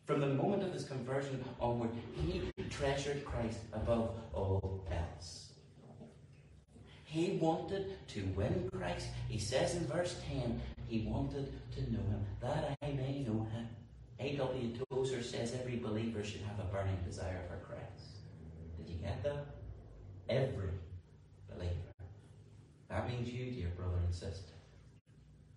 From 0.05 0.21
the 0.21 0.27
moment 0.27 0.63
of 0.63 0.71
his 0.71 0.85
conversion 0.85 1.43
onward, 1.59 1.89
he 2.15 2.41
treasured 2.69 3.25
Christ 3.25 3.59
above 3.73 4.11
all 4.33 4.85
else. 4.89 5.46
He 7.17 7.31
wanted 7.41 7.97
to 8.09 8.25
win 8.35 8.69
Christ. 8.71 9.07
He 9.27 9.39
says 9.39 9.73
in 9.73 9.87
verse 9.87 10.21
10, 10.29 10.61
he 10.87 10.99
wanted 10.99 11.51
to 11.71 11.81
know 11.91 11.97
him, 11.97 12.23
that 12.41 12.77
I 12.83 12.91
may 12.91 13.25
know 13.27 13.47
him. 13.51 13.67
A.W. 14.19 14.77
Tozer 14.91 15.23
says 15.23 15.55
every 15.59 15.77
believer 15.77 16.23
should 16.23 16.41
have 16.41 16.59
a 16.59 16.71
burning 16.71 16.99
desire 17.03 17.41
for 17.49 17.57
Christ. 17.65 18.19
Did 18.77 18.87
you 18.87 18.99
get 18.99 19.23
that? 19.23 19.47
Every 20.29 20.69
believer. 21.51 21.73
That 22.87 23.09
means 23.09 23.29
you, 23.29 23.49
dear 23.49 23.71
brother 23.75 23.97
and 24.05 24.13
sister. 24.13 24.53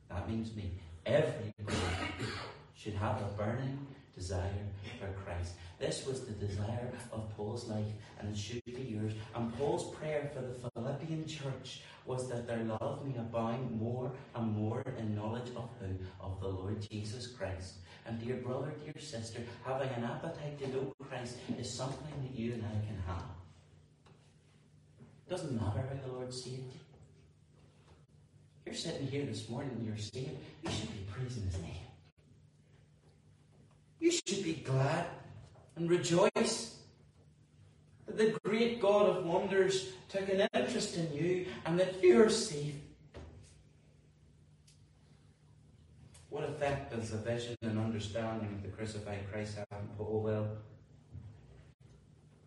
That 0.08 0.30
means 0.30 0.56
me. 0.56 0.72
Every 1.04 1.52
believer 1.62 2.32
should 2.74 2.94
have 2.94 3.20
a 3.20 3.26
burning 3.36 3.86
desire 4.16 4.66
for 4.98 5.08
Christ. 5.24 5.54
This 5.78 6.06
was 6.06 6.26
the 6.26 6.32
desire 6.32 6.92
of 7.12 7.34
Paul's 7.36 7.68
life, 7.68 7.92
and 8.18 8.30
it 8.30 8.38
should 8.38 8.64
be 8.66 8.82
yours. 8.82 9.12
And 9.34 9.56
Paul's 9.56 9.94
prayer 9.94 10.30
for 10.34 10.42
the 10.42 10.70
Philippian 10.74 11.26
church 11.26 11.82
was 12.04 12.28
that 12.28 12.46
their 12.46 12.64
love 12.64 13.06
may 13.06 13.16
abound 13.18 13.80
more 13.80 14.12
and 14.34 14.52
more 14.52 14.82
in 14.98 15.14
knowledge 15.14 15.48
of 15.56 15.68
who? 15.80 15.86
Of 16.20 16.40
the 16.40 16.48
Lord 16.48 16.86
Jesus 16.90 17.28
Christ. 17.28 17.76
And 18.06 18.18
dear 18.18 18.36
brother, 18.36 18.72
dear 18.84 19.00
sister, 19.00 19.40
having 19.64 19.88
an 19.90 20.04
appetite 20.04 20.58
to 20.60 20.68
know 20.68 20.92
Christ 21.08 21.36
is 21.58 21.72
something 21.72 22.22
that 22.22 22.38
you 22.38 22.54
and 22.54 22.64
I 22.64 22.86
can 22.86 23.02
have. 23.06 23.24
Doesn't 25.28 25.54
matter 25.54 25.80
how 25.80 26.06
the 26.06 26.12
Lord 26.12 26.34
saved 26.34 26.72
you. 26.72 26.80
You're 28.66 28.74
sitting 28.74 29.06
here 29.06 29.24
this 29.24 29.48
morning 29.48 29.70
and 29.78 29.86
you're 29.86 29.96
saved, 29.96 30.36
you 30.62 30.70
should 30.70 30.92
be 30.92 31.06
praising 31.10 31.44
his 31.44 31.60
name. 31.62 31.89
You 34.00 34.10
should 34.10 34.42
be 34.42 34.54
glad 34.64 35.06
and 35.76 35.88
rejoice 35.88 36.78
that 38.06 38.16
the 38.16 38.38
great 38.42 38.80
God 38.80 39.16
of 39.16 39.26
wonders 39.26 39.92
took 40.08 40.28
an 40.28 40.48
interest 40.54 40.96
in 40.96 41.12
you 41.12 41.46
and 41.66 41.78
that 41.78 42.02
you're 42.02 42.30
saved. 42.30 42.80
What 46.30 46.44
effect 46.44 46.92
does 46.94 47.10
the 47.10 47.18
vision 47.18 47.56
and 47.62 47.78
understanding 47.78 48.48
of 48.54 48.62
the 48.62 48.68
crucified 48.68 49.30
Christ 49.30 49.58
have 49.58 49.66
on 49.72 49.88
Paul? 49.98 50.22
Well, 50.22 50.48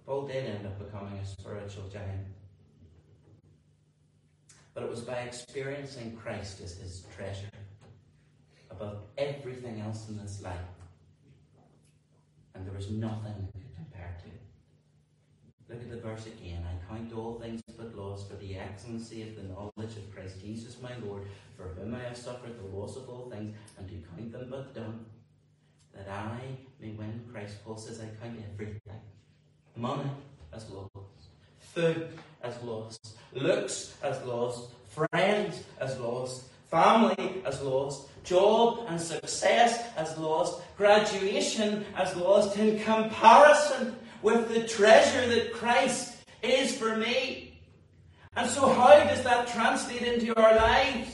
Paul 0.05 0.27
did 0.27 0.45
end 0.45 0.65
up 0.65 0.79
becoming 0.79 1.17
a 1.19 1.25
spiritual 1.25 1.87
giant. 1.89 2.27
But 4.73 4.83
it 4.83 4.89
was 4.89 5.01
by 5.01 5.19
experiencing 5.19 6.17
Christ 6.17 6.61
as 6.61 6.77
his 6.77 7.05
treasure 7.15 7.49
above 8.71 9.01
everything 9.17 9.81
else 9.81 10.09
in 10.09 10.17
this 10.17 10.41
life 10.41 10.72
and 12.55 12.65
there 12.65 12.73
was 12.73 12.89
nothing 12.89 13.33
that 13.39 13.51
could 13.53 13.75
compare 13.75 14.15
to 14.21 14.27
it. 14.27 14.41
Look 15.69 15.81
at 15.81 15.89
the 15.89 15.97
verse 15.97 16.27
again. 16.27 16.63
I 16.67 16.93
count 16.93 17.13
all 17.13 17.39
things 17.39 17.61
but 17.77 17.95
loss 17.95 18.27
for 18.27 18.35
the 18.35 18.57
excellency 18.57 19.23
of 19.23 19.35
the 19.35 19.43
knowledge 19.43 19.97
of 19.97 20.13
Christ 20.13 20.41
Jesus 20.41 20.77
my 20.81 20.91
Lord, 21.03 21.23
for 21.57 21.69
whom 21.69 21.95
I 21.95 22.03
have 22.03 22.17
suffered 22.17 22.57
the 22.57 22.75
loss 22.75 22.95
of 22.95 23.09
all 23.09 23.29
things, 23.29 23.55
and 23.77 23.87
to 23.87 23.95
count 24.09 24.31
them 24.31 24.47
but 24.49 24.73
dung, 24.75 25.05
that 25.95 26.07
I 26.09 26.39
may 26.79 26.91
win 26.91 27.21
Christ. 27.31 27.63
Paul 27.65 27.77
says, 27.77 27.99
I 27.99 28.09
count 28.23 28.39
everything. 28.53 29.01
Money 29.75 30.09
as 30.53 30.69
loss, 30.69 30.89
food 31.59 32.09
as 32.43 32.61
loss, 32.61 32.99
looks 33.33 33.95
as 34.03 34.23
loss, 34.23 34.67
friends 34.89 35.63
as 35.79 35.99
lost, 35.99 36.43
family 36.73 37.43
as 37.45 37.61
lost, 37.61 38.09
job 38.23 38.85
and 38.89 38.99
success 38.99 39.93
as 39.95 40.17
lost, 40.17 40.59
graduation 40.75 41.85
as 41.95 42.15
lost 42.15 42.57
in 42.57 42.79
comparison 42.79 43.95
with 44.23 44.51
the 44.51 44.67
treasure 44.67 45.27
that 45.27 45.53
Christ 45.53 46.15
is 46.41 46.75
for 46.75 46.97
me. 46.97 47.59
And 48.35 48.49
so, 48.49 48.73
how 48.73 48.95
does 49.03 49.21
that 49.23 49.47
translate 49.49 50.01
into 50.01 50.35
our 50.35 50.55
lives? 50.55 51.09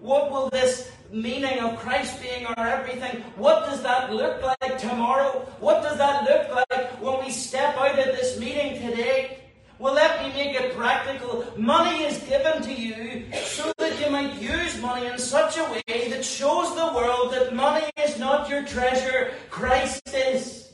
What 0.00 0.30
will 0.30 0.50
this 0.50 0.92
meaning 1.10 1.60
of 1.60 1.78
Christ 1.78 2.20
being 2.20 2.44
our 2.44 2.68
everything, 2.68 3.22
what 3.36 3.64
does 3.64 3.82
that 3.82 4.12
look 4.12 4.42
like 4.42 4.78
tomorrow? 4.78 5.46
What 5.60 5.82
does 5.82 5.96
that 5.96 6.24
look 6.28 6.66
like 6.70 7.00
when 7.00 7.24
we 7.24 7.30
step 7.30 7.74
out 7.78 7.98
of 7.98 8.06
this 8.16 8.38
meeting 8.38 8.82
today? 8.86 9.43
Well, 9.78 9.94
let 9.94 10.22
me 10.22 10.32
make 10.32 10.54
it 10.54 10.76
practical. 10.76 11.44
Money 11.56 12.04
is 12.04 12.18
given 12.18 12.62
to 12.62 12.72
you 12.72 13.24
so 13.42 13.72
that 13.78 14.00
you 14.00 14.08
might 14.10 14.40
use 14.40 14.80
money 14.80 15.06
in 15.06 15.18
such 15.18 15.58
a 15.58 15.64
way 15.64 16.08
that 16.10 16.24
shows 16.24 16.74
the 16.76 16.92
world 16.94 17.32
that 17.32 17.54
money 17.54 17.90
is 18.00 18.18
not 18.18 18.48
your 18.48 18.64
treasure, 18.64 19.32
Christ 19.50 20.00
is. 20.14 20.72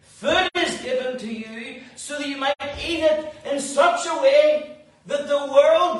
Food 0.00 0.48
is 0.54 0.80
given 0.80 1.18
to 1.18 1.32
you 1.32 1.82
so 1.96 2.16
that 2.18 2.28
you 2.28 2.36
might 2.36 2.54
eat 2.78 3.02
it 3.02 3.34
in 3.50 3.58
such 3.58 4.06
a 4.06 4.22
way 4.22 4.78
that 5.06 5.26
the 5.26 5.52
world, 5.52 5.93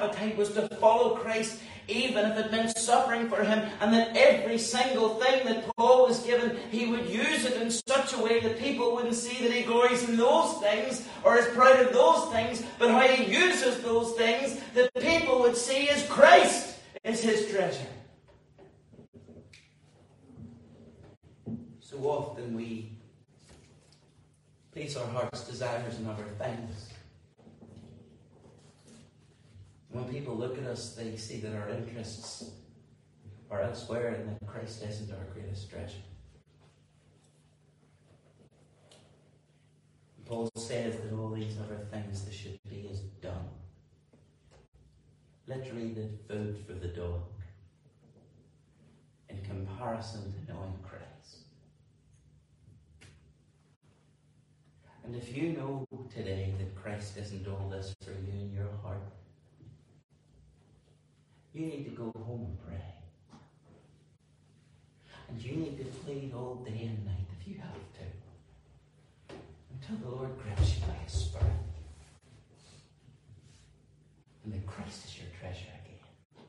appetite 0.00 0.36
was 0.36 0.52
to 0.52 0.68
follow 0.76 1.16
Christ, 1.16 1.60
even 1.88 2.30
if 2.30 2.38
it 2.38 2.50
meant 2.50 2.76
suffering 2.76 3.28
for 3.28 3.42
him, 3.42 3.68
and 3.80 3.92
that 3.92 4.16
every 4.16 4.58
single 4.58 5.14
thing 5.16 5.44
that 5.46 5.64
Paul 5.76 6.06
was 6.06 6.20
given, 6.20 6.56
he 6.70 6.86
would 6.86 7.08
use 7.08 7.44
it 7.44 7.60
in 7.60 7.70
such 7.70 8.14
a 8.14 8.18
way 8.18 8.40
that 8.40 8.58
people 8.58 8.94
wouldn't 8.94 9.14
see 9.14 9.42
that 9.42 9.52
he 9.52 9.62
glories 9.62 10.08
in 10.08 10.16
those 10.16 10.58
things 10.58 11.06
or 11.24 11.36
is 11.36 11.46
proud 11.48 11.80
of 11.80 11.92
those 11.92 12.32
things, 12.32 12.64
but 12.78 12.90
how 12.90 13.00
he 13.00 13.30
uses 13.30 13.82
those 13.82 14.12
things 14.12 14.60
that 14.74 14.90
people 14.94 15.40
would 15.40 15.56
see 15.56 15.88
as 15.88 16.06
Christ 16.08 16.78
is 17.04 17.22
his 17.22 17.50
treasure. 17.50 17.86
So 21.80 21.98
often 21.98 22.54
we 22.54 22.92
place 24.72 24.96
our 24.96 25.06
heart's 25.08 25.46
desires 25.46 25.98
in 25.98 26.06
other 26.06 26.24
things 26.38 26.89
when 29.90 30.04
people 30.04 30.36
look 30.36 30.56
at 30.56 30.64
us, 30.64 30.94
they 30.94 31.16
see 31.16 31.40
that 31.40 31.54
our 31.54 31.68
interests 31.68 32.50
are 33.50 33.62
elsewhere 33.62 34.14
and 34.14 34.28
that 34.28 34.46
Christ 34.46 34.84
isn't 34.84 35.10
our 35.10 35.24
greatest 35.34 35.68
treasure. 35.68 35.96
Paul 40.24 40.48
says 40.56 40.94
that 41.00 41.12
all 41.12 41.30
these 41.30 41.56
other 41.58 41.84
things 41.90 42.24
that 42.24 42.32
should 42.32 42.56
be 42.68 42.88
is 42.88 43.00
done. 43.20 43.48
Literally 45.48 45.88
the 45.88 46.08
food 46.28 46.56
for 46.64 46.74
the 46.74 46.86
dog 46.86 47.22
in 49.28 49.40
comparison 49.42 50.32
to 50.32 50.52
knowing 50.52 50.78
Christ. 50.84 51.38
And 55.04 55.16
if 55.16 55.36
you 55.36 55.54
know 55.54 55.84
today 56.14 56.54
that 56.58 56.76
Christ 56.76 57.16
isn't 57.16 57.48
all 57.48 57.68
this 57.68 57.92
for 58.04 58.12
you 58.12 58.40
in 58.40 58.52
your 58.52 58.70
heart, 58.84 59.02
you 61.60 61.66
need 61.66 61.84
to 61.84 61.90
go 61.90 62.10
home 62.24 62.46
and 62.46 62.58
pray. 62.66 62.94
And 65.28 65.42
you 65.42 65.56
need 65.56 65.76
to 65.78 65.84
plead 65.84 66.32
all 66.34 66.54
day 66.66 66.88
and 66.88 67.04
night 67.04 67.26
if 67.38 67.46
you 67.46 67.60
have 67.60 67.74
to. 67.74 69.34
Until 69.74 70.08
the 70.08 70.16
Lord 70.16 70.30
grips 70.42 70.76
you 70.76 70.86
by 70.86 70.94
his 71.04 71.12
Spirit. 71.12 71.46
And 74.44 74.54
that 74.54 74.66
Christ 74.66 75.04
is 75.04 75.18
your 75.18 75.26
treasure 75.38 75.68
again. 75.84 76.44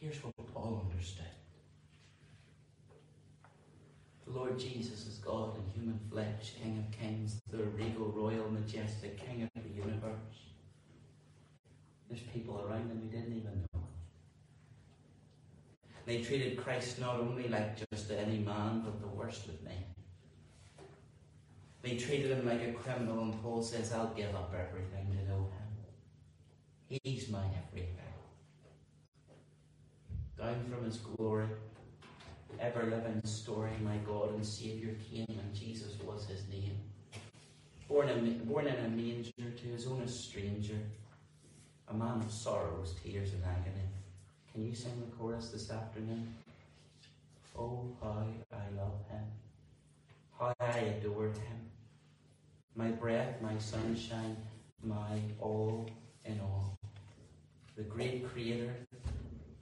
Here's 0.00 0.22
what 0.22 0.34
Paul 0.54 0.86
understood. 0.88 1.24
The 4.24 4.38
Lord 4.38 4.56
Jesus 4.58 5.06
is 5.06 5.18
God 5.18 5.56
in 5.56 5.80
human 5.80 5.98
flesh, 6.12 6.54
King 6.62 6.84
of 6.86 6.96
kings, 6.96 7.40
the 7.50 7.64
regal, 7.64 8.12
royal, 8.14 8.48
majestic 8.50 9.18
King 9.18 9.42
of 9.42 9.62
the 9.62 9.70
universe. 9.70 10.48
There's 12.08 12.22
people 12.32 12.64
around 12.66 12.90
him 12.90 13.02
who 13.02 13.08
didn't 13.08 13.36
even 13.36 13.66
know. 13.74 13.82
They 16.08 16.22
treated 16.22 16.56
Christ 16.56 16.98
not 17.00 17.20
only 17.20 17.48
like 17.48 17.76
just 17.90 18.10
any 18.10 18.38
man, 18.38 18.80
but 18.82 18.98
the 18.98 19.08
worst 19.08 19.46
of 19.46 19.62
men. 19.62 19.84
They 21.82 21.98
treated 21.98 22.30
him 22.30 22.46
like 22.46 22.62
a 22.62 22.72
criminal, 22.72 23.24
and 23.24 23.42
Paul 23.42 23.62
says, 23.62 23.92
I'll 23.92 24.14
give 24.14 24.34
up 24.34 24.54
everything 24.58 25.06
to 25.12 25.28
know 25.30 25.50
him. 25.50 26.98
He's 27.04 27.28
my 27.28 27.44
everything. 27.44 27.92
Down 30.38 30.64
from 30.70 30.86
his 30.86 30.96
glory, 30.96 31.44
ever 32.58 32.84
living 32.84 33.20
story, 33.24 33.72
my 33.84 33.98
God 33.98 34.32
and 34.34 34.46
Saviour 34.46 34.94
came, 35.12 35.26
and 35.28 35.54
Jesus 35.54 35.92
was 36.02 36.24
his 36.24 36.48
name. 36.48 36.78
Born 37.86 38.08
in, 38.08 38.44
born 38.46 38.66
in 38.66 38.82
a 38.82 38.88
manger 38.88 39.30
to 39.36 39.66
his 39.66 39.86
own 39.86 40.00
a 40.00 40.08
stranger 40.08 40.78
a 41.90 41.94
man 41.94 42.20
of 42.20 42.30
sorrows, 42.30 42.94
tears, 43.02 43.32
and 43.32 43.42
agony. 43.44 43.97
Can 44.52 44.66
you 44.66 44.74
sing 44.74 45.00
the 45.00 45.16
chorus 45.16 45.50
this 45.50 45.70
afternoon? 45.70 46.34
Oh, 47.56 47.84
how 48.00 48.24
I 48.52 48.76
love 48.76 48.94
him, 49.10 49.24
how 50.38 50.52
I 50.60 50.78
adore 50.78 51.26
him. 51.26 51.70
My 52.74 52.88
breath, 52.88 53.40
my 53.42 53.58
sunshine, 53.58 54.36
my 54.82 55.20
all 55.40 55.88
in 56.24 56.40
all. 56.40 56.78
The 57.76 57.82
great 57.82 58.28
Creator 58.28 58.74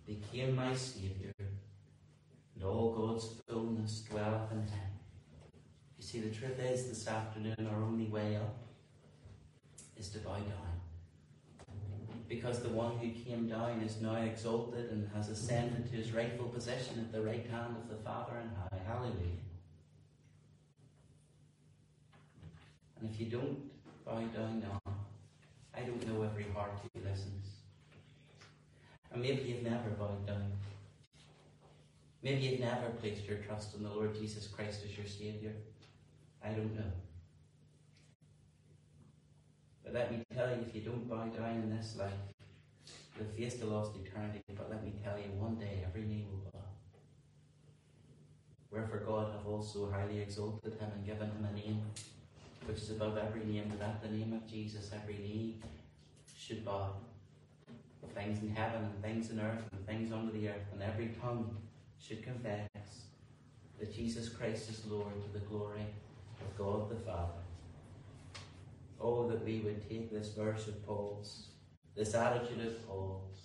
became 0.07 0.55
my 0.55 0.75
Saviour, 0.75 1.33
and 2.55 2.65
all 2.65 2.93
God's 2.93 3.29
fullness 3.49 4.05
dwelleth 4.09 4.53
in 4.53 4.59
him. 4.59 4.91
You 5.99 6.05
see, 6.05 6.21
the 6.21 6.35
truth 6.35 6.59
is, 6.61 6.89
this 6.89 7.09
afternoon, 7.09 7.69
our 7.71 7.83
only 7.83 8.07
way 8.07 8.37
up 8.37 8.57
is 9.97 10.09
to 10.11 10.19
bow 10.19 10.35
down 10.35 10.77
because 12.29 12.61
the 12.61 12.69
one 12.69 12.99
who 12.99 13.11
came 13.11 13.49
down 13.49 13.81
is 13.83 14.01
now 14.01 14.17
exalted 14.17 14.91
and 14.91 15.09
has 15.15 15.29
ascended 15.29 15.91
to 15.91 15.97
his 15.97 16.13
rightful 16.13 16.49
position 16.49 16.99
at 16.99 17.13
the 17.13 17.23
right 17.23 17.47
hand 17.51 17.77
of 17.77 17.89
the 17.89 18.03
Father 18.03 18.33
and 18.41 18.51
high. 18.57 18.79
Hallelujah. 18.87 19.43
And 23.01 23.11
if 23.11 23.21
you 23.21 23.27
don't 23.27 23.59
bow 24.05 24.21
down 24.35 24.61
now, 24.61 24.93
I 25.75 25.81
don't 25.81 26.07
know 26.09 26.23
every 26.23 26.47
heart 26.55 26.73
who 26.83 27.09
listens. 27.09 27.47
And 29.13 29.23
maybe 29.23 29.43
you've 29.43 29.63
never 29.63 29.91
bowed 29.91 30.27
down. 30.27 30.53
Maybe 32.23 32.41
you've 32.41 32.61
never 32.61 32.89
placed 33.01 33.27
your 33.27 33.39
trust 33.39 33.75
in 33.75 33.83
the 33.83 33.91
Lord 33.91 34.15
Jesus 34.15 34.49
Christ 34.49 34.81
as 34.85 34.97
your 34.97 35.07
Saviour. 35.07 35.53
I 36.43 36.49
don't 36.49 36.75
know. 36.75 36.93
But 39.87 39.95
let 39.95 40.11
me 40.11 40.25
tell 40.35 40.49
you, 40.49 40.65
if 40.67 40.75
you 40.75 40.81
don't 40.81 41.09
bow 41.09 41.27
down 41.27 41.55
in 41.55 41.77
this 41.77 41.95
life, 41.97 42.11
you'll 43.17 43.29
face 43.37 43.55
the 43.61 43.67
lost 43.67 43.93
eternity. 43.95 44.43
But 44.49 44.69
let 44.69 44.85
me 44.85 44.93
tell 45.05 45.17
you, 45.17 45.31
one 45.39 45.55
day 45.55 45.85
every 45.87 46.03
knee 46.03 46.27
will 46.29 46.51
bow. 46.51 46.59
Wherefore 48.73 48.99
God 49.07 49.33
hath 49.33 49.47
also 49.47 49.89
highly 49.89 50.19
exalted 50.19 50.75
him 50.75 50.91
and 50.93 51.07
given 51.07 51.29
him 51.29 51.47
a 51.49 51.55
name 51.55 51.83
which 52.65 52.79
is 52.79 52.91
above 52.91 53.17
every 53.17 53.45
name, 53.45 53.73
that 53.79 53.89
at 53.89 54.03
the 54.03 54.09
name 54.09 54.33
of 54.33 54.45
Jesus 54.51 54.91
every 54.93 55.19
knee 55.19 55.59
should 56.37 56.65
bow. 56.65 56.95
Things 58.13 58.43
in 58.43 58.51
heaven 58.57 58.83
and 58.83 59.03
things 59.03 59.31
in 59.31 59.39
earth 59.39 59.63
and 59.73 59.87
things 59.87 60.11
under 60.11 60.33
the 60.33 60.49
earth, 60.49 60.67
and 60.73 60.83
every 60.83 61.15
tongue 61.21 61.57
should 62.01 62.25
confess 62.25 62.69
that 63.79 63.95
Jesus 63.95 64.31
Christ 64.31 64.69
is 64.69 64.85
Lord 64.87 65.13
to 65.23 65.39
the 65.39 65.45
glory 65.45 65.87
of 66.41 66.59
God 66.59 66.91
the 66.91 66.97
Father. 66.97 67.46
Oh, 69.01 69.29
that 69.29 69.45
we 69.45 69.61
would 69.61 69.89
take 69.89 70.11
this 70.11 70.31
verse 70.31 70.69
of 70.69 70.85
Paul's, 70.87 71.49
this 71.95 72.15
attitude 72.15 72.67
of 72.67 72.87
Paul's, 72.89 73.39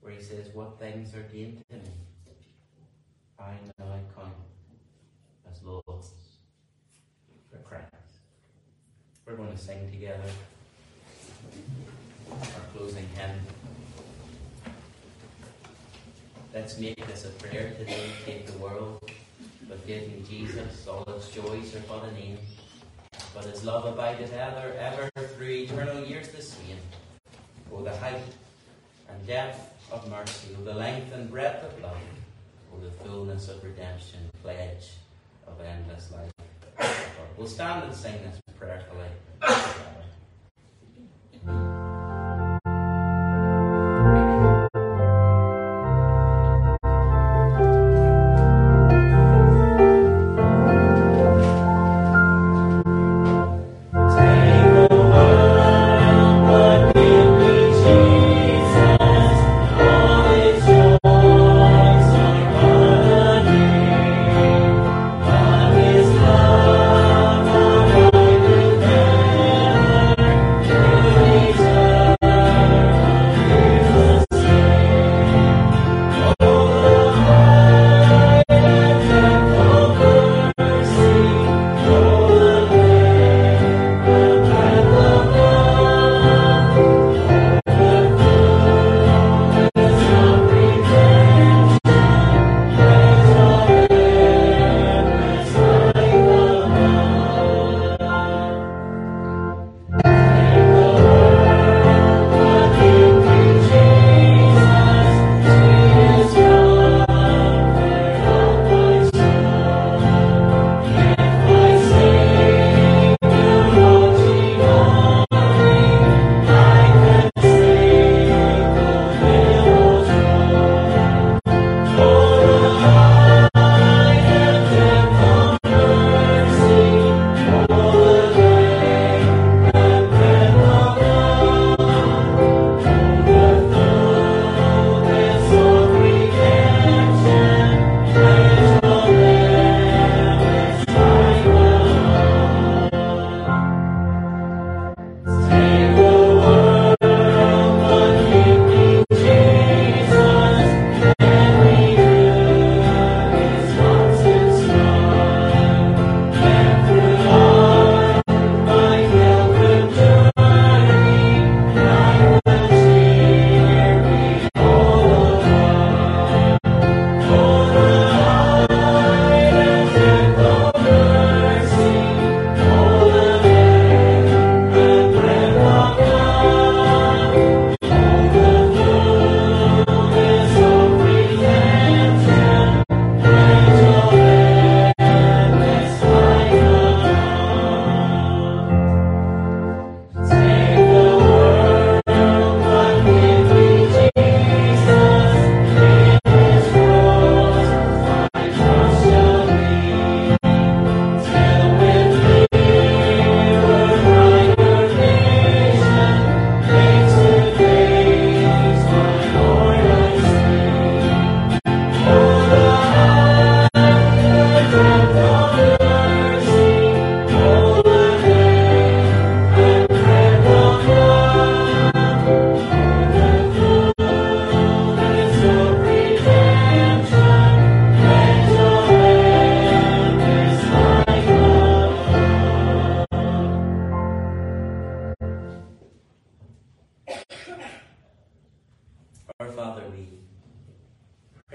where 0.00 0.12
he 0.12 0.22
says, 0.22 0.48
What 0.54 0.78
things 0.78 1.14
are 1.14 1.22
gained 1.22 1.62
to 1.70 1.76
me, 1.76 1.82
I 3.38 3.52
now 3.78 3.98
count 4.16 4.34
as 5.50 5.62
loss 5.62 6.12
for 7.50 7.58
Christ. 7.58 7.84
We're 9.26 9.36
going 9.36 9.52
to 9.52 9.58
sing 9.58 9.90
together 9.90 10.30
our 12.30 12.60
closing 12.74 13.08
hymn. 13.16 13.40
Let's 16.54 16.78
make 16.78 17.06
this 17.06 17.24
a 17.24 17.30
prayer 17.30 17.74
today. 17.78 18.06
Take 18.24 18.46
the 18.46 18.58
world, 18.58 19.10
but 19.68 19.86
give 19.86 20.02
me 20.02 20.22
Jesus. 20.28 20.86
All 20.86 21.04
its 21.08 21.28
joys 21.30 21.74
are 21.74 21.80
but 21.88 22.04
a 22.04 22.12
name. 22.12 22.38
But 23.34 23.44
his 23.46 23.64
love 23.64 23.84
abideth 23.84 24.32
ever, 24.32 24.72
ever 24.78 25.10
through 25.34 25.48
eternal 25.48 26.04
years 26.04 26.28
the 26.28 26.40
same. 26.40 26.78
O 27.72 27.82
the 27.82 27.96
height 27.96 28.22
and 29.10 29.26
depth 29.26 29.60
of 29.90 30.08
mercy, 30.08 30.56
O 30.56 30.62
the 30.62 30.72
length 30.72 31.12
and 31.12 31.28
breadth 31.28 31.64
of 31.64 31.82
love, 31.82 31.96
O 32.72 32.78
the 32.78 32.90
fullness 33.04 33.48
of 33.48 33.64
redemption, 33.64 34.20
pledge 34.42 34.92
of 35.48 35.60
endless 35.60 36.12
life. 36.12 36.30
We'll 37.36 37.48
stand 37.48 37.84
and 37.84 37.94
sing 37.94 38.20
this 38.22 38.40
prayerfully. 38.56 39.08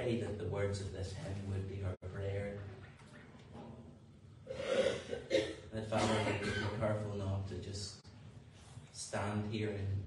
Pray 0.09 0.19
that 0.21 0.39
the 0.39 0.45
words 0.45 0.81
of 0.81 0.91
this 0.91 1.13
hymn 1.13 1.51
would 1.51 1.69
be 1.69 1.83
our 1.83 2.09
prayer. 2.11 2.57
That 5.71 5.87
Father, 5.89 6.13
we 6.25 6.45
would 6.45 6.55
be 6.55 6.79
careful 6.79 7.15
not 7.15 7.47
to 7.49 7.55
just 7.55 7.97
stand 8.91 9.43
here 9.51 9.69
and 9.69 10.05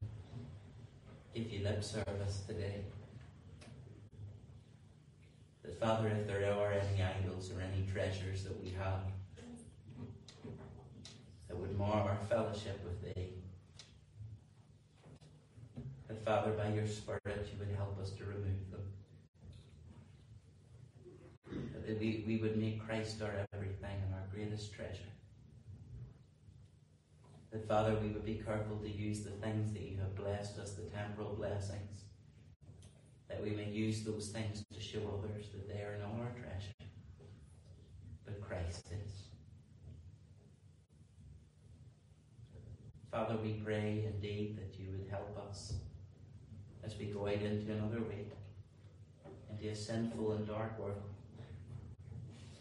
give 1.35 1.53
you 1.53 1.63
lip 1.63 1.85
service 1.85 2.43
today. 2.49 2.81
That 5.63 5.79
Father, 5.79 6.09
if 6.09 6.27
there 6.27 6.53
are 6.53 6.73
any 6.73 7.03
idols 7.03 7.53
or 7.53 7.61
any 7.61 7.87
treasures 7.87 8.43
that 8.43 8.61
we 8.61 8.71
have 8.71 9.03
that 11.49 11.57
would 11.57 11.79
mar 11.79 12.09
our 12.11 12.17
fellowship 12.29 12.81
with 12.85 13.15
Thee, 13.15 13.29
that 16.09 16.25
Father, 16.25 16.51
by 16.53 16.71
your 16.71 16.89
Spirit, 16.89 17.21
you 17.25 17.59
would 17.61 17.77
help 17.77 18.01
us 18.01 18.11
to 18.11 18.25
remove 18.25 18.71
them. 18.73 18.81
That 21.87 21.99
we, 21.99 22.25
we 22.27 22.37
would 22.37 22.57
make 22.57 22.85
Christ 22.87 23.21
our 23.23 23.47
everything 23.53 23.97
and 24.07 24.15
our 24.15 24.27
greatest 24.33 24.73
treasure. 24.73 25.11
That, 27.51 27.67
Father, 27.69 27.97
we 28.01 28.09
would 28.09 28.25
be 28.25 28.41
careful 28.45 28.77
to 28.77 28.89
use 28.89 29.23
the 29.25 29.31
things 29.31 29.73
that 29.73 29.83
you 29.83 29.99
have 29.99 30.15
blessed 30.15 30.59
us, 30.59 30.73
the 30.73 30.83
temporal 30.83 31.35
blessings, 31.35 32.05
that 33.29 33.43
we 33.43 33.51
may 33.51 33.69
use 33.69 34.05
those 34.05 34.29
things 34.29 34.65
to 34.73 34.81
show 34.81 35.01
others 35.19 35.47
that 35.53 35.69
they 35.69 35.81
are 35.81 35.99
not 35.99 36.21
our 36.21 36.33
treasure, 36.33 36.73
but 38.25 38.41
Christ 38.41 38.87
is. 39.05 39.25
Father, 43.11 43.37
we 43.43 43.61
pray 43.65 44.05
indeed 44.07 44.57
that 44.57 44.79
you 44.81 44.87
would 44.93 45.11
help 45.11 45.37
us 45.47 45.75
as 46.83 46.97
we 46.97 47.07
go 47.07 47.27
out 47.27 47.43
into 47.43 47.73
another 47.73 48.01
week, 48.01 48.31
into 49.51 49.69
a 49.69 49.75
sinful 49.75 50.33
and 50.33 50.47
dark 50.47 50.79
world, 50.79 51.12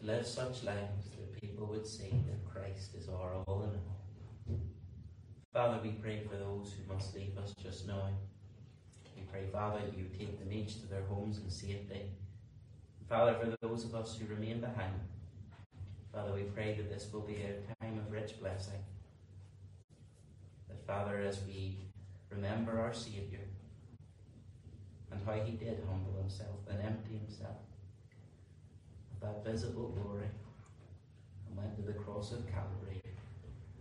live 0.03 0.25
such 0.25 0.63
lives 0.63 1.09
that 1.15 1.39
people 1.39 1.67
would 1.67 1.85
see 1.85 2.09
that 2.09 2.51
Christ 2.51 2.95
is 2.97 3.07
our 3.07 3.33
all 3.45 3.63
in 3.63 3.69
all. 3.69 4.59
Father, 5.53 5.79
we 5.83 5.91
pray 5.91 6.23
for 6.27 6.37
those 6.37 6.73
who 6.73 6.91
must 6.91 7.15
leave 7.15 7.37
us 7.37 7.53
just 7.61 7.87
now. 7.87 8.09
We 9.15 9.21
pray, 9.31 9.45
Father, 9.51 9.81
that 9.85 9.95
you 9.95 10.05
take 10.17 10.39
them 10.39 10.51
each 10.51 10.81
to 10.81 10.87
their 10.87 11.03
homes 11.03 11.37
in 11.37 11.49
safety. 11.51 12.03
Father, 13.07 13.35
for 13.35 13.55
those 13.61 13.83
of 13.83 13.93
us 13.93 14.17
who 14.17 14.33
remain 14.33 14.59
behind, 14.59 14.99
Father, 16.11 16.33
we 16.33 16.43
pray 16.43 16.73
that 16.75 16.89
this 16.89 17.07
will 17.13 17.21
be 17.21 17.35
a 17.35 17.83
time 17.83 17.99
of 17.99 18.11
rich 18.11 18.39
blessing. 18.39 18.79
That, 20.67 20.83
Father, 20.87 21.21
as 21.21 21.41
we 21.45 21.77
remember 22.31 22.79
our 22.79 22.93
Saviour 22.93 23.41
and 25.11 25.19
how 25.25 25.33
he 25.33 25.51
did 25.51 25.83
humble 25.87 26.19
himself 26.19 26.57
and 26.69 26.81
empty 26.81 27.17
himself 27.17 27.57
that 29.21 29.45
visible 29.45 29.89
glory 29.89 30.27
and 31.47 31.57
went 31.57 31.75
to 31.75 31.81
the 31.81 31.93
cross 31.93 32.31
of 32.31 32.45
Calvary 32.51 33.01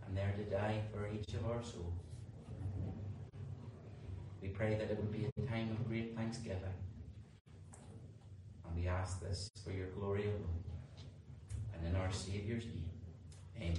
and 0.07 0.17
there 0.17 0.35
to 0.37 0.45
die 0.45 0.83
for 0.93 1.09
each 1.09 1.35
of 1.35 1.47
our 1.47 1.63
souls. 1.63 1.95
We 4.43 4.49
pray 4.49 4.75
that 4.75 4.91
it 4.91 4.97
would 4.97 5.13
be 5.13 5.27
a 5.27 5.47
time 5.47 5.71
of 5.71 5.89
great 5.89 6.17
thanksgiving. 6.17 6.75
And 8.67 8.77
we 8.77 8.89
ask 8.89 9.21
this 9.21 9.51
for 9.65 9.73
your 9.73 9.89
glory 9.89 10.25
alone 10.25 10.65
and 11.75 11.87
in 11.87 12.01
our 12.01 12.11
Saviour's 12.13 12.65
name. 12.65 12.91
Amen. 13.57 13.79